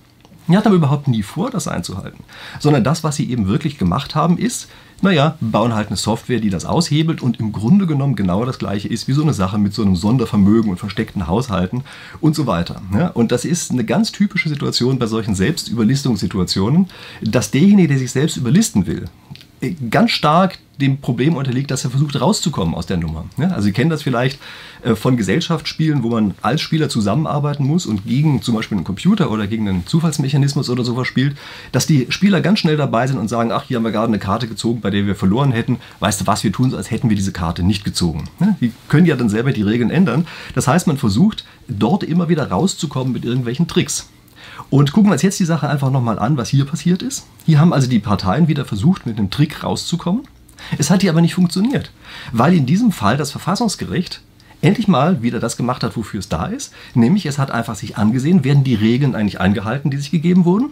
Die 0.46 0.56
hatten 0.56 0.68
aber 0.68 0.76
überhaupt 0.76 1.08
nie 1.08 1.22
vor, 1.22 1.50
das 1.50 1.68
einzuhalten. 1.68 2.24
Sondern 2.58 2.82
das, 2.82 3.04
was 3.04 3.16
sie 3.16 3.30
eben 3.30 3.48
wirklich 3.48 3.76
gemacht 3.76 4.14
haben, 4.14 4.38
ist, 4.38 4.68
naja, 5.00 5.36
bauen 5.40 5.74
halt 5.74 5.88
eine 5.88 5.96
Software, 5.96 6.40
die 6.40 6.50
das 6.50 6.64
aushebelt 6.64 7.22
und 7.22 7.38
im 7.38 7.52
Grunde 7.52 7.86
genommen 7.86 8.16
genau 8.16 8.44
das 8.44 8.58
gleiche 8.58 8.88
ist 8.88 9.08
wie 9.08 9.12
so 9.12 9.22
eine 9.22 9.34
Sache 9.34 9.58
mit 9.58 9.74
so 9.74 9.82
einem 9.82 9.96
Sondervermögen 9.96 10.70
und 10.70 10.78
versteckten 10.78 11.26
Haushalten 11.26 11.84
und 12.20 12.34
so 12.34 12.46
weiter. 12.46 12.82
Ja, 12.92 13.08
und 13.08 13.32
das 13.32 13.44
ist 13.44 13.70
eine 13.70 13.84
ganz 13.84 14.12
typische 14.12 14.48
Situation 14.48 14.98
bei 14.98 15.06
solchen 15.06 15.34
Selbstüberlistungssituationen, 15.34 16.86
dass 17.22 17.50
derjenige, 17.50 17.88
der 17.88 17.98
sich 17.98 18.10
selbst 18.10 18.36
überlisten 18.36 18.86
will, 18.86 19.04
ganz 19.90 20.10
stark 20.12 20.58
dem 20.80 21.00
Problem 21.00 21.34
unterliegt, 21.36 21.70
dass 21.70 21.84
er 21.84 21.90
versucht 21.90 22.20
rauszukommen 22.20 22.74
aus 22.74 22.86
der 22.86 22.96
Nummer. 22.96 23.24
Also 23.36 23.62
Sie 23.62 23.72
kennen 23.72 23.90
das 23.90 24.02
vielleicht 24.02 24.38
äh, 24.84 24.94
von 24.94 25.16
Gesellschaftsspielen, 25.16 26.02
wo 26.02 26.10
man 26.10 26.34
als 26.40 26.60
Spieler 26.60 26.88
zusammenarbeiten 26.88 27.64
muss 27.64 27.84
und 27.84 28.06
gegen 28.06 28.42
zum 28.42 28.54
Beispiel 28.54 28.76
einen 28.78 28.84
Computer 28.84 29.30
oder 29.30 29.46
gegen 29.46 29.68
einen 29.68 29.86
Zufallsmechanismus 29.86 30.70
oder 30.70 30.84
sowas 30.84 31.08
spielt, 31.08 31.36
dass 31.72 31.86
die 31.86 32.06
Spieler 32.10 32.40
ganz 32.40 32.60
schnell 32.60 32.76
dabei 32.76 33.06
sind 33.06 33.18
und 33.18 33.28
sagen, 33.28 33.50
ach, 33.50 33.64
hier 33.64 33.76
haben 33.76 33.84
wir 33.84 33.90
gerade 33.90 34.08
eine 34.08 34.20
Karte 34.20 34.46
gezogen, 34.46 34.80
bei 34.80 34.90
der 34.90 35.04
wir 35.06 35.16
verloren 35.16 35.50
hätten. 35.50 35.78
Weißt 35.98 36.20
du 36.20 36.26
was, 36.26 36.44
wir 36.44 36.52
tun 36.52 36.70
so, 36.70 36.76
als 36.76 36.90
hätten 36.90 37.08
wir 37.08 37.16
diese 37.16 37.32
Karte 37.32 37.64
nicht 37.64 37.84
gezogen. 37.84 38.28
Die 38.60 38.72
können 38.88 39.06
ja 39.06 39.16
dann 39.16 39.28
selber 39.28 39.52
die 39.52 39.62
Regeln 39.62 39.90
ändern. 39.90 40.26
Das 40.54 40.68
heißt, 40.68 40.86
man 40.86 40.96
versucht 40.96 41.44
dort 41.66 42.04
immer 42.04 42.28
wieder 42.28 42.50
rauszukommen 42.50 43.12
mit 43.12 43.24
irgendwelchen 43.24 43.66
Tricks. 43.66 44.08
Und 44.70 44.92
gucken 44.92 45.10
wir 45.10 45.14
uns 45.14 45.22
jetzt 45.22 45.40
die 45.40 45.44
Sache 45.44 45.68
einfach 45.68 45.90
nochmal 45.90 46.18
an, 46.18 46.36
was 46.36 46.50
hier 46.50 46.66
passiert 46.66 47.02
ist. 47.02 47.26
Hier 47.46 47.58
haben 47.58 47.72
also 47.72 47.88
die 47.88 48.00
Parteien 48.00 48.48
wieder 48.48 48.64
versucht, 48.64 49.06
mit 49.06 49.18
einem 49.18 49.30
Trick 49.30 49.64
rauszukommen. 49.64 50.24
Es 50.76 50.90
hat 50.90 51.00
hier 51.00 51.10
aber 51.10 51.20
nicht 51.20 51.34
funktioniert, 51.34 51.90
weil 52.32 52.54
in 52.54 52.66
diesem 52.66 52.92
Fall 52.92 53.16
das 53.16 53.30
Verfassungsgericht 53.30 54.20
endlich 54.60 54.88
mal 54.88 55.22
wieder 55.22 55.40
das 55.40 55.56
gemacht 55.56 55.82
hat, 55.84 55.96
wofür 55.96 56.20
es 56.20 56.28
da 56.28 56.46
ist. 56.46 56.72
Nämlich 56.94 57.26
es 57.26 57.38
hat 57.38 57.50
einfach 57.50 57.76
sich 57.76 57.96
angesehen, 57.96 58.44
werden 58.44 58.64
die 58.64 58.74
Regeln 58.74 59.14
eigentlich 59.14 59.40
eingehalten, 59.40 59.90
die 59.90 59.96
sich 59.96 60.10
gegeben 60.10 60.44
wurden. 60.44 60.70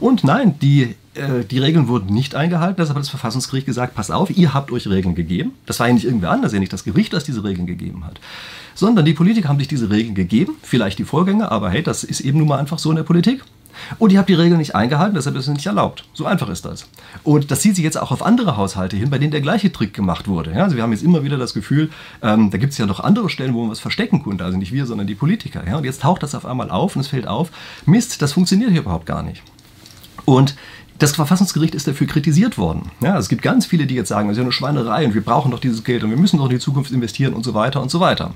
Und 0.00 0.24
nein, 0.24 0.58
die, 0.60 0.96
äh, 1.14 1.44
die 1.44 1.58
Regeln 1.58 1.88
wurden 1.88 2.12
nicht 2.12 2.34
eingehalten. 2.34 2.76
Deshalb 2.78 2.96
hat 2.96 3.02
das 3.02 3.10
Verfassungsgericht 3.10 3.66
gesagt, 3.66 3.94
pass 3.94 4.10
auf, 4.10 4.30
ihr 4.30 4.54
habt 4.54 4.70
euch 4.70 4.86
Regeln 4.86 5.14
gegeben. 5.14 5.52
Das 5.66 5.80
war 5.80 5.88
ja 5.88 5.94
nicht 5.94 6.04
irgendwer 6.04 6.30
anders, 6.30 6.52
ja 6.52 6.60
nicht 6.60 6.72
das 6.72 6.84
Gericht, 6.84 7.12
das 7.12 7.24
diese 7.24 7.42
Regeln 7.42 7.66
gegeben 7.66 8.04
hat. 8.04 8.20
Sondern 8.74 9.04
die 9.04 9.14
Politiker 9.14 9.48
haben 9.48 9.58
sich 9.58 9.68
diese 9.68 9.90
Regeln 9.90 10.14
gegeben, 10.14 10.54
vielleicht 10.62 10.98
die 10.98 11.04
Vorgänger, 11.04 11.50
aber 11.50 11.70
hey, 11.70 11.82
das 11.82 12.04
ist 12.04 12.20
eben 12.20 12.38
nun 12.38 12.48
mal 12.48 12.58
einfach 12.58 12.78
so 12.78 12.90
in 12.90 12.96
der 12.96 13.02
Politik. 13.02 13.42
Und 13.98 14.12
ihr 14.12 14.18
habt 14.18 14.28
die 14.28 14.34
Regeln 14.34 14.58
nicht 14.58 14.74
eingehalten, 14.74 15.14
deshalb 15.14 15.36
ist 15.36 15.48
es 15.48 15.54
nicht 15.54 15.66
erlaubt. 15.66 16.04
So 16.12 16.26
einfach 16.26 16.48
ist 16.48 16.64
das. 16.64 16.86
Und 17.24 17.50
das 17.50 17.60
zieht 17.60 17.76
sich 17.76 17.84
jetzt 17.84 17.98
auch 17.98 18.10
auf 18.10 18.22
andere 18.22 18.56
Haushalte 18.56 18.96
hin, 18.96 19.10
bei 19.10 19.18
denen 19.18 19.30
der 19.30 19.40
gleiche 19.40 19.72
Trick 19.72 19.94
gemacht 19.94 20.28
wurde. 20.28 20.52
Ja, 20.52 20.64
also 20.64 20.76
wir 20.76 20.82
haben 20.82 20.92
jetzt 20.92 21.02
immer 21.02 21.24
wieder 21.24 21.38
das 21.38 21.54
Gefühl, 21.54 21.90
ähm, 22.22 22.50
da 22.50 22.58
gibt 22.58 22.72
es 22.72 22.78
ja 22.78 22.86
noch 22.86 23.00
andere 23.00 23.30
Stellen, 23.30 23.54
wo 23.54 23.62
man 23.62 23.70
was 23.70 23.80
verstecken 23.80 24.22
konnte. 24.22 24.44
Also 24.44 24.58
nicht 24.58 24.72
wir, 24.72 24.86
sondern 24.86 25.06
die 25.06 25.14
Politiker. 25.14 25.66
Ja? 25.66 25.76
Und 25.76 25.84
jetzt 25.84 26.02
taucht 26.02 26.22
das 26.22 26.34
auf 26.34 26.46
einmal 26.46 26.70
auf 26.70 26.96
und 26.96 27.00
es 27.00 27.08
fällt 27.08 27.26
auf, 27.26 27.50
Mist, 27.86 28.22
das 28.22 28.32
funktioniert 28.32 28.70
hier 28.70 28.80
überhaupt 28.80 29.06
gar 29.06 29.22
nicht. 29.22 29.42
Und 30.24 30.54
das 31.00 31.12
Verfassungsgericht 31.12 31.74
ist 31.74 31.88
dafür 31.88 32.06
kritisiert 32.06 32.58
worden. 32.58 32.90
Ja, 33.00 33.18
es 33.18 33.30
gibt 33.30 33.40
ganz 33.40 33.64
viele, 33.64 33.86
die 33.86 33.94
jetzt 33.94 34.08
sagen, 34.08 34.28
das 34.28 34.36
ist 34.36 34.38
ja 34.38 34.44
eine 34.44 34.52
Schweinerei 34.52 35.06
und 35.06 35.14
wir 35.14 35.24
brauchen 35.24 35.50
doch 35.50 35.58
dieses 35.58 35.82
Geld 35.82 36.04
und 36.04 36.10
wir 36.10 36.18
müssen 36.18 36.36
doch 36.36 36.44
in 36.44 36.50
die 36.50 36.58
Zukunft 36.58 36.92
investieren 36.92 37.32
und 37.32 37.42
so 37.42 37.54
weiter 37.54 37.80
und 37.80 37.90
so 37.90 38.00
weiter. 38.00 38.32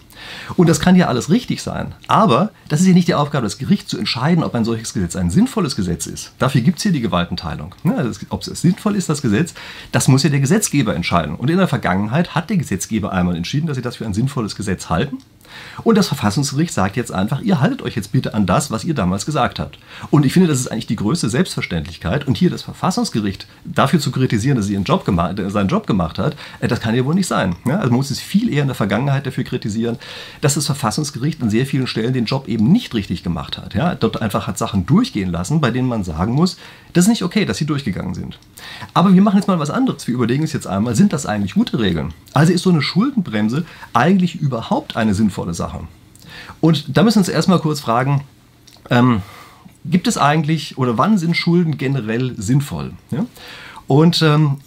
Und 0.57 0.69
das 0.69 0.81
kann 0.81 0.97
ja 0.97 1.07
alles 1.09 1.29
richtig 1.29 1.63
sein. 1.63 1.95
Aber 2.09 2.53
das 2.71 2.81
ist 2.81 2.87
ja 2.87 2.95
nicht 2.95 3.07
die 3.07 3.15
Aufgabe 3.15 3.45
des 3.45 3.59
Gerichts 3.59 3.91
zu 3.91 3.99
entscheiden, 3.99 4.43
ob 4.43 4.55
ein 4.55 4.65
solches 4.65 4.95
Gesetz 4.95 5.15
ein 5.15 5.31
sinnvolles 5.31 5.77
Gesetz 5.77 6.07
ist. 6.07 6.33
Dafür 6.39 6.63
gibt 6.63 6.79
es 6.79 6.83
hier 6.83 6.93
die 6.93 7.03
Gewaltenteilung. 7.03 7.75
Ja, 7.85 8.03
das, 8.03 8.21
ob 8.31 8.41
es 8.41 8.61
sinnvoll 8.61 8.97
ist, 8.97 9.11
das 9.11 9.21
Gesetz, 9.21 9.53
das 9.93 10.09
muss 10.09 10.23
ja 10.23 10.31
der 10.31 10.41
Gesetzgeber 10.41 10.97
entscheiden. 10.97 11.37
Und 11.37 11.51
in 11.51 11.59
der 11.59 11.69
Vergangenheit 11.69 12.35
hat 12.35 12.49
der 12.49 12.57
Gesetzgeber 12.57 13.13
einmal 13.13 13.37
entschieden, 13.37 13.67
dass 13.67 13.77
sie 13.77 13.83
das 13.83 13.97
für 13.97 14.07
ein 14.07 14.15
sinnvolles 14.15 14.57
Gesetz 14.57 14.89
halten. 14.89 15.19
Und 15.83 15.97
das 15.97 16.09
Verfassungsgericht 16.09 16.73
sagt 16.73 16.97
jetzt 16.97 17.13
einfach, 17.13 17.41
ihr 17.41 17.61
haltet 17.61 17.83
euch 17.83 17.97
jetzt 17.97 18.13
bitte 18.13 18.35
an 18.35 18.47
das, 18.47 18.71
was 18.71 18.85
ihr 18.85 18.95
damals 18.95 19.27
gesagt 19.27 19.59
habt. 19.59 19.79
Und 20.11 20.25
ich 20.25 20.33
finde, 20.33 20.49
das 20.49 20.61
ist 20.61 20.69
eigentlich 20.69 20.87
die 20.87 20.97
größte 20.97 21.29
Selbstverständlichkeit. 21.29 22.27
Und 22.27 22.37
hier 22.37 22.51
das 22.51 22.63
Verfassungsgericht 22.63 23.47
dafür 23.65 24.01
zu 24.01 24.11
kritisieren, 24.11 24.57
dass 24.57 24.67
sie 24.67 24.75
ihren 24.75 24.85
Job 24.85 25.05
gemacht, 25.05 25.37
seinen 25.49 25.69
Job 25.69 25.87
gemacht 25.87 26.19
hat, 26.19 26.37
äh, 26.61 26.69
das 26.69 26.81
kann 26.81 26.95
ja 26.95 27.05
wohl 27.05 27.15
nicht 27.15 27.27
sein. 27.27 27.57
Ja, 27.65 27.77
also 27.77 27.91
man 27.91 27.97
muss 27.97 28.11
es 28.11 28.21
viel 28.21 28.53
eher 28.53 28.63
in 28.63 28.69
der 28.69 28.75
Vergangenheit 28.75 29.27
dafür 29.27 29.45
kritisieren, 29.45 29.99
dass 30.41 30.55
das 30.55 30.67
Verfassungsgericht 30.67 31.43
an 31.43 31.51
sehr 31.51 31.67
vielen 31.67 31.87
Stellen 31.87 32.13
den 32.13 32.25
Job 32.25 32.49
eben 32.49 32.71
nicht 32.71 32.95
richtig 32.95 33.23
gemacht 33.23 33.59
hat. 33.59 33.75
Dort 34.01 34.23
einfach 34.23 34.47
hat 34.47 34.59
Sachen 34.59 34.87
durchgehen 34.87 35.31
lassen, 35.31 35.61
bei 35.61 35.71
denen 35.71 35.89
man 35.89 36.05
sagen 36.05 36.33
muss, 36.33 36.57
das 36.93 37.07
ist 37.07 37.09
nicht 37.09 37.25
okay, 37.25 37.45
dass 37.45 37.59
sie 37.59 37.67
durchgegangen 37.67 38.15
sind. 38.15 38.39
Aber 38.95 39.13
wir 39.13 39.21
machen 39.21 39.37
jetzt 39.37 39.49
mal 39.49 39.59
was 39.59 39.71
anderes. 39.71 40.07
Wir 40.07 40.15
überlegen 40.15 40.43
uns 40.43 40.53
jetzt 40.53 40.67
einmal, 40.67 40.95
sind 40.95 41.13
das 41.13 41.27
eigentlich 41.27 41.55
gute 41.55 41.81
Regeln? 41.81 42.15
Also 42.33 42.53
ist 42.53 42.63
so 42.63 42.71
eine 42.71 42.83
Schuldenbremse 42.83 43.65
eigentlich 43.93 44.37
überhaupt 44.37 44.97
eine 44.97 45.15
sinnvolle 45.15 45.44
Sache? 45.53 45.81
Und 46.61 46.97
da 46.97 47.03
müssen 47.03 47.17
wir 47.17 47.21
uns 47.21 47.29
erstmal 47.29 47.59
kurz 47.59 47.81
fragen, 47.81 48.23
ähm, 48.89 49.21
gibt 49.85 50.07
es 50.07 50.17
eigentlich 50.17 50.79
oder 50.79 50.97
wann 50.97 51.19
sind 51.19 51.37
Schulden 51.37 51.77
generell 51.77 52.35
sinnvoll? 52.41 52.93
Ja? 53.11 53.27
Und 53.87 54.23
ähm, 54.23 54.59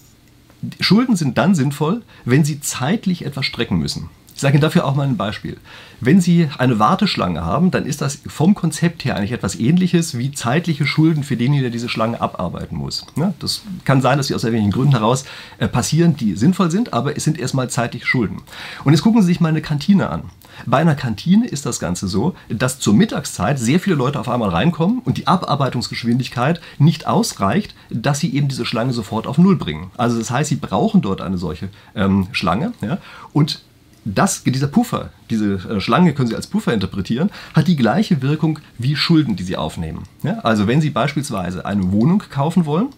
Schulden 0.80 1.16
sind 1.16 1.38
dann 1.38 1.56
sinnvoll, 1.56 2.04
wenn 2.26 2.44
sie 2.46 2.60
zeitlich 2.62 3.26
etwas 3.26 3.46
strecken 3.46 3.78
müssen. 3.78 4.10
Ich 4.38 4.42
sage 4.42 4.54
Ihnen 4.54 4.62
dafür 4.62 4.86
auch 4.86 4.94
mal 4.94 5.08
ein 5.08 5.18
Beispiel. 5.18 5.58
Wenn 6.00 6.22
Sie 6.22 6.48
eine 6.60 6.78
Warteschlange 6.78 7.44
haben, 7.44 7.72
dann 7.72 7.88
ist 7.88 8.02
das 8.02 8.20
vom 8.28 8.54
Konzept 8.54 9.04
her 9.04 9.16
eigentlich 9.16 9.32
etwas 9.32 9.56
ähnliches 9.56 10.16
wie 10.16 10.32
zeitliche 10.32 10.86
Schulden 10.86 11.24
für 11.24 11.36
denjenigen, 11.36 11.64
der 11.64 11.72
diese 11.72 11.90
Schlange 11.90 12.22
abarbeiten 12.22 12.78
muss. 12.78 13.08
das 13.40 13.64
kann 13.84 14.04
sein, 14.04 14.20
dass 14.20 14.28
sie 14.28 14.36
aus 14.36 14.44
irgendwelchen 14.44 14.72
Gründen 14.72 14.94
heraus 14.94 15.26
äh, 15.58 15.68
passieren, 15.68 16.18
die 16.18 16.36
sinnvoll 16.36 16.70
sind, 16.70 16.94
aber 16.94 17.18
es 17.18 17.24
sind 17.24 17.40
erstmal 17.40 17.72
zeitliche 17.72 18.06
Schulden. 18.06 18.44
Und 18.84 18.94
jetzt 18.94 19.02
gucken 19.02 19.24
Sie 19.24 19.28
sich 19.28 19.40
mal 19.40 19.50
eine 19.50 19.64
Kantine 19.64 20.12
an. 20.12 20.26
Bei 20.66 20.78
einer 20.78 20.96
Kantine 20.96 21.48
ist 21.48 21.66
das 21.66 21.80
Ganze 21.80 22.08
so, 22.08 22.36
dass 22.50 22.80
zur 22.80 22.94
Mittagszeit 22.94 23.60
sehr 23.60 23.80
viele 23.80 23.96
Leute 23.96 24.20
auf 24.20 24.30
einmal 24.30 24.50
reinkommen 24.50 25.00
und 25.00 25.18
die 25.18 25.28
Abarbeitungsgeschwindigkeit 25.28 26.62
nicht 26.78 27.08
ausreicht, 27.08 27.76
dass 27.90 28.20
sie 28.20 28.34
eben 28.34 28.48
diese 28.48 28.66
Schlange 28.66 28.94
sofort 28.94 29.28
auf 29.28 29.38
Null 29.38 29.56
bringen. 29.56 29.92
Also 29.98 30.18
das 30.18 30.32
heißt, 30.32 30.50
sie 30.50 30.56
brauchen 30.56 31.02
dort 31.02 31.22
eine 31.22 31.38
solche 31.38 31.70
ähm, 31.96 32.28
Schlange. 32.32 32.74
Ja? 32.82 32.98
Und 33.34 33.62
das, 34.06 34.44
dieser 34.44 34.68
Puffer, 34.68 35.10
diese 35.30 35.56
äh, 35.56 35.82
Schlange 35.82 36.14
können 36.14 36.30
Sie 36.30 36.36
als 36.36 36.48
Puffer 36.48 36.74
interpretieren, 36.74 37.30
hat 37.54 37.68
die 37.68 37.76
gleiche 37.76 38.22
Wirkung 38.22 38.60
wie 38.78 38.96
Schulden, 38.96 39.36
die 39.36 39.44
Sie 39.44 39.58
aufnehmen. 39.58 40.04
Ja, 40.24 40.40
also 40.40 40.66
wenn 40.68 40.80
Sie 40.80 40.90
beispielsweise 40.90 41.66
eine 41.66 41.92
Wohnung 41.92 42.24
kaufen 42.30 42.66
wollen, 42.66 42.90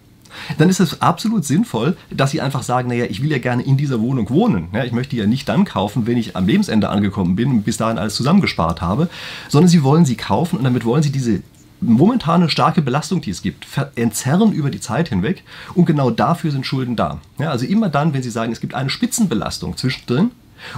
dann 0.58 0.70
ist 0.70 0.80
es 0.80 1.02
absolut 1.02 1.46
sinnvoll, 1.46 1.98
dass 2.12 2.32
Sie 2.32 2.42
einfach 2.42 2.64
sagen, 2.64 2.90
naja, 2.90 3.06
ich 3.10 3.22
will 3.22 3.32
ja 3.32 3.40
gerne 3.40 3.64
in 3.64 3.78
dieser 3.78 4.02
Wohnung 4.02 4.30
wohnen. 4.30 4.70
Ja, 4.74 4.84
ich 4.84 4.92
möchte 4.92 5.16
ja 5.16 5.26
nicht 5.26 5.48
dann 5.50 5.66
kaufen, 5.66 6.08
wenn 6.08 6.18
ich 6.18 6.36
am 6.36 6.48
Lebensende 6.48 6.90
angekommen 6.90 7.36
bin 7.36 7.50
und 7.50 7.64
bis 7.64 7.78
dahin 7.78 7.98
alles 7.98 8.16
zusammengespart 8.16 8.82
habe, 8.82 9.10
sondern 9.48 9.70
Sie 9.70 9.84
wollen 9.84 10.06
sie 10.06 10.16
kaufen 10.16 10.58
und 10.58 10.64
damit 10.64 10.86
wollen 10.86 11.04
Sie 11.04 11.12
diese 11.12 11.42
momentane 11.82 12.50
starke 12.50 12.82
Belastung, 12.82 13.22
die 13.22 13.32
es 13.32 13.42
gibt, 13.42 13.66
entzerren 13.96 14.52
über 14.52 14.70
die 14.70 14.80
Zeit 14.80 15.10
hinweg 15.10 15.44
und 15.76 15.86
genau 15.86 16.12
dafür 16.12 16.52
sind 16.52 16.66
Schulden 16.66 16.96
da. 16.96 17.20
Ja, 17.38 17.52
also 17.52 17.66
immer 17.66 17.90
dann, 17.90 18.14
wenn 18.14 18.24
Sie 18.24 18.30
sagen, 18.30 18.52
es 18.52 18.60
gibt 18.60 18.74
eine 18.74 18.90
Spitzenbelastung 18.90 19.78
zwischendrin, 19.78 20.32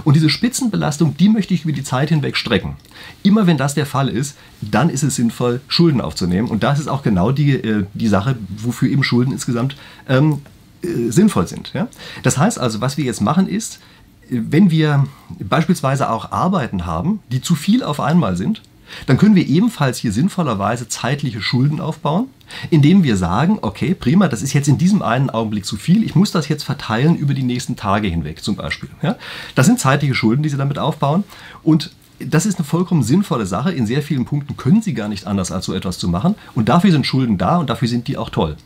und 0.04 0.14
diese 0.14 0.30
Spitzenbelastung, 0.30 1.16
die 1.16 1.28
möchte 1.28 1.54
ich 1.54 1.64
über 1.64 1.72
die 1.72 1.84
Zeit 1.84 2.08
hinweg 2.08 2.36
strecken. 2.36 2.76
Immer 3.22 3.46
wenn 3.46 3.56
das 3.56 3.74
der 3.74 3.86
Fall 3.86 4.08
ist, 4.08 4.36
dann 4.60 4.90
ist 4.90 5.02
es 5.02 5.16
sinnvoll, 5.16 5.60
Schulden 5.68 6.00
aufzunehmen. 6.00 6.48
Und 6.48 6.62
das 6.62 6.78
ist 6.78 6.88
auch 6.88 7.02
genau 7.02 7.32
die, 7.32 7.52
äh, 7.52 7.86
die 7.94 8.08
Sache, 8.08 8.36
wofür 8.56 8.88
eben 8.88 9.04
Schulden 9.04 9.32
insgesamt 9.32 9.76
ähm, 10.08 10.42
äh, 10.82 11.10
sinnvoll 11.10 11.46
sind. 11.46 11.72
Ja? 11.74 11.88
Das 12.22 12.38
heißt 12.38 12.58
also, 12.58 12.80
was 12.80 12.96
wir 12.96 13.04
jetzt 13.04 13.20
machen 13.20 13.48
ist, 13.48 13.80
wenn 14.28 14.70
wir 14.70 15.06
beispielsweise 15.40 16.08
auch 16.10 16.32
Arbeiten 16.32 16.86
haben, 16.86 17.20
die 17.30 17.42
zu 17.42 17.54
viel 17.54 17.82
auf 17.82 18.00
einmal 18.00 18.36
sind, 18.36 18.62
dann 19.06 19.18
können 19.18 19.34
wir 19.34 19.46
ebenfalls 19.46 19.98
hier 19.98 20.12
sinnvollerweise 20.12 20.88
zeitliche 20.88 21.42
Schulden 21.42 21.80
aufbauen, 21.80 22.26
indem 22.70 23.02
wir 23.02 23.16
sagen, 23.16 23.58
okay, 23.62 23.94
prima, 23.94 24.28
das 24.28 24.42
ist 24.42 24.52
jetzt 24.52 24.68
in 24.68 24.78
diesem 24.78 25.02
einen 25.02 25.30
Augenblick 25.30 25.64
zu 25.64 25.76
viel, 25.76 26.02
ich 26.04 26.14
muss 26.14 26.32
das 26.32 26.48
jetzt 26.48 26.64
verteilen 26.64 27.16
über 27.16 27.34
die 27.34 27.42
nächsten 27.42 27.76
Tage 27.76 28.08
hinweg 28.08 28.42
zum 28.42 28.56
Beispiel. 28.56 28.90
Ja? 29.02 29.16
Das 29.54 29.66
sind 29.66 29.80
zeitliche 29.80 30.14
Schulden, 30.14 30.42
die 30.42 30.48
Sie 30.48 30.56
damit 30.56 30.78
aufbauen 30.78 31.24
und 31.62 31.92
das 32.18 32.46
ist 32.46 32.58
eine 32.58 32.64
vollkommen 32.64 33.02
sinnvolle 33.02 33.46
Sache. 33.46 33.72
In 33.72 33.86
sehr 33.86 34.02
vielen 34.02 34.24
Punkten 34.24 34.56
können 34.56 34.80
Sie 34.82 34.94
gar 34.94 35.08
nicht 35.08 35.26
anders, 35.26 35.50
als 35.50 35.64
so 35.64 35.74
etwas 35.74 35.98
zu 35.98 36.08
machen. 36.08 36.36
Und 36.54 36.68
dafür 36.68 36.92
sind 36.92 37.04
Schulden 37.06 37.36
da 37.36 37.56
und 37.56 37.68
dafür 37.68 37.88
sind 37.88 38.06
die 38.06 38.16
auch 38.16 38.30
toll. 38.30 38.56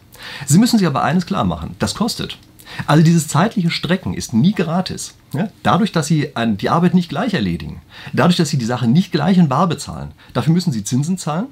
Sie 0.46 0.58
müssen 0.58 0.78
sich 0.78 0.86
aber 0.86 1.02
eines 1.02 1.26
klar 1.26 1.44
machen, 1.44 1.74
das 1.78 1.94
kostet. 1.94 2.38
Also 2.86 3.02
dieses 3.02 3.28
zeitliche 3.28 3.70
Strecken 3.70 4.14
ist 4.14 4.34
nie 4.34 4.52
gratis. 4.52 5.14
Ja? 5.32 5.48
Dadurch, 5.62 5.92
dass 5.92 6.06
Sie 6.06 6.32
die 6.58 6.70
Arbeit 6.70 6.94
nicht 6.94 7.08
gleich 7.08 7.34
erledigen, 7.34 7.80
dadurch, 8.12 8.36
dass 8.36 8.50
Sie 8.50 8.58
die 8.58 8.64
Sache 8.64 8.86
nicht 8.86 9.12
gleich 9.12 9.38
in 9.38 9.48
Bar 9.48 9.68
bezahlen, 9.68 10.12
dafür 10.34 10.52
müssen 10.52 10.72
Sie 10.72 10.84
Zinsen 10.84 11.18
zahlen 11.18 11.46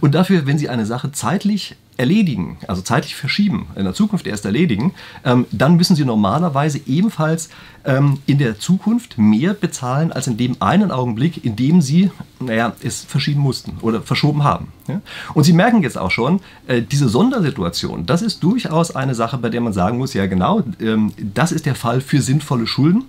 und 0.00 0.14
dafür, 0.14 0.46
wenn 0.46 0.58
Sie 0.58 0.68
eine 0.68 0.86
Sache 0.86 1.12
zeitlich 1.12 1.76
erledigen, 2.00 2.56
also 2.66 2.80
zeitlich 2.80 3.14
verschieben, 3.14 3.66
in 3.76 3.84
der 3.84 3.92
Zukunft 3.92 4.26
erst 4.26 4.46
erledigen, 4.46 4.94
ähm, 5.22 5.46
dann 5.52 5.76
müssen 5.76 5.94
Sie 5.94 6.06
normalerweise 6.06 6.80
ebenfalls 6.86 7.50
ähm, 7.84 8.20
in 8.26 8.38
der 8.38 8.58
Zukunft 8.58 9.18
mehr 9.18 9.52
bezahlen 9.52 10.10
als 10.10 10.26
in 10.26 10.38
dem 10.38 10.56
einen 10.60 10.90
Augenblick, 10.90 11.44
in 11.44 11.56
dem 11.56 11.82
Sie 11.82 12.10
naja, 12.40 12.72
es 12.82 13.04
verschieben 13.04 13.40
mussten 13.40 13.76
oder 13.82 14.00
verschoben 14.00 14.44
haben. 14.44 14.68
Ja? 14.88 15.02
Und 15.34 15.44
Sie 15.44 15.52
merken 15.52 15.82
jetzt 15.82 15.98
auch 15.98 16.10
schon, 16.10 16.40
äh, 16.66 16.80
diese 16.80 17.10
Sondersituation, 17.10 18.06
das 18.06 18.22
ist 18.22 18.42
durchaus 18.42 18.96
eine 18.96 19.14
Sache, 19.14 19.36
bei 19.36 19.50
der 19.50 19.60
man 19.60 19.74
sagen 19.74 19.98
muss, 19.98 20.14
ja 20.14 20.24
genau, 20.24 20.62
ähm, 20.80 21.12
das 21.18 21.52
ist 21.52 21.66
der 21.66 21.74
Fall 21.74 22.00
für 22.00 22.22
sinnvolle 22.22 22.66
Schulden. 22.66 23.04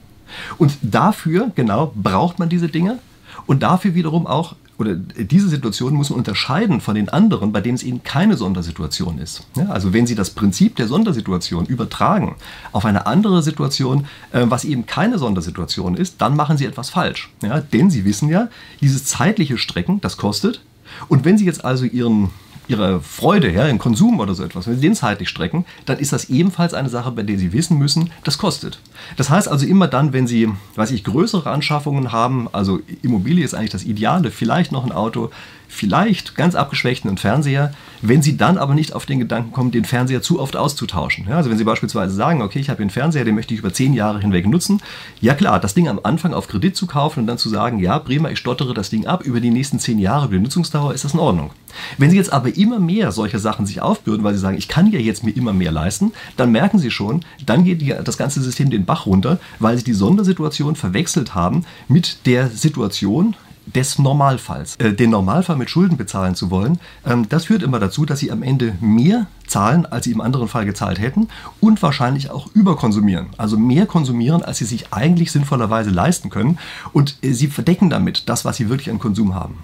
Und 0.57 0.77
dafür, 0.81 1.51
genau, 1.55 1.93
braucht 1.95 2.39
man 2.39 2.49
diese 2.49 2.67
Dinge. 2.67 2.99
Und 3.47 3.63
dafür 3.63 3.95
wiederum 3.95 4.27
auch 4.27 4.55
oder 4.81 4.95
diese 4.95 5.47
Situation 5.47 5.93
muss 5.93 6.09
man 6.09 6.19
unterscheiden 6.19 6.81
von 6.81 6.95
den 6.95 7.09
anderen, 7.09 7.51
bei 7.51 7.61
denen 7.61 7.75
es 7.75 7.83
eben 7.83 8.03
keine 8.03 8.35
Sondersituation 8.35 9.19
ist. 9.19 9.47
Ja, 9.55 9.69
also 9.69 9.93
wenn 9.93 10.07
Sie 10.07 10.15
das 10.15 10.31
Prinzip 10.31 10.75
der 10.75 10.87
Sondersituation 10.87 11.65
übertragen 11.65 12.35
auf 12.71 12.83
eine 12.85 13.05
andere 13.05 13.41
Situation, 13.43 14.05
äh, 14.31 14.45
was 14.45 14.65
eben 14.65 14.85
keine 14.85 15.17
Sondersituation 15.17 15.95
ist, 15.95 16.21
dann 16.21 16.35
machen 16.35 16.57
Sie 16.57 16.65
etwas 16.65 16.89
falsch. 16.89 17.31
Ja, 17.41 17.61
denn 17.61 17.89
Sie 17.89 18.03
wissen 18.05 18.27
ja, 18.27 18.49
dieses 18.81 19.05
zeitliche 19.05 19.57
Strecken, 19.57 20.01
das 20.01 20.17
kostet. 20.17 20.61
Und 21.07 21.23
wenn 21.23 21.37
Sie 21.37 21.45
jetzt 21.45 21.63
also 21.63 21.85
Ihren 21.85 22.31
ihre 22.67 23.01
Freude, 23.01 23.51
ja, 23.51 23.65
den 23.65 23.79
Konsum 23.79 24.19
oder 24.19 24.33
so 24.33 24.43
etwas, 24.43 24.67
wenn 24.67 24.75
Sie 24.75 24.81
den 24.81 24.95
zeitlich 24.95 25.29
strecken, 25.29 25.65
dann 25.85 25.99
ist 25.99 26.13
das 26.13 26.29
ebenfalls 26.29 26.73
eine 26.73 26.89
Sache, 26.89 27.11
bei 27.11 27.23
der 27.23 27.37
Sie 27.37 27.53
wissen 27.53 27.77
müssen, 27.77 28.11
das 28.23 28.37
kostet. 28.37 28.79
Das 29.17 29.29
heißt 29.29 29.47
also 29.47 29.65
immer 29.65 29.87
dann, 29.87 30.13
wenn 30.13 30.27
Sie, 30.27 30.49
weiß 30.75 30.91
ich, 30.91 31.03
größere 31.03 31.49
Anschaffungen 31.49 32.11
haben, 32.11 32.47
also 32.51 32.79
Immobilie 33.01 33.43
ist 33.43 33.53
eigentlich 33.53 33.71
das 33.71 33.83
Ideale, 33.83 34.31
vielleicht 34.31 34.71
noch 34.71 34.85
ein 34.85 34.91
Auto, 34.91 35.31
vielleicht 35.71 36.35
ganz 36.35 36.53
abgeschwächten 36.53 37.09
einen 37.09 37.17
Fernseher, 37.17 37.73
wenn 38.01 38.21
Sie 38.21 38.35
dann 38.35 38.57
aber 38.57 38.75
nicht 38.75 38.93
auf 38.93 39.05
den 39.05 39.19
Gedanken 39.19 39.51
kommen, 39.53 39.71
den 39.71 39.85
Fernseher 39.85 40.21
zu 40.21 40.39
oft 40.39 40.57
auszutauschen. 40.57 41.27
Ja, 41.29 41.37
also 41.37 41.49
wenn 41.49 41.57
Sie 41.57 41.63
beispielsweise 41.63 42.13
sagen, 42.13 42.41
okay, 42.41 42.59
ich 42.59 42.69
habe 42.69 42.83
den 42.83 42.89
Fernseher, 42.89 43.23
den 43.23 43.35
möchte 43.35 43.53
ich 43.53 43.61
über 43.61 43.71
zehn 43.71 43.93
Jahre 43.93 44.19
hinweg 44.19 44.47
nutzen, 44.47 44.81
ja 45.21 45.33
klar, 45.33 45.59
das 45.59 45.73
Ding 45.73 45.87
am 45.87 45.99
Anfang 46.03 46.33
auf 46.33 46.47
Kredit 46.47 46.75
zu 46.75 46.87
kaufen 46.87 47.21
und 47.21 47.27
dann 47.27 47.37
zu 47.37 47.47
sagen, 47.47 47.79
ja 47.79 47.97
prima, 47.99 48.29
ich 48.29 48.37
stottere 48.37 48.73
das 48.73 48.89
Ding 48.89 49.05
ab, 49.05 49.23
über 49.23 49.39
die 49.39 49.49
nächsten 49.49 49.79
zehn 49.79 49.97
Jahre, 49.97 50.25
über 50.25 50.35
die 50.35 50.43
Nutzungsdauer 50.43 50.93
ist 50.93 51.05
das 51.05 51.13
in 51.13 51.19
Ordnung. 51.19 51.51
Wenn 51.97 52.09
Sie 52.09 52.17
jetzt 52.17 52.33
aber 52.33 52.55
immer 52.57 52.79
mehr 52.79 53.13
solche 53.13 53.39
Sachen 53.39 53.65
sich 53.65 53.81
aufbürden, 53.81 54.25
weil 54.25 54.33
Sie 54.33 54.41
sagen, 54.41 54.57
ich 54.57 54.67
kann 54.67 54.91
ja 54.91 54.99
jetzt 54.99 55.23
mir 55.23 55.35
immer 55.35 55.53
mehr 55.53 55.71
leisten, 55.71 56.11
dann 56.35 56.51
merken 56.51 56.79
Sie 56.79 56.91
schon, 56.91 57.23
dann 57.45 57.63
geht 57.63 57.81
das 58.05 58.17
ganze 58.17 58.41
System 58.41 58.69
den 58.69 58.85
Bach 58.85 59.05
runter, 59.05 59.39
weil 59.59 59.77
Sie 59.77 59.85
die 59.85 59.93
Sondersituation 59.93 60.75
verwechselt 60.75 61.33
haben 61.33 61.65
mit 61.87 62.25
der 62.25 62.49
Situation, 62.49 63.35
des 63.65 63.99
Normalfalls. 63.99 64.75
Äh, 64.77 64.93
den 64.93 65.11
Normalfall 65.11 65.55
mit 65.55 65.69
Schulden 65.69 65.97
bezahlen 65.97 66.35
zu 66.35 66.49
wollen, 66.49 66.79
ähm, 67.05 67.29
das 67.29 67.45
führt 67.45 67.63
immer 67.63 67.79
dazu, 67.79 68.05
dass 68.05 68.19
sie 68.19 68.31
am 68.31 68.43
Ende 68.43 68.75
mehr 68.81 69.27
zahlen, 69.47 69.85
als 69.85 70.05
sie 70.05 70.11
im 70.11 70.21
anderen 70.21 70.47
Fall 70.47 70.65
gezahlt 70.65 70.99
hätten 70.99 71.27
und 71.59 71.81
wahrscheinlich 71.81 72.29
auch 72.31 72.47
überkonsumieren. 72.53 73.27
Also 73.37 73.57
mehr 73.57 73.85
konsumieren, 73.85 74.43
als 74.43 74.57
sie 74.57 74.65
sich 74.65 74.91
eigentlich 74.93 75.31
sinnvollerweise 75.31 75.89
leisten 75.89 76.29
können 76.29 76.57
und 76.93 77.17
äh, 77.21 77.33
sie 77.33 77.47
verdecken 77.47 77.89
damit 77.89 78.29
das, 78.29 78.45
was 78.45 78.57
sie 78.57 78.69
wirklich 78.69 78.89
an 78.89 78.99
Konsum 78.99 79.35
haben. 79.35 79.59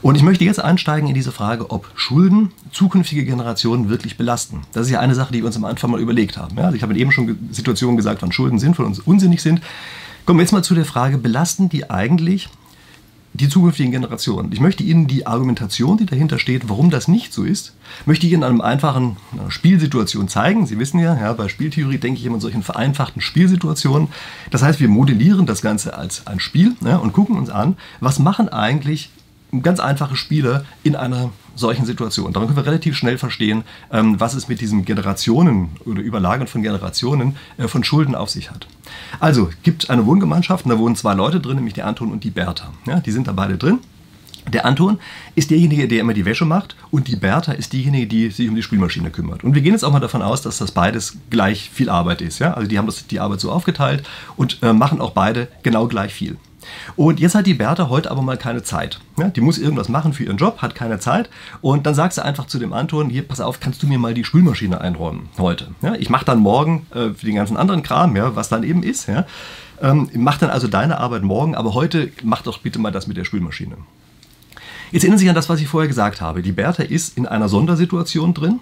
Und 0.00 0.16
ich 0.16 0.22
möchte 0.22 0.44
jetzt 0.44 0.60
einsteigen 0.60 1.08
in 1.08 1.14
diese 1.14 1.32
Frage, 1.32 1.70
ob 1.70 1.90
Schulden 1.94 2.52
zukünftige 2.70 3.24
Generationen 3.24 3.88
wirklich 3.88 4.16
belasten. 4.16 4.62
Das 4.72 4.86
ist 4.86 4.92
ja 4.92 5.00
eine 5.00 5.14
Sache, 5.14 5.32
die 5.32 5.40
wir 5.40 5.46
uns 5.46 5.56
am 5.56 5.64
Anfang 5.64 5.90
mal 5.90 6.00
überlegt 6.00 6.36
haben. 6.36 6.58
Also 6.58 6.76
ich 6.76 6.82
habe 6.82 6.96
eben 6.96 7.12
schon 7.12 7.38
Situationen 7.50 7.96
gesagt, 7.96 8.22
wann 8.22 8.32
Schulden 8.32 8.58
sinnvoll 8.58 8.86
und 8.86 9.06
unsinnig 9.06 9.42
sind. 9.42 9.60
Kommen 10.24 10.38
wir 10.38 10.44
jetzt 10.44 10.52
mal 10.52 10.62
zu 10.62 10.74
der 10.74 10.84
Frage, 10.84 11.18
belasten 11.18 11.68
die 11.68 11.90
eigentlich 11.90 12.48
die 13.34 13.48
zukünftigen 13.48 13.92
Generationen. 13.92 14.52
Ich 14.52 14.60
möchte 14.60 14.82
Ihnen 14.82 15.06
die 15.06 15.26
Argumentation, 15.26 15.96
die 15.96 16.06
dahinter 16.06 16.38
steht, 16.38 16.68
warum 16.68 16.90
das 16.90 17.08
nicht 17.08 17.32
so 17.32 17.44
ist, 17.44 17.74
möchte 18.04 18.26
ich 18.26 18.32
Ihnen 18.32 18.42
in 18.42 18.48
einem 18.48 18.60
einfachen 18.60 19.16
Spielsituation 19.48 20.28
zeigen. 20.28 20.66
Sie 20.66 20.78
wissen 20.78 20.98
ja, 20.98 21.18
ja, 21.18 21.32
bei 21.32 21.48
Spieltheorie 21.48 21.98
denke 21.98 22.20
ich 22.20 22.26
immer 22.26 22.36
in 22.36 22.40
solchen 22.40 22.62
vereinfachten 22.62 23.22
Spielsituationen. 23.22 24.08
Das 24.50 24.62
heißt, 24.62 24.80
wir 24.80 24.88
modellieren 24.88 25.46
das 25.46 25.62
Ganze 25.62 25.96
als 25.96 26.26
ein 26.26 26.40
Spiel 26.40 26.76
ja, 26.84 26.96
und 26.96 27.12
gucken 27.12 27.36
uns 27.36 27.48
an, 27.48 27.76
was 28.00 28.18
machen 28.18 28.48
eigentlich 28.50 29.10
ganz 29.62 29.80
einfache 29.80 30.16
Spieler 30.16 30.64
in 30.82 30.96
einer 30.96 31.30
solchen 31.54 31.86
Situationen. 31.86 32.32
Daran 32.32 32.48
können 32.48 32.58
wir 32.58 32.66
relativ 32.66 32.96
schnell 32.96 33.18
verstehen, 33.18 33.64
ähm, 33.90 34.18
was 34.20 34.34
es 34.34 34.48
mit 34.48 34.60
diesem 34.60 34.84
Generationen 34.84 35.70
oder 35.84 36.00
Überlagern 36.00 36.46
von 36.46 36.62
Generationen 36.62 37.36
äh, 37.58 37.68
von 37.68 37.84
Schulden 37.84 38.14
auf 38.14 38.30
sich 38.30 38.50
hat. 38.50 38.66
Also 39.20 39.50
gibt 39.62 39.90
eine 39.90 40.06
Wohngemeinschaft, 40.06 40.64
und 40.64 40.70
da 40.70 40.78
wohnen 40.78 40.96
zwei 40.96 41.14
Leute 41.14 41.40
drin, 41.40 41.56
nämlich 41.56 41.74
der 41.74 41.86
Anton 41.86 42.12
und 42.12 42.24
die 42.24 42.30
Bertha. 42.30 42.72
Ja, 42.86 43.00
die 43.00 43.10
sind 43.10 43.28
da 43.28 43.32
beide 43.32 43.56
drin. 43.58 43.78
Der 44.50 44.66
Anton 44.66 44.98
ist 45.36 45.50
derjenige, 45.50 45.86
der 45.86 46.00
immer 46.00 46.14
die 46.14 46.24
Wäsche 46.24 46.44
macht 46.44 46.74
und 46.90 47.06
die 47.06 47.14
Bertha 47.14 47.52
ist 47.52 47.72
diejenige, 47.72 48.06
die 48.08 48.30
sich 48.30 48.48
um 48.48 48.56
die 48.56 48.62
Spülmaschine 48.62 49.10
kümmert. 49.10 49.44
Und 49.44 49.54
wir 49.54 49.62
gehen 49.62 49.72
jetzt 49.72 49.84
auch 49.84 49.92
mal 49.92 50.00
davon 50.00 50.20
aus, 50.20 50.42
dass 50.42 50.58
das 50.58 50.72
beides 50.72 51.18
gleich 51.30 51.70
viel 51.70 51.88
Arbeit 51.88 52.20
ist. 52.20 52.40
Ja? 52.40 52.54
Also 52.54 52.68
die 52.68 52.76
haben 52.76 52.86
das, 52.86 53.06
die 53.06 53.20
Arbeit 53.20 53.40
so 53.40 53.52
aufgeteilt 53.52 54.02
und 54.36 54.58
äh, 54.62 54.72
machen 54.72 55.00
auch 55.00 55.12
beide 55.12 55.46
genau 55.62 55.86
gleich 55.86 56.12
viel. 56.12 56.38
Und 56.96 57.20
jetzt 57.20 57.34
hat 57.34 57.46
die 57.46 57.54
Bertha 57.54 57.88
heute 57.88 58.10
aber 58.10 58.22
mal 58.22 58.36
keine 58.36 58.62
Zeit. 58.62 59.00
Ja, 59.18 59.28
die 59.28 59.40
muss 59.40 59.58
irgendwas 59.58 59.88
machen 59.88 60.12
für 60.12 60.24
ihren 60.24 60.36
Job, 60.36 60.62
hat 60.62 60.74
keine 60.74 60.98
Zeit. 60.98 61.28
Und 61.60 61.86
dann 61.86 61.94
sagt 61.94 62.14
sie 62.14 62.24
einfach 62.24 62.46
zu 62.46 62.58
dem 62.58 62.72
Anton, 62.72 63.10
hier, 63.10 63.26
pass 63.26 63.40
auf, 63.40 63.60
kannst 63.60 63.82
du 63.82 63.86
mir 63.86 63.98
mal 63.98 64.14
die 64.14 64.24
Spülmaschine 64.24 64.80
einräumen 64.80 65.28
heute? 65.38 65.68
Ja, 65.82 65.94
ich 65.94 66.10
mache 66.10 66.24
dann 66.24 66.38
morgen 66.38 66.86
äh, 66.90 67.10
für 67.10 67.26
den 67.26 67.34
ganzen 67.34 67.56
anderen 67.56 67.82
Kram, 67.82 68.16
ja, 68.16 68.36
was 68.36 68.48
dann 68.48 68.62
eben 68.62 68.82
ist. 68.82 69.08
Ja. 69.08 69.26
Ähm, 69.80 70.08
mach 70.14 70.38
dann 70.38 70.50
also 70.50 70.68
deine 70.68 70.98
Arbeit 70.98 71.22
morgen, 71.22 71.54
aber 71.54 71.74
heute 71.74 72.10
mach 72.22 72.42
doch 72.42 72.58
bitte 72.58 72.78
mal 72.78 72.92
das 72.92 73.06
mit 73.06 73.16
der 73.16 73.24
Spülmaschine. 73.24 73.76
Jetzt 74.92 75.04
erinnern 75.04 75.18
Sie 75.18 75.22
sich 75.22 75.30
an 75.30 75.34
das, 75.34 75.48
was 75.48 75.60
ich 75.60 75.68
vorher 75.68 75.88
gesagt 75.88 76.20
habe. 76.20 76.42
Die 76.42 76.52
Bertha 76.52 76.82
ist 76.82 77.16
in 77.16 77.26
einer 77.26 77.48
Sondersituation 77.48 78.34
drin, 78.34 78.60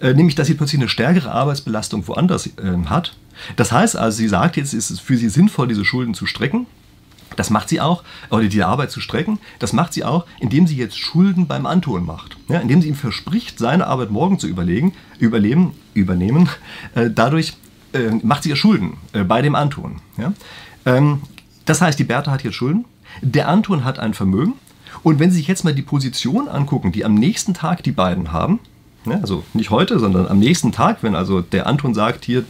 äh, 0.00 0.14
nämlich 0.14 0.34
dass 0.34 0.46
sie 0.46 0.54
plötzlich 0.54 0.80
eine 0.80 0.88
stärkere 0.88 1.30
Arbeitsbelastung 1.30 2.08
woanders 2.08 2.46
äh, 2.46 2.50
hat. 2.86 3.16
Das 3.56 3.72
heißt 3.72 3.96
also, 3.96 4.16
sie 4.16 4.28
sagt 4.28 4.56
jetzt, 4.56 4.72
ist 4.72 4.90
es 4.90 4.98
für 4.98 5.16
sie 5.16 5.28
sinnvoll, 5.28 5.68
diese 5.68 5.84
Schulden 5.84 6.14
zu 6.14 6.26
strecken. 6.26 6.66
Das 7.36 7.50
macht 7.50 7.68
sie 7.68 7.80
auch, 7.80 8.02
oder 8.30 8.44
die 8.44 8.62
Arbeit 8.62 8.90
zu 8.90 9.00
strecken, 9.00 9.38
das 9.58 9.72
macht 9.72 9.92
sie 9.92 10.04
auch, 10.04 10.26
indem 10.40 10.66
sie 10.66 10.76
jetzt 10.76 10.98
Schulden 10.98 11.46
beim 11.46 11.66
Anton 11.66 12.04
macht. 12.04 12.36
Ja, 12.48 12.58
indem 12.58 12.82
sie 12.82 12.88
ihm 12.88 12.94
verspricht, 12.94 13.58
seine 13.58 13.86
Arbeit 13.86 14.10
morgen 14.10 14.38
zu 14.38 14.46
überlegen, 14.46 14.94
überleben, 15.18 15.72
übernehmen. 15.94 16.48
Äh, 16.94 17.10
dadurch 17.14 17.54
äh, 17.92 18.10
macht 18.22 18.42
sie 18.42 18.50
ihr 18.50 18.56
Schulden 18.56 18.96
äh, 19.12 19.24
bei 19.24 19.42
dem 19.42 19.54
Anton. 19.54 20.00
Ja? 20.16 20.32
Ähm, 20.84 21.20
das 21.64 21.80
heißt, 21.80 21.98
die 21.98 22.04
Bertha 22.04 22.30
hat 22.30 22.44
jetzt 22.44 22.54
Schulden, 22.54 22.84
der 23.22 23.48
Anton 23.48 23.84
hat 23.84 23.98
ein 23.98 24.14
Vermögen. 24.14 24.54
Und 25.02 25.18
wenn 25.18 25.30
Sie 25.30 25.38
sich 25.38 25.46
jetzt 25.46 25.64
mal 25.64 25.74
die 25.74 25.82
Position 25.82 26.48
angucken, 26.48 26.90
die 26.90 27.04
am 27.04 27.14
nächsten 27.14 27.54
Tag 27.54 27.82
die 27.82 27.92
beiden 27.92 28.32
haben, 28.32 28.60
ja, 29.04 29.20
also 29.20 29.44
nicht 29.52 29.70
heute, 29.70 29.98
sondern 29.98 30.26
am 30.26 30.38
nächsten 30.38 30.72
Tag, 30.72 31.02
wenn 31.02 31.14
also 31.14 31.40
der 31.40 31.66
Anton 31.66 31.94
sagt, 31.94 32.24
hier, 32.24 32.44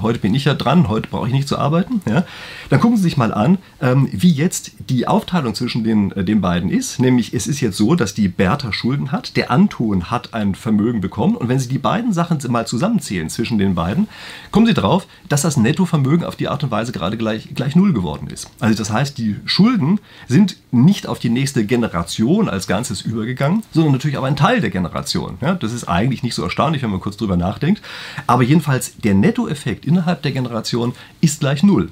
heute 0.00 0.18
bin 0.18 0.34
ich 0.34 0.44
ja 0.44 0.54
dran, 0.54 0.88
heute 0.88 1.08
brauche 1.08 1.26
ich 1.26 1.32
nicht 1.32 1.48
zu 1.48 1.58
arbeiten, 1.58 2.00
ja, 2.08 2.24
dann 2.70 2.80
gucken 2.80 2.96
Sie 2.96 3.04
sich 3.04 3.16
mal 3.16 3.32
an, 3.32 3.58
ähm, 3.80 4.08
wie 4.12 4.30
jetzt 4.30 4.72
die 4.88 5.06
Aufteilung 5.06 5.54
zwischen 5.54 5.84
den, 5.84 6.12
äh, 6.12 6.24
den 6.24 6.40
beiden 6.40 6.70
ist. 6.70 6.98
Nämlich 6.98 7.34
es 7.34 7.46
ist 7.46 7.60
jetzt 7.60 7.76
so, 7.76 7.94
dass 7.94 8.14
die 8.14 8.28
Bertha 8.28 8.72
Schulden 8.72 9.12
hat, 9.12 9.36
der 9.36 9.50
Anton 9.50 10.10
hat 10.10 10.34
ein 10.34 10.54
Vermögen 10.54 11.00
bekommen 11.00 11.36
und 11.36 11.48
wenn 11.48 11.58
Sie 11.58 11.68
die 11.68 11.78
beiden 11.78 12.12
Sachen 12.12 12.38
mal 12.48 12.66
zusammenzählen 12.66 13.28
zwischen 13.28 13.58
den 13.58 13.74
beiden, 13.74 14.08
kommen 14.50 14.66
Sie 14.66 14.74
drauf, 14.74 15.06
dass 15.28 15.42
das 15.42 15.56
Nettovermögen 15.56 16.24
auf 16.24 16.36
die 16.36 16.48
Art 16.48 16.62
und 16.64 16.70
Weise 16.70 16.92
gerade 16.92 17.16
gleich, 17.16 17.54
gleich 17.54 17.76
null 17.76 17.92
geworden 17.92 18.28
ist. 18.28 18.50
Also 18.60 18.76
das 18.76 18.92
heißt, 18.92 19.18
die 19.18 19.36
Schulden 19.44 20.00
sind 20.28 20.56
nicht 20.70 21.06
auf 21.06 21.18
die 21.18 21.30
nächste 21.30 21.66
Generation 21.66 22.48
als 22.48 22.66
Ganzes 22.66 23.02
übergegangen, 23.02 23.62
sondern 23.72 23.92
natürlich 23.92 24.16
auf 24.18 24.24
einen 24.24 24.36
Teil 24.36 24.60
der 24.60 24.70
Generation. 24.70 25.38
Ja, 25.40 25.54
das 25.54 25.72
ist 25.72 25.84
eigentlich 25.84 26.22
nicht 26.22 26.34
so 26.34 26.42
erstaunlich, 26.42 26.82
wenn 26.82 26.90
man 26.90 27.00
kurz 27.00 27.16
drüber 27.16 27.36
nachdenkt. 27.36 27.82
Aber 28.26 28.42
jedenfalls 28.42 28.96
der 28.98 29.14
Nettoeffekt 29.14 29.65
innerhalb 29.72 30.22
der 30.22 30.32
Generation 30.32 30.94
ist 31.20 31.40
gleich 31.40 31.62
null. 31.62 31.90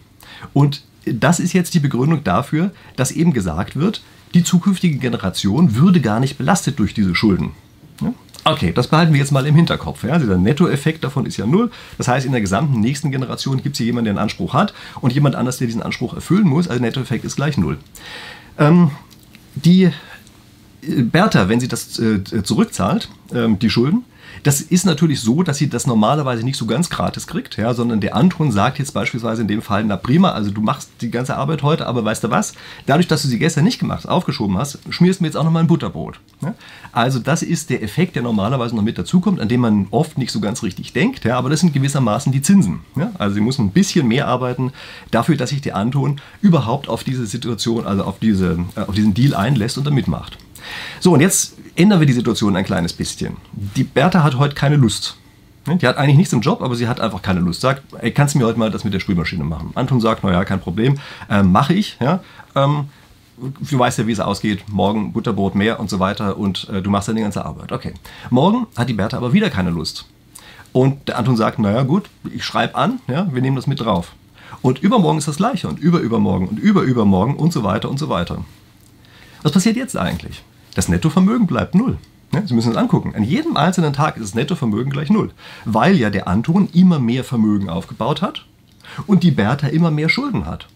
Und 0.53 0.83
das 1.05 1.41
ist 1.41 1.53
jetzt 1.53 1.75
die 1.75 1.81
Begründung 1.81 2.25
dafür, 2.25 2.71
dass 2.97 3.11
eben 3.11 3.33
gesagt 3.33 3.77
wird, 3.77 4.03
die 4.35 4.45
zukünftige 4.45 4.99
Generation 4.99 5.77
würde 5.77 6.01
gar 6.01 6.21
nicht 6.21 6.39
belastet 6.39 6.79
durch 6.79 6.95
diese 6.95 7.15
Schulden. 7.15 7.53
Okay, 8.47 8.73
das 8.75 8.89
behalten 8.89 9.15
wir 9.15 9.21
jetzt 9.21 9.33
mal 9.33 9.47
im 9.47 9.55
Hinterkopf. 9.55 10.05
Ja? 10.05 10.13
Also 10.13 10.27
der 10.27 10.37
Nettoeffekt 10.37 11.03
davon 11.03 11.25
ist 11.25 11.39
ja 11.39 11.47
null. 11.47 11.71
Das 11.97 12.09
heißt, 12.09 12.27
in 12.27 12.33
der 12.33 12.43
gesamten 12.43 12.79
nächsten 12.79 13.11
Generation 13.11 13.63
gibt 13.63 13.75
es 13.75 13.79
hier 13.79 13.87
jemanden, 13.87 14.07
der 14.07 14.13
einen 14.13 14.19
Anspruch 14.19 14.53
hat 14.53 14.75
und 15.01 15.15
jemand 15.15 15.35
anders, 15.35 15.57
der 15.57 15.67
diesen 15.67 15.83
Anspruch 15.83 16.13
erfüllen 16.13 16.47
muss. 16.47 16.69
Also 16.69 16.83
Nettoeffekt 16.83 17.25
ist 17.25 17.37
gleich 17.37 17.57
null. 17.57 17.79
Ähm, 18.59 18.91
die 19.55 19.91
Bertha, 20.83 21.49
wenn 21.49 21.59
sie 21.59 21.69
das 21.69 21.99
äh, 21.99 22.23
zurückzahlt, 22.43 23.09
ähm, 23.33 23.59
die 23.59 23.71
Schulden, 23.71 24.05
das 24.43 24.61
ist 24.61 24.85
natürlich 24.85 25.21
so, 25.21 25.43
dass 25.43 25.59
sie 25.59 25.69
das 25.69 25.87
normalerweise 25.87 26.45
nicht 26.45 26.57
so 26.57 26.67
ganz 26.67 26.91
gratis 26.91 27.27
kriegt, 27.27 27.57
ja, 27.57 27.73
sondern 27.75 28.01
der 28.01 28.15
Anton 28.15 28.53
sagt 28.53 28.79
jetzt 28.79 28.93
beispielsweise 28.93 29.43
in 29.43 29.49
dem 29.49 29.63
Fall, 29.63 29.85
na 29.85 29.97
prima, 29.97 30.33
also 30.33 30.51
du 30.51 30.61
machst 30.61 30.91
die 31.01 31.11
ganze 31.11 31.37
Arbeit 31.37 31.63
heute, 31.63 31.87
aber 31.87 32.05
weißt 32.05 32.25
du 32.25 32.31
was, 32.31 32.55
dadurch, 32.87 33.09
dass 33.09 33.23
du 33.23 33.29
sie 33.29 33.39
gestern 33.39 33.65
nicht 33.65 33.79
gemacht, 33.79 34.09
aufgeschoben 34.09 34.59
hast, 34.59 34.79
schmierst 34.91 35.21
du 35.21 35.25
mir 35.25 35.29
jetzt 35.29 35.37
auch 35.37 35.45
noch 35.45 35.51
mal 35.51 35.61
ein 35.61 35.67
Butterbrot. 35.67 36.21
Ja? 36.43 36.55
Also 36.93 37.19
das 37.19 37.43
ist 37.43 37.71
der 37.71 37.83
Effekt, 37.83 38.17
der 38.17 38.23
normalerweise 38.23 38.77
noch 38.77 38.83
mit 38.83 38.99
dazukommt, 38.99 39.41
an 39.41 39.49
dem 39.49 39.61
man 39.61 39.87
oft 39.91 40.19
nicht 40.19 40.33
so 40.33 40.41
ganz 40.41 40.63
richtig 40.63 40.93
denkt, 40.93 41.25
ja, 41.25 41.39
aber 41.39 41.51
das 41.51 41.61
sind 41.61 41.73
gewissermaßen 41.73 42.33
die 42.33 42.43
Zinsen. 42.43 42.81
Ja? 42.97 43.13
Also 43.19 43.35
sie 43.35 43.41
muss 43.41 43.59
ein 43.59 43.71
bisschen 43.71 44.09
mehr 44.09 44.29
arbeiten 44.29 44.73
dafür, 45.11 45.37
dass 45.37 45.51
sich 45.51 45.63
der 45.63 45.77
Anton 45.77 46.21
überhaupt 46.43 46.89
auf 46.89 47.05
diese 47.05 47.27
Situation, 47.27 47.87
also 47.87 48.05
auf, 48.05 48.19
diese, 48.19 48.59
äh, 48.77 48.81
auf 48.81 48.95
diesen 48.95 49.15
Deal 49.15 49.35
einlässt 49.35 49.79
und 49.79 49.87
da 49.87 49.91
mitmacht. 49.91 50.39
So, 51.01 51.13
und 51.13 51.21
jetzt 51.21 51.55
ändern 51.77 52.01
wir 52.01 52.07
die 52.07 52.13
Situation 52.13 52.57
ein 52.57 52.65
kleines 52.65 52.93
bisschen. 52.93 53.37
Die 53.53 53.85
Bertha 53.85 54.23
hat 54.23 54.39
heute 54.39 54.55
keine 54.55 54.77
Lust. 54.77 55.17
Die 55.67 55.87
hat 55.87 55.97
eigentlich 55.97 56.19
nichts 56.19 56.33
im 56.33 56.43
Job, 56.43 56.61
aber 56.61 56.75
sie 56.75 56.89
hat 56.89 57.01
einfach 57.01 57.23
keine 57.23 57.41
Lust. 57.41 57.63
Sagt, 57.63 57.83
ey, 57.99 58.11
kannst 58.11 58.35
du 58.35 58.39
mir 58.39 58.45
heute 58.45 58.59
mal 58.59 58.71
das 58.71 58.85
mit 58.85 58.93
der 58.93 59.01
Spülmaschine 59.01 59.45
machen? 59.45 59.71
Anton 59.75 60.01
sagt, 60.01 60.23
naja, 60.23 60.45
kein 60.45 60.61
Problem, 60.61 60.99
ähm, 61.31 61.53
mache 61.53 61.73
ich. 61.73 61.97
Ja? 62.01 62.21
Ähm, 62.55 62.89
du 63.39 63.79
weißt 63.79 63.99
ja, 63.99 64.07
wie 64.07 64.13
es 64.13 64.21
ausgeht. 64.21 64.65
Morgen 64.69 65.13
Butterbrot 65.13 65.55
mehr 65.55 65.81
und 65.81 65.89
so 65.89 66.01
weiter 66.01 66.37
und 66.37 66.69
äh, 66.69 66.83
du 66.83 66.91
machst 66.91 67.09
dann 67.09 67.17
die 67.17 67.23
ganze 67.23 67.45
Arbeit. 67.45 67.73
Okay. 67.73 67.95
Morgen 68.29 68.67
hat 68.77 68.91
die 68.91 68.93
Bertha 68.93 69.17
aber 69.17 69.33
wieder 69.33 69.49
keine 69.49 69.71
Lust. 69.71 70.05
Und 70.73 71.09
der 71.09 71.19
Anton 71.19 71.37
sagt, 71.37 71.59
naja 71.59 71.83
gut, 71.83 72.11
ich 72.31 72.45
schreibe 72.45 72.75
an, 72.75 73.01
ja, 73.07 73.29
wir 73.33 73.41
nehmen 73.41 73.57
das 73.57 73.67
mit 73.67 73.81
drauf. 73.81 74.13
Und 74.61 74.83
übermorgen 74.83 75.19
ist 75.19 75.29
das 75.29 75.37
gleiche 75.37 75.69
und 75.69 75.79
überübermorgen 75.79 76.49
und 76.49 76.59
überübermorgen 76.59 77.37
und 77.37 77.53
so 77.53 77.65
weiter 77.65 77.89
und 77.89 77.99
so 77.99 78.09
weiter. 78.09 78.45
Was 79.43 79.53
passiert 79.53 79.77
jetzt 79.77 79.97
eigentlich? 79.97 80.43
Das 80.75 80.89
Nettovermögen 80.89 81.47
bleibt 81.47 81.75
null. 81.75 81.99
Sie 82.47 82.55
müssen 82.55 82.73
es 82.73 82.77
angucken. 82.77 83.15
An 83.15 83.23
jedem 83.23 83.57
einzelnen 83.57 83.93
Tag 83.93 84.17
ist 84.17 84.25
das 84.25 84.35
Nettovermögen 84.35 84.93
gleich 84.93 85.09
null, 85.09 85.31
weil 85.65 85.97
ja 85.97 86.11
der 86.11 86.27
Anton 86.27 86.69
immer 86.73 86.99
mehr 86.99 87.23
Vermögen 87.23 87.69
aufgebaut 87.69 88.23
hat 88.23 88.45
und 89.07 89.23
die 89.23 89.31
Bertha 89.31 89.69
immer 89.69 89.93
mehr 89.93 90.09
Schulden 90.09 90.47
hat. 90.47 90.67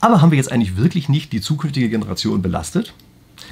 Aber 0.00 0.22
haben 0.22 0.30
wir 0.30 0.38
jetzt 0.38 0.50
eigentlich 0.50 0.78
wirklich 0.78 1.10
nicht 1.10 1.32
die 1.32 1.42
zukünftige 1.42 1.90
Generation 1.90 2.40
belastet? 2.40 2.94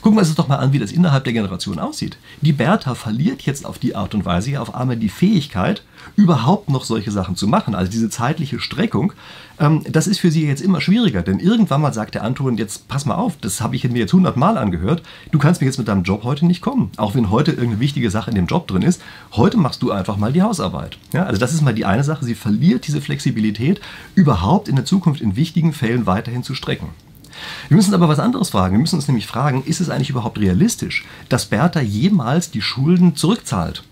Gucken 0.00 0.16
wir 0.16 0.20
uns 0.20 0.34
doch 0.34 0.48
mal 0.48 0.56
an, 0.56 0.72
wie 0.72 0.78
das 0.78 0.92
innerhalb 0.92 1.24
der 1.24 1.32
Generation 1.32 1.78
aussieht. 1.78 2.18
Die 2.40 2.52
Bertha 2.52 2.94
verliert 2.94 3.42
jetzt 3.42 3.66
auf 3.66 3.78
die 3.78 3.96
Art 3.96 4.14
und 4.14 4.24
Weise 4.24 4.60
auf 4.60 4.74
einmal 4.74 4.96
die 4.96 5.08
Fähigkeit, 5.08 5.82
überhaupt 6.14 6.70
noch 6.70 6.84
solche 6.84 7.10
Sachen 7.10 7.34
zu 7.34 7.48
machen. 7.48 7.74
Also 7.74 7.90
diese 7.90 8.08
zeitliche 8.08 8.60
Streckung, 8.60 9.12
ähm, 9.58 9.82
das 9.90 10.06
ist 10.06 10.20
für 10.20 10.30
sie 10.30 10.46
jetzt 10.46 10.62
immer 10.62 10.80
schwieriger. 10.80 11.22
Denn 11.22 11.40
irgendwann 11.40 11.80
mal 11.80 11.92
sagt 11.92 12.14
der 12.14 12.22
Anton, 12.22 12.56
jetzt 12.56 12.86
pass 12.86 13.06
mal 13.06 13.16
auf, 13.16 13.36
das 13.40 13.60
habe 13.60 13.74
ich 13.74 13.84
mir 13.88 13.98
jetzt 13.98 14.12
hundertmal 14.12 14.56
angehört, 14.56 15.02
du 15.32 15.38
kannst 15.38 15.60
mir 15.60 15.66
jetzt 15.66 15.78
mit 15.78 15.88
deinem 15.88 16.04
Job 16.04 16.22
heute 16.22 16.46
nicht 16.46 16.60
kommen. 16.60 16.90
Auch 16.96 17.14
wenn 17.14 17.30
heute 17.30 17.50
irgendeine 17.50 17.80
wichtige 17.80 18.10
Sache 18.10 18.30
in 18.30 18.36
dem 18.36 18.46
Job 18.46 18.68
drin 18.68 18.82
ist, 18.82 19.02
heute 19.32 19.56
machst 19.56 19.82
du 19.82 19.90
einfach 19.90 20.16
mal 20.16 20.32
die 20.32 20.42
Hausarbeit. 20.42 20.98
Ja, 21.12 21.24
also 21.24 21.40
das 21.40 21.52
ist 21.52 21.62
mal 21.62 21.74
die 21.74 21.84
eine 21.84 22.04
Sache, 22.04 22.24
sie 22.24 22.34
verliert 22.34 22.86
diese 22.86 23.00
Flexibilität, 23.00 23.80
überhaupt 24.14 24.68
in 24.68 24.76
der 24.76 24.84
Zukunft 24.84 25.20
in 25.20 25.34
wichtigen 25.34 25.72
Fällen 25.72 26.06
weiterhin 26.06 26.44
zu 26.44 26.54
strecken. 26.54 26.88
Wir 27.68 27.76
müssen 27.76 27.94
aber 27.94 28.08
was 28.08 28.18
anderes 28.18 28.50
fragen. 28.50 28.74
Wir 28.74 28.80
müssen 28.80 28.96
uns 28.96 29.08
nämlich 29.08 29.26
fragen, 29.26 29.64
ist 29.64 29.80
es 29.80 29.90
eigentlich 29.90 30.10
überhaupt 30.10 30.38
realistisch, 30.38 31.04
dass 31.28 31.46
Bertha 31.46 31.80
jemals 31.80 32.50
die 32.50 32.62
Schulden 32.62 33.16
zurückzahlt? 33.16 33.82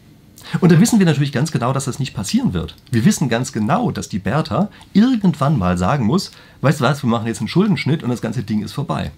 Und 0.60 0.70
da 0.70 0.80
wissen 0.80 0.98
wir 0.98 1.06
natürlich 1.06 1.32
ganz 1.32 1.50
genau, 1.50 1.72
dass 1.72 1.86
das 1.86 1.98
nicht 1.98 2.14
passieren 2.14 2.52
wird. 2.52 2.76
Wir 2.90 3.04
wissen 3.04 3.28
ganz 3.28 3.52
genau, 3.52 3.90
dass 3.90 4.08
die 4.08 4.20
Bertha 4.20 4.68
irgendwann 4.92 5.58
mal 5.58 5.76
sagen 5.76 6.06
muss, 6.06 6.30
weißt 6.60 6.80
du 6.80 6.84
was, 6.84 7.02
wir 7.02 7.10
machen 7.10 7.26
jetzt 7.26 7.40
einen 7.40 7.48
Schuldenschnitt 7.48 8.02
und 8.02 8.10
das 8.10 8.22
ganze 8.22 8.42
Ding 8.42 8.62
ist 8.62 8.72
vorbei. 8.72 9.10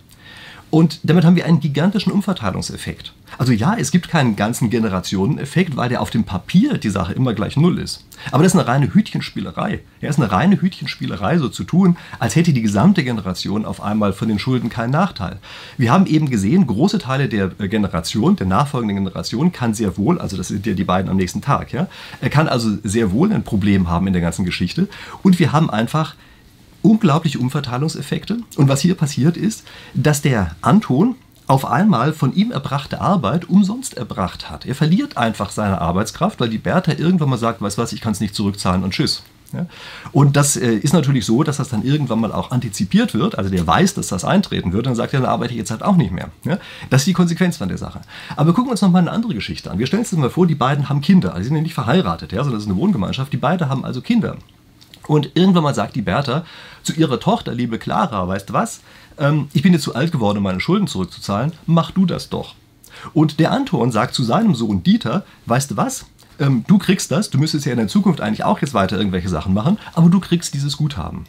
Und 0.71 1.01
damit 1.03 1.25
haben 1.25 1.37
wir 1.37 1.47
einen 1.47 1.61
gigantischen 1.61 2.13
Umverteilungseffekt. 2.13 3.13
Also 3.37 3.53
ja, 3.53 3.77
es 3.79 3.91
gibt 3.91 4.09
keinen 4.09 4.37
ganzen 4.37 4.71
Generationeneffekt, 4.71 5.77
weil 5.77 5.89
der 5.89 6.01
auf 6.01 6.11
dem 6.11 6.25
Papier 6.25 6.79
die 6.79 6.91
Sache 6.91 7.13
immer 7.13 7.35
gleich 7.35 7.57
null 7.57 7.79
ist. 7.79 8.05
Aber 8.33 8.43
das 8.43 8.55
ist 8.55 8.59
eine 8.59 8.69
reine 8.69 8.93
Hütchenspielerei. 8.93 9.81
Ja, 10.01 10.09
ist 10.09 10.19
eine 10.19 10.31
reine 10.31 10.61
Hütchenspielerei, 10.61 11.39
so 11.39 11.49
zu 11.49 11.65
tun, 11.65 11.97
als 12.19 12.37
hätte 12.37 12.53
die 12.53 12.63
gesamte 12.63 13.05
Generation 13.05 13.65
auf 13.65 13.83
einmal 13.83 14.13
von 14.13 14.29
den 14.29 14.39
Schulden 14.39 14.71
keinen 14.71 14.91
Nachteil. 14.91 15.39
Wir 15.77 15.93
haben 15.93 16.07
eben 16.07 16.31
gesehen, 16.31 16.67
große 16.67 16.99
Teile 16.99 17.29
der 17.29 17.51
äh, 17.59 17.69
Generation, 17.69 18.37
der 18.37 18.47
nachfolgenden 18.47 18.97
Generation, 19.05 19.53
kann 19.53 19.75
sehr 19.75 19.97
wohl, 19.97 20.19
also 20.19 20.37
das 20.37 20.49
sind 20.49 20.67
ja 20.67 20.75
die 20.75 20.85
beiden 20.85 21.11
am 21.11 21.17
nächsten 21.17 21.41
Tag, 21.41 21.73
ja, 21.73 21.87
er 22.21 22.31
kann 22.31 22.49
also 22.49 22.71
sehr 22.83 23.13
wohl 23.13 23.33
ein 23.33 23.45
Problem 23.45 23.89
haben 23.89 24.07
in 24.07 24.13
der 24.13 24.23
ganzen 24.23 24.45
Geschichte. 24.45 24.89
Und 25.23 25.39
wir 25.39 25.53
haben 25.53 25.71
einfach 25.71 26.15
unglaubliche 26.89 27.39
Umverteilungseffekte. 27.39 28.39
Und 28.57 28.69
was 28.69 28.81
hier 28.81 28.95
passiert 28.95 29.37
ist, 29.37 29.65
dass 29.95 30.23
der 30.23 30.57
Anton 30.63 31.17
auf 31.47 31.65
einmal 31.65 32.13
von 32.13 32.35
ihm 32.35 32.51
erbrachte 32.51 33.01
Arbeit 33.01 33.49
umsonst 33.49 33.97
erbracht 33.97 34.51
hat. 34.51 34.67
Er 34.67 34.75
verliert 34.75 35.17
einfach 35.17 35.51
seine 35.51 35.81
Arbeitskraft, 35.81 36.41
weil 36.41 36.51
die 36.51 36.59
Bertha 36.59 36.93
irgendwann 36.93 37.31
mal 37.31 37.39
sagt, 37.39 37.63
weißt 37.63 37.79
was, 37.79 37.93
ich 37.93 38.01
kann 38.01 38.13
es 38.13 38.21
nicht 38.21 38.35
zurückzahlen 38.35 38.85
und 38.85 38.93
tschüss. 38.93 39.23
Ja? 39.53 39.67
Und 40.13 40.37
das 40.37 40.57
äh, 40.57 40.75
ist 40.75 40.93
natürlich 40.93 41.25
so, 41.25 41.43
dass 41.43 41.57
das 41.57 41.71
dann 41.71 41.83
irgendwann 41.83 42.21
mal 42.21 42.33
auch 42.33 42.51
antizipiert 42.51 43.15
wird. 43.15 43.39
Also 43.39 43.51
der 43.51 43.67
weiß, 43.67 43.95
dass 43.95 44.09
das 44.09 44.25
eintreten 44.25 44.75
wird. 44.75 44.87
Dann 44.87 44.95
sagt 44.95 45.15
er, 45.15 45.21
dann 45.21 45.31
arbeite 45.31 45.53
ich 45.53 45.59
jetzt 45.59 45.71
halt 45.71 45.83
auch 45.83 45.97
nicht 45.97 46.13
mehr. 46.13 46.29
Ja? 46.45 46.59
Das 46.91 47.03
ist 47.03 47.07
die 47.07 47.15
Konsequenz 47.15 47.57
von 47.57 47.69
der 47.69 47.79
Sache. 47.79 48.01
Aber 48.37 48.53
gucken 48.53 48.67
wir 48.67 48.73
uns 48.73 48.83
noch 48.83 48.91
mal 48.91 48.99
eine 48.99 49.11
andere 49.11 49.35
Geschichte 49.35 49.71
an. 49.71 49.79
Wir 49.79 49.87
stellen 49.87 50.03
uns 50.03 50.13
mal 50.13 50.29
vor, 50.29 50.47
die 50.47 50.55
beiden 50.55 50.91
haben 50.91 51.01
Kinder. 51.01 51.31
Also 51.31 51.45
sie 51.45 51.49
sind 51.49 51.57
ja 51.57 51.63
nicht 51.63 51.75
verheiratet, 51.75 52.33
ja? 52.33 52.39
sondern 52.39 52.55
das 52.55 52.65
ist 52.65 52.71
eine 52.71 52.79
Wohngemeinschaft. 52.79 53.33
Die 53.33 53.39
beiden 53.39 53.69
haben 53.71 53.87
also 53.87 54.03
Kinder. 54.03 54.37
Und 55.09 55.31
irgendwann 55.35 55.65
mal 55.65 55.75
sagt 55.75 55.97
die 55.97 56.03
Bertha 56.03 56.45
zu 56.85 56.93
ihrer 56.93 57.19
Tochter, 57.19 57.55
liebe 57.55 57.79
Clara, 57.79 58.29
weißt 58.29 58.51
du 58.51 58.53
was? 58.53 58.81
Ähm, 59.19 59.49
ich 59.55 59.63
bin 59.63 59.73
jetzt 59.73 59.83
zu 59.83 59.97
alt 59.97 60.13
geworden, 60.13 60.39
um 60.39 60.45
meine 60.45 60.61
Schulden 60.61 60.87
zurückzuzahlen. 60.87 61.53
Mach 61.67 61.91
du 61.91 62.07
das 62.07 62.29
doch. 62.29 62.55
Und 63.15 63.41
der 63.41 63.51
Anton 63.51 63.91
sagt 63.91 64.15
zu 64.15 64.23
seinem 64.23 64.55
Sohn 64.55 64.83
Dieter, 64.83 65.25
weißt 65.47 65.73
du 65.73 65.77
was? 65.77 66.07
Ähm, 66.39 66.65
du 66.69 66.79
kriegst 66.79 67.11
das, 67.11 67.31
du 67.31 67.39
müsstest 67.39 67.65
ja 67.65 67.73
in 67.73 67.79
der 67.79 67.89
Zukunft 67.89 68.21
eigentlich 68.21 68.45
auch 68.45 68.61
jetzt 68.61 68.75
weiter 68.75 68.99
irgendwelche 68.99 69.31
Sachen 69.31 69.55
machen, 69.55 69.79
aber 69.95 70.11
du 70.11 70.21
kriegst 70.21 70.55
dieses 70.55 70.77
Guthaben. 70.77 71.25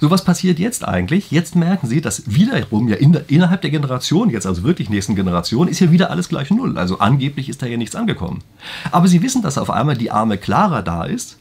So, 0.00 0.10
was 0.10 0.24
passiert 0.24 0.58
jetzt 0.58 0.86
eigentlich? 0.86 1.30
Jetzt 1.30 1.56
merken 1.56 1.88
Sie, 1.88 2.00
dass 2.00 2.22
wiederum 2.26 2.88
ja 2.88 2.96
in 2.96 3.12
der, 3.12 3.28
innerhalb 3.28 3.60
der 3.60 3.70
Generation, 3.70 4.30
jetzt 4.30 4.46
also 4.46 4.62
wirklich 4.62 4.88
nächsten 4.88 5.16
Generation, 5.16 5.68
ist 5.68 5.80
ja 5.80 5.90
wieder 5.90 6.10
alles 6.10 6.28
gleich 6.28 6.50
Null. 6.50 6.78
Also 6.78 7.00
angeblich 7.00 7.48
ist 7.48 7.60
da 7.60 7.66
ja 7.66 7.76
nichts 7.76 7.94
angekommen. 7.94 8.42
Aber 8.92 9.08
Sie 9.08 9.20
wissen, 9.20 9.42
dass 9.42 9.58
auf 9.58 9.68
einmal 9.68 9.96
die 9.96 10.10
arme 10.10 10.38
Clara 10.38 10.80
da 10.80 11.04
ist 11.04 11.36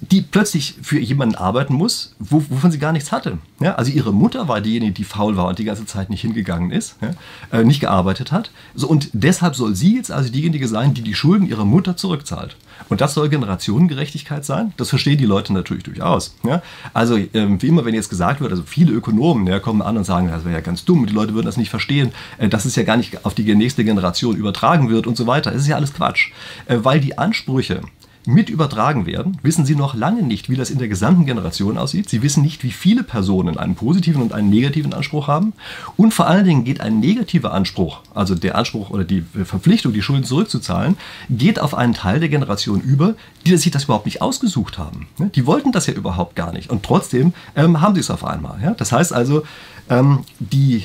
die 0.00 0.22
plötzlich 0.22 0.76
für 0.82 0.98
jemanden 0.98 1.34
arbeiten 1.34 1.74
muss, 1.74 2.14
wo, 2.18 2.42
wovon 2.48 2.70
sie 2.70 2.78
gar 2.78 2.92
nichts 2.92 3.12
hatte. 3.12 3.38
Ja, 3.60 3.74
also 3.74 3.90
ihre 3.90 4.12
Mutter 4.12 4.48
war 4.48 4.60
diejenige, 4.60 4.92
die 4.92 5.04
faul 5.04 5.36
war 5.36 5.46
und 5.48 5.58
die 5.58 5.64
ganze 5.64 5.86
Zeit 5.86 6.10
nicht 6.10 6.20
hingegangen 6.20 6.70
ist, 6.70 6.96
ja, 7.00 7.58
äh, 7.58 7.64
nicht 7.64 7.80
gearbeitet 7.80 8.32
hat. 8.32 8.50
So, 8.74 8.88
und 8.88 9.10
deshalb 9.12 9.56
soll 9.56 9.74
sie 9.74 9.96
jetzt 9.96 10.10
also 10.12 10.30
diejenige 10.30 10.68
sein, 10.68 10.94
die 10.94 11.02
die 11.02 11.14
Schulden 11.14 11.48
ihrer 11.48 11.64
Mutter 11.64 11.96
zurückzahlt. 11.96 12.56
Und 12.88 13.00
das 13.00 13.14
soll 13.14 13.28
Generationengerechtigkeit 13.28 14.44
sein? 14.44 14.72
Das 14.76 14.90
verstehen 14.90 15.18
die 15.18 15.26
Leute 15.26 15.52
natürlich 15.52 15.82
durchaus. 15.82 16.34
Ja? 16.44 16.62
Also 16.94 17.18
ähm, 17.34 17.60
wie 17.60 17.66
immer, 17.66 17.84
wenn 17.84 17.94
jetzt 17.94 18.10
gesagt 18.10 18.40
wird, 18.40 18.52
also 18.52 18.62
viele 18.64 18.92
Ökonomen 18.92 19.46
ja, 19.46 19.58
kommen 19.58 19.82
an 19.82 19.96
und 19.96 20.04
sagen, 20.04 20.28
das 20.28 20.44
wäre 20.44 20.54
ja 20.54 20.60
ganz 20.60 20.84
dumm, 20.84 21.06
die 21.06 21.12
Leute 21.12 21.34
würden 21.34 21.46
das 21.46 21.56
nicht 21.56 21.70
verstehen, 21.70 22.12
äh, 22.38 22.48
dass 22.48 22.64
es 22.64 22.76
ja 22.76 22.84
gar 22.84 22.96
nicht 22.96 23.24
auf 23.24 23.34
die 23.34 23.54
nächste 23.54 23.84
Generation 23.84 24.36
übertragen 24.36 24.90
wird 24.90 25.06
und 25.06 25.16
so 25.16 25.26
weiter. 25.26 25.50
Das 25.50 25.62
ist 25.62 25.68
ja 25.68 25.76
alles 25.76 25.92
Quatsch. 25.92 26.30
Äh, 26.66 26.78
weil 26.82 27.00
die 27.00 27.18
Ansprüche 27.18 27.80
mit 28.28 28.50
übertragen 28.50 29.06
werden, 29.06 29.38
wissen 29.42 29.64
Sie 29.64 29.74
noch 29.74 29.94
lange 29.94 30.22
nicht, 30.22 30.50
wie 30.50 30.56
das 30.56 30.68
in 30.68 30.78
der 30.78 30.88
gesamten 30.88 31.24
Generation 31.24 31.78
aussieht. 31.78 32.10
Sie 32.10 32.20
wissen 32.22 32.42
nicht, 32.42 32.62
wie 32.62 32.72
viele 32.72 33.02
Personen 33.02 33.56
einen 33.56 33.74
positiven 33.74 34.20
und 34.20 34.34
einen 34.34 34.50
negativen 34.50 34.92
Anspruch 34.92 35.28
haben. 35.28 35.54
Und 35.96 36.12
vor 36.12 36.26
allen 36.26 36.44
Dingen 36.44 36.64
geht 36.64 36.82
ein 36.82 37.00
negativer 37.00 37.54
Anspruch, 37.54 38.00
also 38.14 38.34
der 38.34 38.56
Anspruch 38.56 38.90
oder 38.90 39.04
die 39.04 39.22
Verpflichtung, 39.22 39.94
die 39.94 40.02
Schulden 40.02 40.24
zurückzuzahlen, 40.24 40.98
geht 41.30 41.58
auf 41.58 41.74
einen 41.74 41.94
Teil 41.94 42.20
der 42.20 42.28
Generation 42.28 42.82
über, 42.82 43.14
die 43.46 43.56
sich 43.56 43.72
das 43.72 43.84
überhaupt 43.84 44.04
nicht 44.04 44.20
ausgesucht 44.20 44.76
haben. 44.76 45.06
Die 45.34 45.46
wollten 45.46 45.72
das 45.72 45.86
ja 45.86 45.94
überhaupt 45.94 46.36
gar 46.36 46.52
nicht. 46.52 46.68
Und 46.68 46.82
trotzdem 46.82 47.32
ähm, 47.56 47.80
haben 47.80 47.94
sie 47.94 48.00
es 48.00 48.10
auf 48.10 48.26
einmal. 48.26 48.60
Ja? 48.62 48.74
Das 48.74 48.92
heißt 48.92 49.14
also, 49.14 49.44
ähm, 49.88 50.24
die 50.38 50.84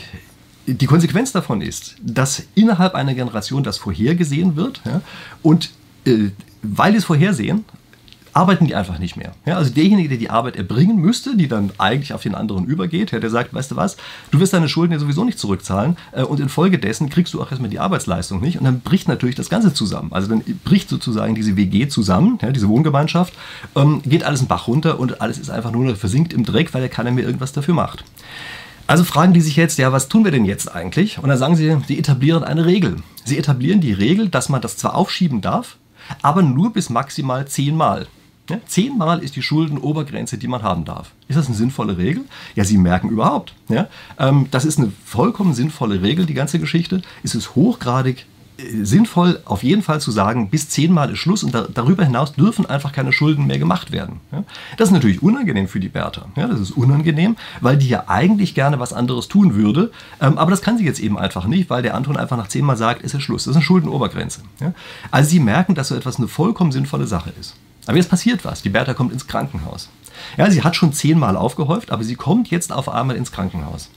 die 0.65 0.85
Konsequenz 0.85 1.33
davon 1.33 1.59
ist, 1.59 1.95
dass 2.01 2.43
innerhalb 2.55 2.95
einer 2.95 3.13
Generation 3.13 3.63
das 3.63 3.77
vorhergesehen 3.77 4.55
wird 4.55 4.81
ja, 4.85 5.01
und 5.41 5.71
äh, 6.05 6.29
weil 6.63 6.91
die 6.91 6.97
es 6.97 7.05
vorhersehen, 7.05 7.65
arbeiten 8.33 8.65
die 8.65 8.75
einfach 8.75 8.97
nicht 8.97 9.15
mehr. 9.15 9.33
Ja, 9.45 9.57
also 9.57 9.71
derjenige, 9.71 10.09
der 10.09 10.17
die 10.17 10.29
Arbeit 10.29 10.55
erbringen 10.55 10.97
müsste, 10.97 11.37
die 11.37 11.47
dann 11.47 11.71
eigentlich 11.77 12.13
auf 12.13 12.23
den 12.23 12.35
anderen 12.35 12.65
übergeht, 12.65 13.11
ja, 13.11 13.19
der 13.19 13.29
sagt, 13.29 13.53
weißt 13.53 13.71
du 13.71 13.75
was, 13.75 13.95
du 14.31 14.39
wirst 14.39 14.53
deine 14.53 14.67
Schulden 14.67 14.93
ja 14.93 14.99
sowieso 14.99 15.23
nicht 15.23 15.39
zurückzahlen 15.39 15.97
äh, 16.11 16.23
und 16.23 16.39
infolgedessen 16.39 17.09
kriegst 17.09 17.33
du 17.33 17.41
auch 17.41 17.51
erstmal 17.51 17.69
die 17.69 17.79
Arbeitsleistung 17.79 18.41
nicht 18.41 18.57
und 18.57 18.65
dann 18.65 18.81
bricht 18.81 19.07
natürlich 19.07 19.35
das 19.35 19.49
Ganze 19.49 19.73
zusammen. 19.73 20.11
Also 20.11 20.27
dann 20.27 20.43
bricht 20.63 20.89
sozusagen 20.89 21.35
diese 21.35 21.55
WG 21.55 21.87
zusammen, 21.87 22.39
ja, 22.41 22.51
diese 22.51 22.67
Wohngemeinschaft, 22.67 23.33
ähm, 23.75 24.01
geht 24.03 24.23
alles 24.23 24.39
einen 24.39 24.47
Bach 24.47 24.67
runter 24.67 24.99
und 24.99 25.21
alles 25.21 25.37
ist 25.37 25.49
einfach 25.49 25.71
nur 25.71 25.95
versinkt 25.95 26.33
im 26.33 26.43
Dreck, 26.43 26.73
weil 26.73 26.81
ja 26.81 26.87
keiner 26.87 27.11
mehr 27.11 27.25
irgendwas 27.25 27.53
dafür 27.53 27.75
macht. 27.75 28.03
Also 28.85 29.03
fragen 29.03 29.33
die 29.33 29.41
sich 29.41 29.55
jetzt, 29.55 29.77
ja, 29.77 29.91
was 29.93 30.09
tun 30.09 30.25
wir 30.25 30.31
denn 30.31 30.43
jetzt 30.43 30.73
eigentlich? 30.73 31.17
Und 31.19 31.29
dann 31.29 31.37
sagen 31.37 31.55
sie, 31.55 31.77
sie 31.87 31.97
etablieren 31.97 32.43
eine 32.43 32.65
Regel. 32.65 32.97
Sie 33.23 33.37
etablieren 33.37 33.79
die 33.79 33.93
Regel, 33.93 34.27
dass 34.27 34.49
man 34.49 34.61
das 34.61 34.75
zwar 34.75 34.95
aufschieben 34.95 35.39
darf, 35.39 35.77
aber 36.21 36.41
nur 36.41 36.73
bis 36.73 36.89
maximal 36.89 37.47
zehnmal. 37.47 38.07
Ja, 38.49 38.59
zehnmal 38.65 39.19
ist 39.19 39.37
die 39.37 39.41
Schuldenobergrenze, 39.41 40.37
die 40.37 40.49
man 40.49 40.63
haben 40.63 40.83
darf. 40.83 41.11
Ist 41.29 41.37
das 41.37 41.47
eine 41.47 41.55
sinnvolle 41.55 41.97
Regel? 41.97 42.25
Ja, 42.55 42.65
Sie 42.65 42.77
merken 42.77 43.09
überhaupt. 43.09 43.53
Ja, 43.69 43.87
ähm, 44.19 44.47
das 44.51 44.65
ist 44.65 44.79
eine 44.79 44.91
vollkommen 45.05 45.53
sinnvolle 45.53 46.01
Regel, 46.01 46.25
die 46.25 46.33
ganze 46.33 46.59
Geschichte. 46.59 47.01
Es 47.23 47.35
ist 47.35 47.55
hochgradig 47.55 48.25
sinnvoll, 48.81 49.39
auf 49.45 49.63
jeden 49.63 49.81
Fall 49.81 49.99
zu 49.99 50.11
sagen, 50.11 50.49
bis 50.49 50.69
zehnmal 50.69 51.11
ist 51.11 51.19
Schluss 51.19 51.43
und 51.43 51.53
da, 51.53 51.67
darüber 51.73 52.03
hinaus 52.03 52.33
dürfen 52.33 52.65
einfach 52.65 52.91
keine 52.91 53.11
Schulden 53.11 53.47
mehr 53.47 53.59
gemacht 53.59 53.91
werden. 53.91 54.21
Ja? 54.31 54.43
Das 54.77 54.89
ist 54.89 54.93
natürlich 54.93 55.21
unangenehm 55.21 55.67
für 55.67 55.79
die 55.79 55.89
Bertha. 55.89 56.25
Ja, 56.35 56.47
das 56.47 56.59
ist 56.59 56.71
unangenehm, 56.71 57.35
weil 57.61 57.77
die 57.77 57.89
ja 57.89 58.05
eigentlich 58.07 58.55
gerne 58.55 58.79
was 58.79 58.93
anderes 58.93 59.27
tun 59.27 59.55
würde, 59.55 59.91
ähm, 60.21 60.37
aber 60.37 60.51
das 60.51 60.61
kann 60.61 60.77
sie 60.77 60.85
jetzt 60.85 60.99
eben 60.99 61.17
einfach 61.17 61.45
nicht, 61.45 61.69
weil 61.69 61.81
der 61.81 61.95
Anton 61.95 62.17
einfach 62.17 62.37
nach 62.37 62.47
zehnmal 62.47 62.77
sagt, 62.77 63.03
es 63.03 63.13
ist 63.13 63.23
Schluss. 63.23 63.43
Das 63.43 63.51
ist 63.51 63.57
eine 63.57 63.65
Schuldenobergrenze. 63.65 64.41
Ja? 64.59 64.73
Also 65.11 65.29
sie 65.29 65.39
merken, 65.39 65.75
dass 65.75 65.89
so 65.89 65.95
etwas 65.95 66.17
eine 66.17 66.27
vollkommen 66.27 66.71
sinnvolle 66.71 67.07
Sache 67.07 67.33
ist. 67.39 67.55
Aber 67.85 67.97
jetzt 67.97 68.09
passiert 68.09 68.45
was. 68.45 68.61
Die 68.61 68.69
Bertha 68.69 68.93
kommt 68.93 69.11
ins 69.11 69.27
Krankenhaus. 69.27 69.89
Ja, 70.37 70.49
sie 70.49 70.63
hat 70.63 70.75
schon 70.75 70.93
zehnmal 70.93 71.35
aufgehäuft, 71.35 71.91
aber 71.91 72.03
sie 72.03 72.15
kommt 72.15 72.49
jetzt 72.49 72.71
auf 72.71 72.87
einmal 72.87 73.15
ins 73.15 73.31
Krankenhaus. 73.31 73.89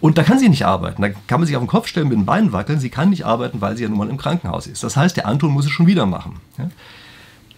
Und 0.00 0.18
da 0.18 0.22
kann 0.22 0.38
sie 0.38 0.48
nicht 0.48 0.66
arbeiten. 0.66 1.02
Da 1.02 1.08
kann 1.08 1.40
man 1.40 1.46
sich 1.46 1.56
auf 1.56 1.62
den 1.62 1.68
Kopf 1.68 1.86
stellen, 1.88 2.08
mit 2.08 2.18
den 2.18 2.26
Beinen 2.26 2.52
wackeln. 2.52 2.80
Sie 2.80 2.90
kann 2.90 3.10
nicht 3.10 3.24
arbeiten, 3.24 3.60
weil 3.60 3.76
sie 3.76 3.82
ja 3.82 3.88
nun 3.88 3.98
mal 3.98 4.08
im 4.08 4.16
Krankenhaus 4.16 4.66
ist. 4.66 4.82
Das 4.82 4.96
heißt, 4.96 5.16
der 5.16 5.26
Anton 5.26 5.52
muss 5.52 5.66
es 5.66 5.70
schon 5.70 5.86
wieder 5.86 6.06
machen. 6.06 6.36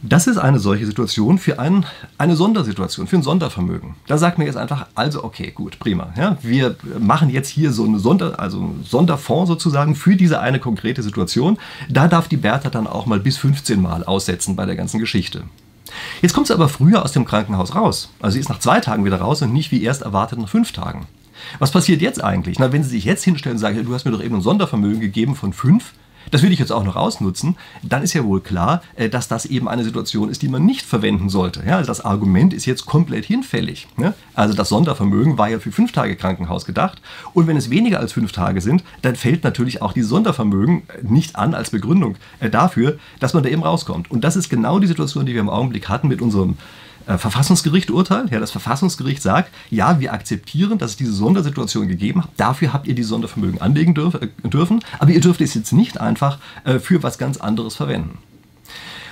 Das 0.00 0.28
ist 0.28 0.38
eine 0.38 0.60
solche 0.60 0.86
Situation 0.86 1.38
für 1.38 1.58
ein, 1.58 1.84
eine 2.18 2.36
Sondersituation, 2.36 3.08
für 3.08 3.16
ein 3.16 3.22
Sondervermögen. 3.22 3.96
Da 4.06 4.16
sagt 4.16 4.38
man 4.38 4.46
jetzt 4.46 4.56
einfach, 4.56 4.86
also 4.94 5.24
okay, 5.24 5.50
gut, 5.50 5.80
prima. 5.80 6.12
Ja, 6.16 6.38
wir 6.40 6.76
machen 7.00 7.30
jetzt 7.30 7.48
hier 7.48 7.72
so 7.72 7.84
eine 7.84 7.98
Sonder, 7.98 8.38
also 8.38 8.58
einen 8.58 8.84
Sonderfonds 8.88 9.48
sozusagen 9.48 9.96
für 9.96 10.14
diese 10.14 10.38
eine 10.38 10.60
konkrete 10.60 11.02
Situation. 11.02 11.58
Da 11.88 12.06
darf 12.06 12.28
die 12.28 12.36
Bertha 12.36 12.70
dann 12.70 12.86
auch 12.86 13.06
mal 13.06 13.18
bis 13.18 13.38
15 13.38 13.82
Mal 13.82 14.04
aussetzen 14.04 14.54
bei 14.54 14.66
der 14.66 14.76
ganzen 14.76 15.00
Geschichte. 15.00 15.42
Jetzt 16.22 16.32
kommt 16.32 16.46
sie 16.46 16.54
aber 16.54 16.68
früher 16.68 17.02
aus 17.02 17.12
dem 17.12 17.24
Krankenhaus 17.24 17.74
raus. 17.74 18.10
Also 18.20 18.34
sie 18.34 18.40
ist 18.40 18.48
nach 18.48 18.60
zwei 18.60 18.78
Tagen 18.78 19.04
wieder 19.04 19.20
raus 19.20 19.42
und 19.42 19.52
nicht 19.52 19.72
wie 19.72 19.82
erst 19.82 20.02
erwartet 20.02 20.38
nach 20.38 20.48
fünf 20.48 20.70
Tagen. 20.70 21.06
Was 21.58 21.70
passiert 21.70 22.02
jetzt 22.02 22.22
eigentlich? 22.22 22.58
Na, 22.58 22.72
wenn 22.72 22.82
Sie 22.82 22.90
sich 22.90 23.04
jetzt 23.04 23.24
hinstellen 23.24 23.56
und 23.56 23.60
sagen, 23.60 23.84
du 23.84 23.94
hast 23.94 24.04
mir 24.04 24.12
doch 24.12 24.22
eben 24.22 24.36
ein 24.36 24.42
Sondervermögen 24.42 25.00
gegeben 25.00 25.34
von 25.34 25.52
fünf, 25.52 25.92
das 26.30 26.42
will 26.42 26.52
ich 26.52 26.58
jetzt 26.58 26.72
auch 26.72 26.84
noch 26.84 26.96
ausnutzen, 26.96 27.56
dann 27.82 28.02
ist 28.02 28.12
ja 28.12 28.24
wohl 28.24 28.40
klar, 28.40 28.82
äh, 28.96 29.08
dass 29.08 29.28
das 29.28 29.46
eben 29.46 29.68
eine 29.68 29.84
Situation 29.84 30.28
ist, 30.28 30.42
die 30.42 30.48
man 30.48 30.64
nicht 30.64 30.84
verwenden 30.84 31.28
sollte. 31.28 31.62
Ja, 31.66 31.76
also 31.76 31.86
das 31.86 32.04
Argument 32.04 32.52
ist 32.52 32.66
jetzt 32.66 32.86
komplett 32.86 33.24
hinfällig. 33.24 33.88
Ne? 33.96 34.14
Also 34.34 34.54
das 34.54 34.68
Sondervermögen 34.68 35.38
war 35.38 35.48
ja 35.48 35.58
für 35.58 35.72
fünf 35.72 35.92
Tage 35.92 36.16
Krankenhaus 36.16 36.64
gedacht 36.64 37.00
und 37.34 37.46
wenn 37.46 37.56
es 37.56 37.70
weniger 37.70 38.00
als 38.00 38.12
fünf 38.12 38.32
Tage 38.32 38.60
sind, 38.60 38.84
dann 39.02 39.16
fällt 39.16 39.44
natürlich 39.44 39.82
auch 39.82 39.92
dieses 39.92 40.10
Sondervermögen 40.10 40.82
nicht 41.02 41.36
an 41.36 41.54
als 41.54 41.70
Begründung 41.70 42.16
äh, 42.40 42.50
dafür, 42.50 42.98
dass 43.20 43.34
man 43.34 43.42
da 43.42 43.48
eben 43.48 43.62
rauskommt. 43.62 44.10
Und 44.10 44.24
das 44.24 44.36
ist 44.36 44.48
genau 44.48 44.78
die 44.78 44.86
Situation, 44.86 45.26
die 45.26 45.34
wir 45.34 45.40
im 45.40 45.50
Augenblick 45.50 45.88
hatten 45.88 46.08
mit 46.08 46.20
unserem 46.20 46.56
äh, 47.08 47.18
Verfassungsgericht 47.18 47.90
Urteil. 47.90 48.26
Ja, 48.30 48.38
das 48.38 48.50
Verfassungsgericht 48.50 49.22
sagt, 49.22 49.50
ja, 49.70 49.98
wir 49.98 50.12
akzeptieren, 50.12 50.78
dass 50.78 50.92
es 50.92 50.96
diese 50.96 51.12
Sondersituation 51.12 51.88
gegeben 51.88 52.22
hat. 52.22 52.30
Dafür 52.36 52.72
habt 52.72 52.86
ihr 52.86 52.94
die 52.94 53.02
Sondervermögen 53.02 53.60
anlegen 53.60 53.94
dürf, 53.94 54.14
äh, 54.14 54.28
dürfen, 54.48 54.84
aber 54.98 55.10
ihr 55.10 55.20
dürft 55.20 55.40
es 55.40 55.54
jetzt 55.54 55.72
nicht 55.72 56.00
einfach 56.00 56.38
äh, 56.64 56.78
für 56.78 57.02
was 57.02 57.18
ganz 57.18 57.38
anderes 57.38 57.76
verwenden. 57.76 58.18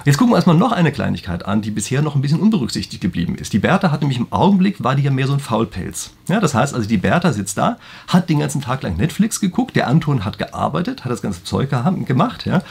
Jetzt 0.07 0.19
gucken 0.19 0.31
wir 0.31 0.37
erstmal 0.37 0.57
noch 0.57 0.71
eine 0.71 0.92
Kleinigkeit 0.92 1.45
an, 1.45 1.62
die 1.62 1.73
bisher 1.73 2.01
noch 2.01 2.14
ein 2.14 2.23
bisschen 2.23 2.38
unberücksichtigt 2.38 3.03
geblieben 3.03 3.35
ist. 3.35 3.53
Die 3.53 3.59
Bertha 3.59 3.90
hat 3.90 4.03
nämlich 4.03 4.21
im 4.21 4.33
Augenblick, 4.33 4.85
war 4.85 4.95
die 4.95 5.03
ja 5.03 5.11
mehr 5.11 5.27
so 5.27 5.33
ein 5.33 5.40
Faulpelz. 5.40 6.12
Ja, 6.29 6.38
das 6.38 6.55
heißt 6.55 6.75
also, 6.75 6.88
die 6.88 6.97
Bertha 6.97 7.33
sitzt 7.33 7.59
da, 7.59 7.77
hat 8.07 8.29
den 8.29 8.38
ganzen 8.38 8.61
Tag 8.61 8.85
lang 8.85 8.97
Netflix 8.97 9.40
geguckt, 9.40 9.75
der 9.75 9.88
Anton 9.88 10.25
hat 10.25 10.38
gearbeitet, 10.38 11.05
hat 11.05 11.11
das 11.11 11.23
ganze 11.23 11.42
Zeug 11.42 11.71
gemacht. 12.07 12.47
Ja, 12.47 12.62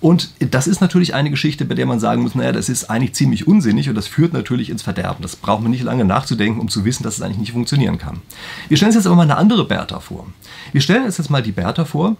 und 0.00 0.30
das 0.38 0.68
ist 0.68 0.80
natürlich 0.80 1.14
eine 1.14 1.30
Geschichte, 1.30 1.64
bei 1.64 1.74
der 1.74 1.86
man 1.86 1.98
sagen 1.98 2.22
muss, 2.22 2.36
naja, 2.36 2.52
das 2.52 2.68
ist 2.68 2.88
eigentlich 2.88 3.14
ziemlich 3.14 3.48
unsinnig 3.48 3.88
und 3.88 3.96
das 3.96 4.06
führt 4.06 4.32
natürlich 4.32 4.70
ins 4.70 4.82
Verderben. 4.82 5.20
Das 5.20 5.34
braucht 5.34 5.62
man 5.62 5.72
nicht 5.72 5.82
lange 5.82 6.04
nachzudenken, 6.04 6.60
um 6.60 6.68
zu 6.68 6.84
wissen, 6.84 7.02
dass 7.02 7.16
es 7.16 7.22
eigentlich 7.22 7.38
nicht 7.38 7.52
funktionieren 7.52 7.98
kann. 7.98 8.22
Wir 8.68 8.76
stellen 8.76 8.90
uns 8.90 8.94
jetzt 8.94 9.06
aber 9.06 9.16
mal 9.16 9.22
eine 9.22 9.36
andere 9.36 9.64
Bertha 9.64 9.98
vor. 9.98 10.28
Wir 10.70 10.80
stellen 10.80 11.04
uns 11.04 11.18
jetzt 11.18 11.28
mal 11.28 11.42
die 11.42 11.50
Bertha 11.50 11.86
vor, 11.86 12.16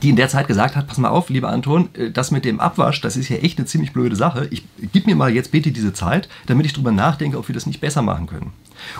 die 0.00 0.10
in 0.10 0.16
der 0.16 0.28
Zeit 0.28 0.48
gesagt 0.48 0.76
hat, 0.76 0.86
pass 0.86 0.98
mal 0.98 1.10
auf, 1.10 1.28
lieber 1.28 1.50
Anton, 1.50 1.88
äh, 1.94 2.10
das 2.10 2.30
mit 2.30 2.44
dem 2.44 2.60
Abwasch, 2.60 3.00
das 3.00 3.16
ist 3.16 3.28
ja 3.28 3.36
echt 3.36 3.58
eine 3.58 3.66
ziemlich 3.66 3.92
blöde 3.92 4.16
Sache. 4.16 4.48
Ich 4.50 4.64
gib 4.92 5.06
mir 5.06 5.16
mal 5.16 5.32
jetzt 5.32 5.52
bitte 5.52 5.72
diese 5.72 5.92
Zeit, 5.92 6.28
damit 6.46 6.66
ich 6.66 6.72
drüber 6.72 6.92
nachdenke, 6.92 7.38
ob 7.38 7.48
wir 7.48 7.54
das 7.54 7.66
nicht 7.66 7.80
besser 7.80 8.02
machen 8.02 8.26
können. 8.26 8.52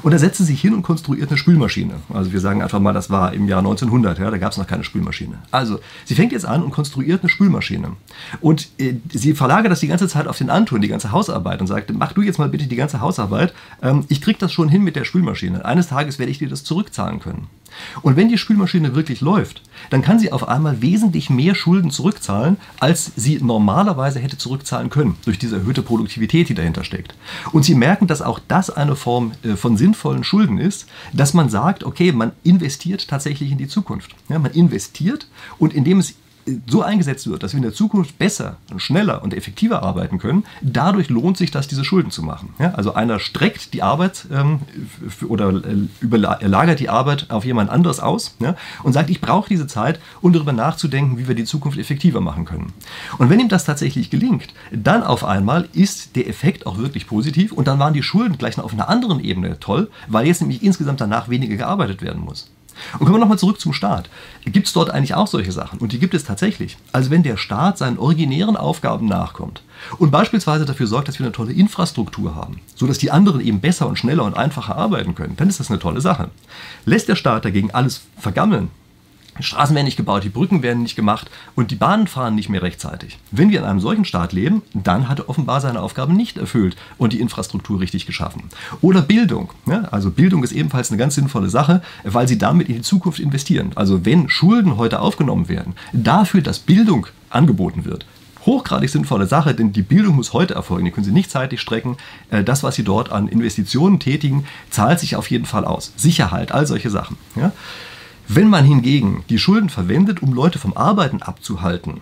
Und 0.02 0.12
da 0.12 0.18
setzt 0.18 0.38
sie 0.38 0.44
sich 0.44 0.60
hin 0.60 0.74
und 0.74 0.82
konstruiert 0.82 1.30
eine 1.30 1.38
Spülmaschine. 1.38 1.94
Also 2.12 2.32
wir 2.32 2.40
sagen 2.40 2.62
einfach 2.62 2.80
mal, 2.80 2.92
das 2.92 3.10
war 3.10 3.32
im 3.32 3.48
Jahr 3.48 3.58
1900, 3.58 4.18
ja, 4.18 4.30
da 4.30 4.38
gab 4.38 4.52
es 4.52 4.58
noch 4.58 4.66
keine 4.66 4.84
Spülmaschine. 4.84 5.38
Also 5.50 5.80
sie 6.04 6.14
fängt 6.14 6.32
jetzt 6.32 6.46
an 6.46 6.62
und 6.62 6.70
konstruiert 6.70 7.22
eine 7.22 7.28
Spülmaschine. 7.28 7.92
Und 8.40 8.68
äh, 8.78 8.94
sie 9.12 9.34
verlagert 9.34 9.72
das 9.72 9.80
die 9.80 9.88
ganze 9.88 10.08
Zeit 10.08 10.26
auf 10.26 10.38
den 10.38 10.50
Anton, 10.50 10.80
die 10.80 10.88
ganze 10.88 11.12
Hausarbeit 11.12 11.60
und 11.60 11.66
sagt, 11.66 11.92
mach 11.92 12.12
du 12.12 12.22
jetzt 12.22 12.38
mal 12.38 12.48
bitte 12.48 12.66
die 12.66 12.76
ganze 12.76 13.00
Hausarbeit. 13.00 13.52
Ähm, 13.82 14.04
ich 14.08 14.20
krieg 14.20 14.38
das 14.38 14.52
schon 14.52 14.68
hin 14.68 14.82
mit 14.82 14.96
der 14.96 15.04
Spülmaschine. 15.04 15.64
Eines 15.64 15.88
Tages 15.88 16.18
werde 16.18 16.30
ich 16.30 16.38
dir 16.38 16.48
das 16.48 16.64
zurückzahlen 16.64 17.20
können. 17.20 17.48
Und 18.02 18.16
wenn 18.16 18.28
die 18.28 18.38
Spülmaschine 18.38 18.94
wirklich 18.94 19.20
läuft, 19.20 19.62
dann 19.90 20.02
kann 20.02 20.18
sie 20.18 20.32
auf 20.32 20.48
einmal 20.48 20.82
wesentlich 20.82 21.30
mehr 21.30 21.54
Schulden 21.54 21.90
zurückzahlen, 21.90 22.56
als 22.78 23.12
sie 23.16 23.38
normalerweise 23.42 24.18
hätte 24.18 24.38
zurückzahlen 24.38 24.90
können, 24.90 25.16
durch 25.24 25.38
diese 25.38 25.56
erhöhte 25.56 25.82
Produktivität, 25.82 26.48
die 26.48 26.54
dahinter 26.54 26.84
steckt. 26.84 27.14
Und 27.52 27.64
sie 27.64 27.74
merken, 27.74 28.06
dass 28.06 28.22
auch 28.22 28.38
das 28.48 28.70
eine 28.70 28.96
Form 28.96 29.32
äh, 29.42 29.56
von 29.56 29.76
sinnvollen 29.76 30.24
Schulden 30.24 30.58
ist, 30.58 30.86
dass 31.12 31.34
man 31.34 31.48
sagt, 31.48 31.84
okay, 31.84 32.12
man 32.12 32.32
investiert 32.44 33.08
tatsächlich 33.08 33.50
in 33.50 33.58
die 33.58 33.68
Zukunft. 33.68 34.14
Ja, 34.28 34.38
man 34.38 34.52
investiert 34.52 35.26
und 35.58 35.74
indem 35.74 35.98
es 35.98 36.14
so 36.66 36.82
eingesetzt 36.82 37.28
wird, 37.28 37.42
dass 37.42 37.52
wir 37.52 37.58
in 37.58 37.62
der 37.62 37.72
Zukunft 37.72 38.18
besser 38.18 38.56
und 38.70 38.80
schneller 38.80 39.22
und 39.22 39.34
effektiver 39.34 39.82
arbeiten 39.82 40.18
können, 40.18 40.44
dadurch 40.60 41.08
lohnt 41.08 41.36
sich 41.36 41.50
das, 41.50 41.68
diese 41.68 41.84
Schulden 41.84 42.10
zu 42.10 42.22
machen. 42.22 42.54
Ja, 42.58 42.72
also 42.72 42.94
einer 42.94 43.20
streckt 43.20 43.74
die 43.74 43.82
Arbeit 43.82 44.26
ähm, 44.32 44.60
oder 45.28 45.50
äh, 45.50 45.88
überlagert 46.00 46.80
die 46.80 46.88
Arbeit 46.88 47.30
auf 47.30 47.44
jemand 47.44 47.70
anderes 47.70 48.00
aus 48.00 48.36
ja, 48.40 48.56
und 48.82 48.92
sagt, 48.92 49.10
ich 49.10 49.20
brauche 49.20 49.48
diese 49.48 49.66
Zeit, 49.66 50.00
um 50.20 50.32
darüber 50.32 50.52
nachzudenken, 50.52 51.18
wie 51.18 51.28
wir 51.28 51.34
die 51.34 51.44
Zukunft 51.44 51.78
effektiver 51.78 52.20
machen 52.20 52.44
können. 52.44 52.72
Und 53.18 53.30
wenn 53.30 53.40
ihm 53.40 53.48
das 53.48 53.64
tatsächlich 53.64 54.10
gelingt, 54.10 54.48
dann 54.72 55.02
auf 55.02 55.24
einmal 55.24 55.68
ist 55.72 56.16
der 56.16 56.28
Effekt 56.28 56.66
auch 56.66 56.78
wirklich 56.78 57.06
positiv 57.06 57.52
und 57.52 57.68
dann 57.68 57.78
waren 57.78 57.94
die 57.94 58.02
Schulden 58.02 58.38
gleich 58.38 58.58
auf 58.58 58.72
einer 58.72 58.88
anderen 58.88 59.20
Ebene 59.20 59.58
toll, 59.60 59.90
weil 60.08 60.26
jetzt 60.26 60.40
nämlich 60.40 60.62
insgesamt 60.62 61.00
danach 61.00 61.28
weniger 61.28 61.56
gearbeitet 61.56 62.02
werden 62.02 62.22
muss. 62.22 62.50
Und 62.94 63.00
kommen 63.00 63.14
wir 63.14 63.20
nochmal 63.20 63.38
zurück 63.38 63.60
zum 63.60 63.72
Staat. 63.72 64.08
Gibt 64.44 64.66
es 64.66 64.72
dort 64.72 64.90
eigentlich 64.90 65.14
auch 65.14 65.26
solche 65.26 65.52
Sachen? 65.52 65.78
Und 65.78 65.92
die 65.92 65.98
gibt 65.98 66.14
es 66.14 66.24
tatsächlich. 66.24 66.76
Also 66.92 67.10
wenn 67.10 67.22
der 67.22 67.36
Staat 67.36 67.78
seinen 67.78 67.98
originären 67.98 68.56
Aufgaben 68.56 69.06
nachkommt 69.06 69.62
und 69.98 70.10
beispielsweise 70.10 70.64
dafür 70.64 70.86
sorgt, 70.86 71.08
dass 71.08 71.18
wir 71.18 71.26
eine 71.26 71.32
tolle 71.32 71.52
Infrastruktur 71.52 72.34
haben, 72.34 72.60
sodass 72.74 72.98
die 72.98 73.10
anderen 73.10 73.40
eben 73.40 73.60
besser 73.60 73.86
und 73.86 73.98
schneller 73.98 74.24
und 74.24 74.36
einfacher 74.36 74.76
arbeiten 74.76 75.14
können, 75.14 75.36
dann 75.36 75.48
ist 75.48 75.60
das 75.60 75.70
eine 75.70 75.78
tolle 75.78 76.00
Sache. 76.00 76.30
Lässt 76.84 77.08
der 77.08 77.16
Staat 77.16 77.44
dagegen 77.44 77.70
alles 77.70 78.02
vergammeln, 78.18 78.70
Straßen 79.40 79.74
werden 79.74 79.86
nicht 79.86 79.96
gebaut, 79.96 80.24
die 80.24 80.28
Brücken 80.28 80.62
werden 80.62 80.82
nicht 80.82 80.96
gemacht 80.96 81.30
und 81.54 81.70
die 81.70 81.76
Bahnen 81.76 82.06
fahren 82.06 82.34
nicht 82.34 82.48
mehr 82.48 82.62
rechtzeitig. 82.62 83.18
Wenn 83.30 83.50
wir 83.50 83.60
in 83.60 83.64
einem 83.64 83.80
solchen 83.80 84.04
Staat 84.04 84.32
leben, 84.32 84.62
dann 84.74 85.08
hat 85.08 85.20
er 85.20 85.28
offenbar 85.28 85.60
seine 85.60 85.80
Aufgaben 85.80 86.14
nicht 86.14 86.36
erfüllt 86.36 86.76
und 86.98 87.12
die 87.12 87.20
Infrastruktur 87.20 87.80
richtig 87.80 88.06
geschaffen. 88.06 88.44
Oder 88.82 89.00
Bildung. 89.00 89.50
Ja, 89.66 89.84
also 89.90 90.10
Bildung 90.10 90.44
ist 90.44 90.52
ebenfalls 90.52 90.90
eine 90.90 90.98
ganz 90.98 91.14
sinnvolle 91.14 91.48
Sache, 91.48 91.82
weil 92.04 92.28
sie 92.28 92.38
damit 92.38 92.68
in 92.68 92.76
die 92.76 92.82
Zukunft 92.82 93.20
investieren. 93.20 93.72
Also 93.74 94.04
wenn 94.04 94.28
Schulden 94.28 94.76
heute 94.76 95.00
aufgenommen 95.00 95.48
werden, 95.48 95.74
dafür, 95.92 96.42
dass 96.42 96.58
Bildung 96.58 97.06
angeboten 97.30 97.84
wird, 97.84 98.04
hochgradig 98.44 98.90
sinnvolle 98.90 99.26
Sache, 99.26 99.54
denn 99.54 99.72
die 99.72 99.82
Bildung 99.82 100.16
muss 100.16 100.32
heute 100.32 100.54
erfolgen. 100.54 100.84
Die 100.84 100.90
können 100.90 101.04
Sie 101.04 101.12
nicht 101.12 101.30
zeitlich 101.30 101.60
strecken. 101.60 101.96
Äh, 102.30 102.44
das, 102.44 102.62
was 102.62 102.74
Sie 102.74 102.84
dort 102.84 103.12
an 103.12 103.28
Investitionen 103.28 103.98
tätigen, 103.98 104.44
zahlt 104.70 105.00
sich 105.00 105.16
auf 105.16 105.30
jeden 105.30 105.46
Fall 105.46 105.64
aus. 105.64 105.92
Sicherheit, 105.96 106.52
all 106.52 106.66
solche 106.66 106.90
Sachen. 106.90 107.16
Ja? 107.36 107.52
Wenn 108.34 108.48
man 108.48 108.64
hingegen 108.64 109.24
die 109.28 109.38
Schulden 109.38 109.68
verwendet, 109.68 110.22
um 110.22 110.32
Leute 110.32 110.58
vom 110.58 110.74
Arbeiten 110.74 111.20
abzuhalten, 111.20 112.00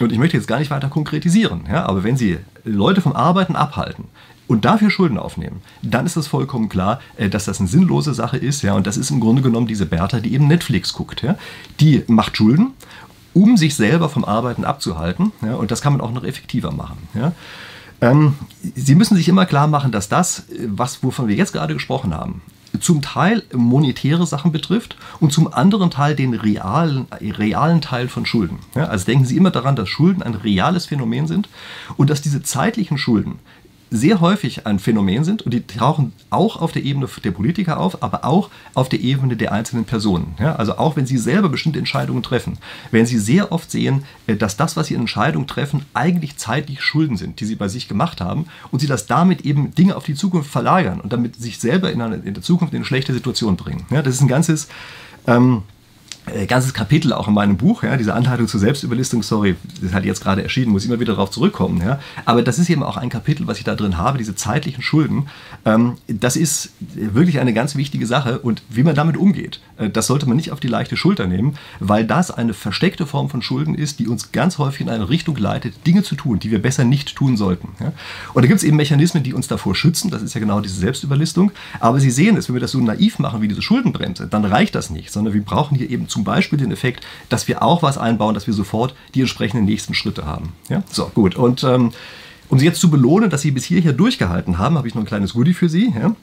und 0.00 0.10
ich 0.10 0.18
möchte 0.18 0.36
jetzt 0.36 0.48
gar 0.48 0.58
nicht 0.58 0.72
weiter 0.72 0.88
konkretisieren, 0.88 1.66
ja, 1.70 1.86
aber 1.86 2.02
wenn 2.02 2.16
Sie 2.16 2.38
Leute 2.64 3.00
vom 3.00 3.12
Arbeiten 3.12 3.54
abhalten 3.54 4.06
und 4.48 4.64
dafür 4.64 4.90
Schulden 4.90 5.18
aufnehmen, 5.18 5.60
dann 5.82 6.04
ist 6.04 6.16
es 6.16 6.26
vollkommen 6.26 6.68
klar, 6.68 7.00
äh, 7.16 7.28
dass 7.28 7.44
das 7.44 7.60
eine 7.60 7.68
sinnlose 7.68 8.12
Sache 8.12 8.38
ist. 8.38 8.62
Ja, 8.62 8.72
und 8.74 8.88
das 8.88 8.96
ist 8.96 9.10
im 9.10 9.20
Grunde 9.20 9.40
genommen 9.40 9.68
diese 9.68 9.86
Bertha, 9.86 10.18
die 10.18 10.34
eben 10.34 10.48
Netflix 10.48 10.92
guckt. 10.92 11.22
Ja. 11.22 11.36
Die 11.78 12.02
macht 12.08 12.36
Schulden, 12.36 12.72
um 13.32 13.56
sich 13.56 13.76
selber 13.76 14.08
vom 14.08 14.24
Arbeiten 14.24 14.64
abzuhalten. 14.64 15.30
Ja, 15.42 15.54
und 15.54 15.70
das 15.70 15.80
kann 15.80 15.92
man 15.92 16.00
auch 16.00 16.12
noch 16.12 16.24
effektiver 16.24 16.72
machen. 16.72 17.06
Ja. 17.14 17.32
Ähm, 18.00 18.34
Sie 18.74 18.96
müssen 18.96 19.16
sich 19.16 19.28
immer 19.28 19.46
klar 19.46 19.68
machen, 19.68 19.92
dass 19.92 20.08
das, 20.08 20.40
äh, 20.50 20.66
was, 20.66 21.04
wovon 21.04 21.28
wir 21.28 21.36
jetzt 21.36 21.52
gerade 21.52 21.74
gesprochen 21.74 22.14
haben, 22.14 22.42
zum 22.80 23.02
Teil 23.02 23.42
monetäre 23.52 24.26
Sachen 24.26 24.52
betrifft 24.52 24.96
und 25.20 25.32
zum 25.32 25.52
anderen 25.52 25.90
Teil 25.90 26.14
den 26.14 26.34
realen, 26.34 27.06
realen 27.20 27.80
Teil 27.80 28.08
von 28.08 28.26
Schulden. 28.26 28.58
Ja, 28.74 28.84
also 28.84 29.06
denken 29.06 29.24
Sie 29.24 29.36
immer 29.36 29.50
daran, 29.50 29.76
dass 29.76 29.88
Schulden 29.88 30.22
ein 30.22 30.34
reales 30.34 30.86
Phänomen 30.86 31.26
sind 31.26 31.48
und 31.96 32.10
dass 32.10 32.22
diese 32.22 32.42
zeitlichen 32.42 32.98
Schulden 32.98 33.38
sehr 33.90 34.20
häufig 34.20 34.66
ein 34.66 34.78
Phänomen 34.78 35.24
sind 35.24 35.42
und 35.42 35.52
die 35.54 35.66
tauchen 35.66 36.12
auch 36.30 36.60
auf 36.60 36.72
der 36.72 36.84
Ebene 36.84 37.08
der 37.24 37.30
Politiker 37.30 37.78
auf, 37.78 38.02
aber 38.02 38.24
auch 38.24 38.50
auf 38.74 38.88
der 38.88 39.00
Ebene 39.00 39.36
der 39.36 39.52
einzelnen 39.52 39.84
Personen. 39.84 40.34
Ja, 40.38 40.56
also 40.56 40.78
auch 40.78 40.96
wenn 40.96 41.06
sie 41.06 41.18
selber 41.18 41.48
bestimmte 41.48 41.78
Entscheidungen 41.78 42.22
treffen, 42.22 42.58
werden 42.90 43.06
sie 43.06 43.18
sehr 43.18 43.52
oft 43.52 43.70
sehen, 43.70 44.04
äh, 44.26 44.36
dass 44.36 44.56
das, 44.56 44.76
was 44.76 44.88
sie 44.88 44.94
in 44.94 45.00
Entscheidungen 45.00 45.46
treffen, 45.46 45.84
eigentlich 45.94 46.36
zeitlich 46.36 46.82
Schulden 46.82 47.16
sind, 47.16 47.40
die 47.40 47.44
sie 47.44 47.56
bei 47.56 47.68
sich 47.68 47.88
gemacht 47.88 48.20
haben 48.20 48.46
und 48.70 48.80
sie 48.80 48.86
das 48.86 49.06
damit 49.06 49.42
eben 49.42 49.74
Dinge 49.74 49.96
auf 49.96 50.04
die 50.04 50.14
Zukunft 50.14 50.50
verlagern 50.50 51.00
und 51.00 51.12
damit 51.12 51.36
sich 51.36 51.58
selber 51.58 51.90
in, 51.92 52.00
eine, 52.00 52.16
in 52.16 52.34
der 52.34 52.42
Zukunft 52.42 52.74
in 52.74 52.78
eine 52.78 52.84
schlechte 52.84 53.12
Situation 53.14 53.56
bringen. 53.56 53.86
Ja, 53.90 54.02
das 54.02 54.14
ist 54.14 54.20
ein 54.20 54.28
ganzes 54.28 54.68
ähm, 55.26 55.62
äh, 55.62 55.77
ganzes 56.46 56.74
Kapitel 56.74 57.12
auch 57.12 57.28
in 57.28 57.34
meinem 57.34 57.56
Buch, 57.56 57.82
ja, 57.82 57.96
diese 57.96 58.14
Anleitung 58.14 58.48
zur 58.48 58.60
Selbstüberlistung, 58.60 59.22
sorry, 59.22 59.56
das 59.80 59.92
hat 59.92 60.04
jetzt 60.04 60.22
gerade 60.22 60.42
erschienen, 60.42 60.70
muss 60.70 60.84
immer 60.84 61.00
wieder 61.00 61.14
darauf 61.14 61.30
zurückkommen. 61.30 61.80
Ja. 61.80 62.00
Aber 62.24 62.42
das 62.42 62.58
ist 62.58 62.70
eben 62.70 62.82
auch 62.82 62.96
ein 62.96 63.08
Kapitel, 63.08 63.46
was 63.46 63.58
ich 63.58 63.64
da 63.64 63.74
drin 63.74 63.98
habe, 63.98 64.18
diese 64.18 64.34
zeitlichen 64.34 64.82
Schulden. 64.82 65.28
Ähm, 65.64 65.96
das 66.06 66.36
ist 66.36 66.70
wirklich 66.94 67.40
eine 67.40 67.52
ganz 67.52 67.76
wichtige 67.76 68.06
Sache 68.06 68.38
und 68.38 68.62
wie 68.68 68.82
man 68.82 68.94
damit 68.94 69.16
umgeht, 69.16 69.60
äh, 69.76 69.90
das 69.90 70.06
sollte 70.06 70.26
man 70.26 70.36
nicht 70.36 70.52
auf 70.52 70.60
die 70.60 70.68
leichte 70.68 70.96
Schulter 70.96 71.26
nehmen, 71.26 71.56
weil 71.80 72.04
das 72.04 72.30
eine 72.30 72.54
versteckte 72.54 73.06
Form 73.06 73.30
von 73.30 73.42
Schulden 73.42 73.74
ist, 73.74 73.98
die 73.98 74.08
uns 74.08 74.32
ganz 74.32 74.58
häufig 74.58 74.82
in 74.82 74.88
eine 74.88 75.08
Richtung 75.08 75.36
leitet, 75.36 75.86
Dinge 75.86 76.02
zu 76.02 76.14
tun, 76.14 76.38
die 76.38 76.50
wir 76.50 76.60
besser 76.60 76.84
nicht 76.84 77.16
tun 77.16 77.36
sollten. 77.36 77.68
Ja. 77.80 77.92
Und 78.34 78.42
da 78.42 78.48
gibt 78.48 78.58
es 78.58 78.64
eben 78.64 78.76
Mechanismen, 78.76 79.22
die 79.22 79.34
uns 79.34 79.48
davor 79.48 79.74
schützen, 79.74 80.10
das 80.10 80.22
ist 80.22 80.34
ja 80.34 80.40
genau 80.40 80.60
diese 80.60 80.78
Selbstüberlistung. 80.78 81.52
Aber 81.80 82.00
Sie 82.00 82.10
sehen 82.10 82.36
es, 82.36 82.48
wenn 82.48 82.54
wir 82.54 82.60
das 82.60 82.72
so 82.72 82.80
naiv 82.80 83.18
machen 83.18 83.42
wie 83.42 83.48
diese 83.48 83.62
Schuldenbremse, 83.62 84.26
dann 84.26 84.44
reicht 84.44 84.74
das 84.74 84.90
nicht, 84.90 85.10
sondern 85.12 85.34
wir 85.34 85.42
brauchen 85.42 85.76
hier 85.76 85.90
eben 85.90 86.08
zu 86.08 86.17
zum 86.18 86.24
Beispiel 86.24 86.58
den 86.58 86.72
Effekt, 86.72 87.06
dass 87.28 87.46
wir 87.46 87.62
auch 87.62 87.80
was 87.84 87.96
einbauen, 87.96 88.34
dass 88.34 88.48
wir 88.48 88.54
sofort 88.54 88.92
die 89.14 89.20
entsprechenden 89.20 89.66
nächsten 89.66 89.94
Schritte 89.94 90.26
haben. 90.26 90.52
Ja? 90.68 90.82
So, 90.90 91.12
gut. 91.14 91.36
Und 91.36 91.62
ähm, 91.62 91.92
um 92.48 92.58
Sie 92.58 92.64
jetzt 92.64 92.80
zu 92.80 92.90
belohnen, 92.90 93.30
dass 93.30 93.42
Sie 93.42 93.52
bis 93.52 93.64
hierher 93.64 93.92
durchgehalten 93.92 94.58
haben, 94.58 94.76
habe 94.76 94.88
ich 94.88 94.96
noch 94.96 95.02
ein 95.02 95.06
kleines 95.06 95.34
Goodie 95.34 95.54
für 95.54 95.68
Sie. 95.68 95.94
Ja? 95.94 96.16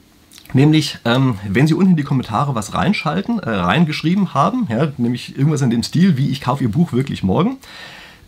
Nämlich, 0.52 0.98
ähm, 1.06 1.38
wenn 1.48 1.66
Sie 1.66 1.72
unten 1.72 1.92
in 1.92 1.96
die 1.96 2.02
Kommentare 2.02 2.54
was 2.54 2.74
reinschalten, 2.74 3.38
äh, 3.38 3.48
reingeschrieben 3.48 4.34
haben, 4.34 4.66
ja, 4.68 4.92
nämlich 4.98 5.38
irgendwas 5.38 5.62
in 5.62 5.70
dem 5.70 5.82
Stil, 5.82 6.18
wie 6.18 6.28
ich 6.28 6.42
kaufe 6.42 6.62
Ihr 6.62 6.70
Buch 6.70 6.92
wirklich 6.92 7.22
morgen, 7.22 7.56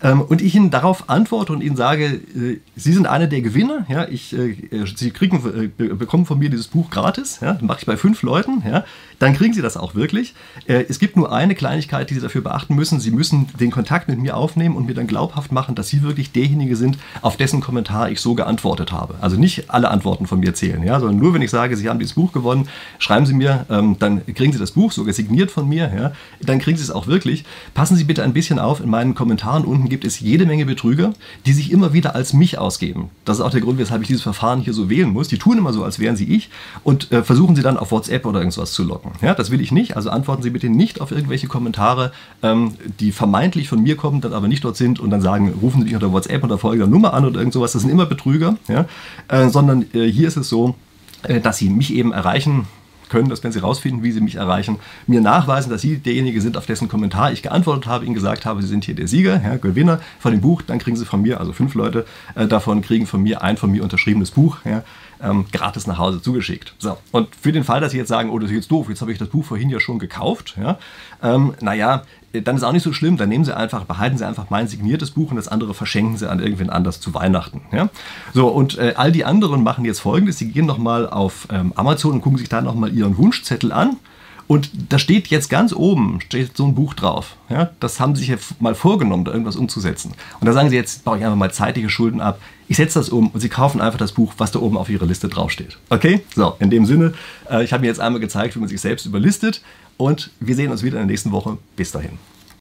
Ähm, 0.00 0.20
und 0.20 0.40
ich 0.42 0.54
Ihnen 0.54 0.70
darauf 0.70 1.10
antworte 1.10 1.52
und 1.52 1.60
Ihnen 1.60 1.74
sage, 1.74 2.04
äh, 2.04 2.60
Sie 2.76 2.92
sind 2.92 3.08
einer 3.08 3.26
der 3.26 3.40
Gewinner. 3.40 3.84
Ja, 3.88 4.06
ich, 4.08 4.32
äh, 4.32 4.54
Sie 4.94 5.10
kriegen, 5.10 5.42
äh, 5.44 5.94
bekommen 5.94 6.24
von 6.24 6.38
mir 6.38 6.50
dieses 6.50 6.68
Buch 6.68 6.88
gratis. 6.88 7.40
Ja, 7.40 7.58
mache 7.60 7.80
ich 7.80 7.86
bei 7.86 7.96
fünf 7.96 8.22
Leuten. 8.22 8.62
Ja, 8.64 8.84
dann 9.18 9.34
kriegen 9.34 9.52
Sie 9.52 9.62
das 9.62 9.76
auch 9.76 9.94
wirklich. 9.94 10.34
Äh, 10.66 10.84
es 10.88 10.98
gibt 10.98 11.16
nur 11.16 11.32
eine 11.32 11.54
Kleinigkeit, 11.54 12.10
die 12.10 12.14
Sie 12.14 12.20
dafür 12.20 12.40
beachten 12.40 12.74
müssen. 12.74 13.00
Sie 13.00 13.10
müssen 13.10 13.48
den 13.58 13.70
Kontakt 13.70 14.08
mit 14.08 14.18
mir 14.18 14.36
aufnehmen 14.36 14.76
und 14.76 14.86
mir 14.86 14.94
dann 14.94 15.06
glaubhaft 15.06 15.52
machen, 15.52 15.74
dass 15.74 15.88
Sie 15.88 16.02
wirklich 16.02 16.32
derjenige 16.32 16.76
sind, 16.76 16.98
auf 17.22 17.36
dessen 17.36 17.60
Kommentar 17.60 18.10
ich 18.10 18.20
so 18.20 18.34
geantwortet 18.34 18.92
habe. 18.92 19.14
Also 19.20 19.36
nicht 19.36 19.70
alle 19.70 19.90
Antworten 19.90 20.26
von 20.26 20.40
mir 20.40 20.54
zählen, 20.54 20.82
ja, 20.82 21.00
sondern 21.00 21.18
nur 21.18 21.34
wenn 21.34 21.42
ich 21.42 21.50
sage, 21.50 21.76
Sie 21.76 21.88
haben 21.88 21.98
dieses 21.98 22.14
Buch 22.14 22.32
gewonnen, 22.32 22.68
schreiben 22.98 23.26
Sie 23.26 23.34
mir, 23.34 23.66
ähm, 23.70 23.96
dann 23.98 24.24
kriegen 24.34 24.52
Sie 24.52 24.58
das 24.58 24.72
Buch 24.72 24.92
sogar 24.92 25.12
signiert 25.12 25.50
von 25.50 25.68
mir. 25.68 25.92
Ja, 25.96 26.12
dann 26.40 26.58
kriegen 26.58 26.76
Sie 26.76 26.84
es 26.84 26.90
auch 26.90 27.06
wirklich. 27.06 27.44
Passen 27.74 27.96
Sie 27.96 28.04
bitte 28.04 28.22
ein 28.22 28.32
bisschen 28.32 28.58
auf. 28.58 28.80
In 28.80 28.90
meinen 28.90 29.14
Kommentaren 29.14 29.64
unten 29.64 29.88
gibt 29.88 30.04
es 30.04 30.20
jede 30.20 30.46
Menge 30.46 30.66
Betrüger, 30.66 31.12
die 31.46 31.52
sich 31.52 31.72
immer 31.72 31.92
wieder 31.92 32.14
als 32.14 32.32
mich 32.32 32.58
ausgeben. 32.58 33.10
Das 33.24 33.38
ist 33.38 33.42
auch 33.42 33.50
der 33.50 33.60
Grund, 33.60 33.78
weshalb 33.78 34.02
ich 34.02 34.08
dieses 34.08 34.22
Verfahren 34.22 34.60
hier 34.60 34.74
so 34.74 34.88
wählen 34.88 35.10
muss. 35.10 35.28
Die 35.28 35.38
tun 35.38 35.58
immer 35.58 35.72
so, 35.72 35.84
als 35.84 35.98
wären 35.98 36.16
sie 36.16 36.24
ich 36.24 36.50
und 36.84 37.10
äh, 37.10 37.22
versuchen 37.22 37.56
sie 37.56 37.62
dann 37.62 37.76
auf 37.76 37.90
WhatsApp 37.90 38.26
oder 38.26 38.40
irgendwas 38.40 38.72
zu 38.72 38.84
locken. 38.84 39.07
Ja, 39.22 39.34
das 39.34 39.50
will 39.50 39.60
ich 39.60 39.72
nicht. 39.72 39.96
Also 39.96 40.10
antworten 40.10 40.42
Sie 40.42 40.50
bitte 40.50 40.68
nicht 40.68 41.00
auf 41.00 41.10
irgendwelche 41.10 41.46
Kommentare, 41.46 42.12
ähm, 42.42 42.74
die 43.00 43.12
vermeintlich 43.12 43.68
von 43.68 43.82
mir 43.82 43.96
kommen, 43.96 44.20
dann 44.20 44.32
aber 44.32 44.48
nicht 44.48 44.64
dort 44.64 44.76
sind 44.76 45.00
und 45.00 45.10
dann 45.10 45.20
sagen, 45.20 45.52
rufen 45.60 45.80
Sie 45.80 45.86
mich 45.86 45.94
unter 45.94 46.12
WhatsApp 46.12 46.44
oder 46.44 46.58
folgender 46.58 46.86
Nummer 46.86 47.14
an 47.14 47.24
oder 47.24 47.38
irgend 47.38 47.54
sowas. 47.54 47.72
Das 47.72 47.82
sind 47.82 47.90
immer 47.90 48.06
Betrüger. 48.06 48.56
Ja? 48.68 48.86
Äh, 49.28 49.48
sondern 49.48 49.86
äh, 49.94 50.10
hier 50.10 50.28
ist 50.28 50.36
es 50.36 50.48
so, 50.48 50.74
äh, 51.22 51.40
dass 51.40 51.58
Sie 51.58 51.68
mich 51.68 51.92
eben 51.92 52.12
erreichen 52.12 52.66
können, 53.08 53.28
dass 53.28 53.42
wenn 53.42 53.52
Sie 53.52 53.60
herausfinden, 53.60 54.02
wie 54.02 54.12
Sie 54.12 54.20
mich 54.20 54.36
erreichen, 54.36 54.78
mir 55.06 55.20
nachweisen, 55.20 55.70
dass 55.70 55.80
Sie 55.80 55.98
derjenige 55.98 56.40
sind, 56.40 56.56
auf 56.56 56.66
dessen 56.66 56.88
Kommentar 56.88 57.32
ich 57.32 57.42
geantwortet 57.42 57.86
habe, 57.86 58.04
Ihnen 58.04 58.14
gesagt 58.14 58.44
habe, 58.44 58.62
Sie 58.62 58.68
sind 58.68 58.84
hier 58.84 58.94
der 58.94 59.08
Sieger, 59.08 59.40
ja, 59.42 59.56
Gewinner 59.56 60.00
von 60.18 60.32
dem 60.32 60.40
Buch, 60.40 60.62
dann 60.62 60.78
kriegen 60.78 60.96
Sie 60.96 61.04
von 61.04 61.22
mir, 61.22 61.40
also 61.40 61.52
fünf 61.52 61.74
Leute 61.74 62.06
äh, 62.34 62.46
davon 62.46 62.82
kriegen 62.82 63.06
von 63.06 63.22
mir 63.22 63.42
ein 63.42 63.56
von 63.56 63.70
mir 63.70 63.82
unterschriebenes 63.82 64.30
Buch. 64.30 64.58
Ja, 64.64 64.82
ähm, 65.22 65.46
gratis 65.52 65.86
nach 65.86 65.98
Hause 65.98 66.22
zugeschickt. 66.22 66.74
So, 66.78 66.96
und 67.12 67.28
für 67.34 67.52
den 67.52 67.64
Fall, 67.64 67.80
dass 67.80 67.92
Sie 67.92 67.98
jetzt 67.98 68.08
sagen, 68.08 68.30
oh, 68.30 68.38
das 68.38 68.50
ist 68.50 68.56
jetzt 68.56 68.70
doof, 68.70 68.88
jetzt 68.88 69.00
habe 69.00 69.12
ich 69.12 69.18
das 69.18 69.28
Buch 69.28 69.44
vorhin 69.44 69.70
ja 69.70 69.80
schon 69.80 69.98
gekauft, 69.98 70.56
ja, 70.60 70.78
ähm, 71.22 71.54
naja, 71.60 72.02
dann 72.32 72.56
ist 72.56 72.62
auch 72.62 72.72
nicht 72.72 72.82
so 72.82 72.92
schlimm, 72.92 73.16
dann 73.16 73.30
nehmen 73.30 73.44
Sie 73.44 73.56
einfach, 73.56 73.84
behalten 73.84 74.18
Sie 74.18 74.26
einfach 74.26 74.50
mein 74.50 74.68
signiertes 74.68 75.12
Buch 75.12 75.30
und 75.30 75.36
das 75.36 75.48
andere 75.48 75.72
verschenken 75.72 76.16
Sie 76.16 76.28
an 76.28 76.40
irgendwen 76.40 76.68
anders 76.68 77.00
zu 77.00 77.14
Weihnachten. 77.14 77.62
Ja? 77.72 77.88
So, 78.34 78.48
und 78.48 78.76
äh, 78.76 78.94
all 78.96 79.12
die 79.12 79.24
anderen 79.24 79.62
machen 79.62 79.84
jetzt 79.86 80.00
folgendes: 80.00 80.38
Sie 80.38 80.50
gehen 80.50 80.66
nochmal 80.66 81.08
auf 81.08 81.48
ähm, 81.50 81.72
Amazon 81.74 82.12
und 82.12 82.20
gucken 82.20 82.38
sich 82.38 82.50
da 82.50 82.60
nochmal 82.60 82.92
Ihren 82.92 83.16
Wunschzettel 83.16 83.72
an 83.72 83.96
und 84.48 84.70
da 84.90 84.98
steht 84.98 85.28
jetzt 85.28 85.50
ganz 85.50 85.74
oben 85.74 86.20
steht 86.22 86.56
so 86.56 86.64
ein 86.64 86.74
Buch 86.74 86.94
drauf. 86.94 87.36
Ja, 87.50 87.70
das 87.80 88.00
haben 88.00 88.16
sie 88.16 88.20
sich 88.20 88.30
ja 88.30 88.36
mal 88.58 88.74
vorgenommen, 88.74 89.24
da 89.24 89.30
irgendwas 89.30 89.56
umzusetzen. 89.56 90.14
Und 90.40 90.46
da 90.46 90.54
sagen 90.54 90.70
sie 90.70 90.76
jetzt, 90.76 91.04
baue 91.04 91.18
ich 91.18 91.24
einfach 91.24 91.36
mal 91.36 91.52
zeitige 91.52 91.90
Schulden 91.90 92.20
ab. 92.20 92.40
Ich 92.68 92.76
setze 92.76 92.98
das 92.98 93.08
um 93.08 93.28
und 93.28 93.40
sie 93.40 93.48
kaufen 93.48 93.80
einfach 93.80 93.98
das 93.98 94.12
Buch, 94.12 94.34
was 94.38 94.52
da 94.52 94.60
oben 94.60 94.76
auf 94.76 94.90
ihrer 94.90 95.06
Liste 95.06 95.28
draufsteht. 95.28 95.78
Okay? 95.88 96.20
So, 96.34 96.54
in 96.60 96.70
dem 96.70 96.84
Sinne, 96.86 97.14
äh, 97.50 97.64
ich 97.64 97.72
habe 97.72 97.80
mir 97.80 97.86
jetzt 97.88 98.00
einmal 98.00 98.20
gezeigt, 98.20 98.54
wie 98.54 98.60
man 98.60 98.68
sich 98.68 98.80
selbst 98.80 99.06
überlistet. 99.06 99.62
Und 99.96 100.30
wir 100.38 100.54
sehen 100.54 100.70
uns 100.70 100.82
wieder 100.82 101.00
in 101.00 101.08
der 101.08 101.12
nächsten 101.12 101.32
Woche. 101.32 101.58
Bis 101.74 101.90
dahin. 101.90 102.18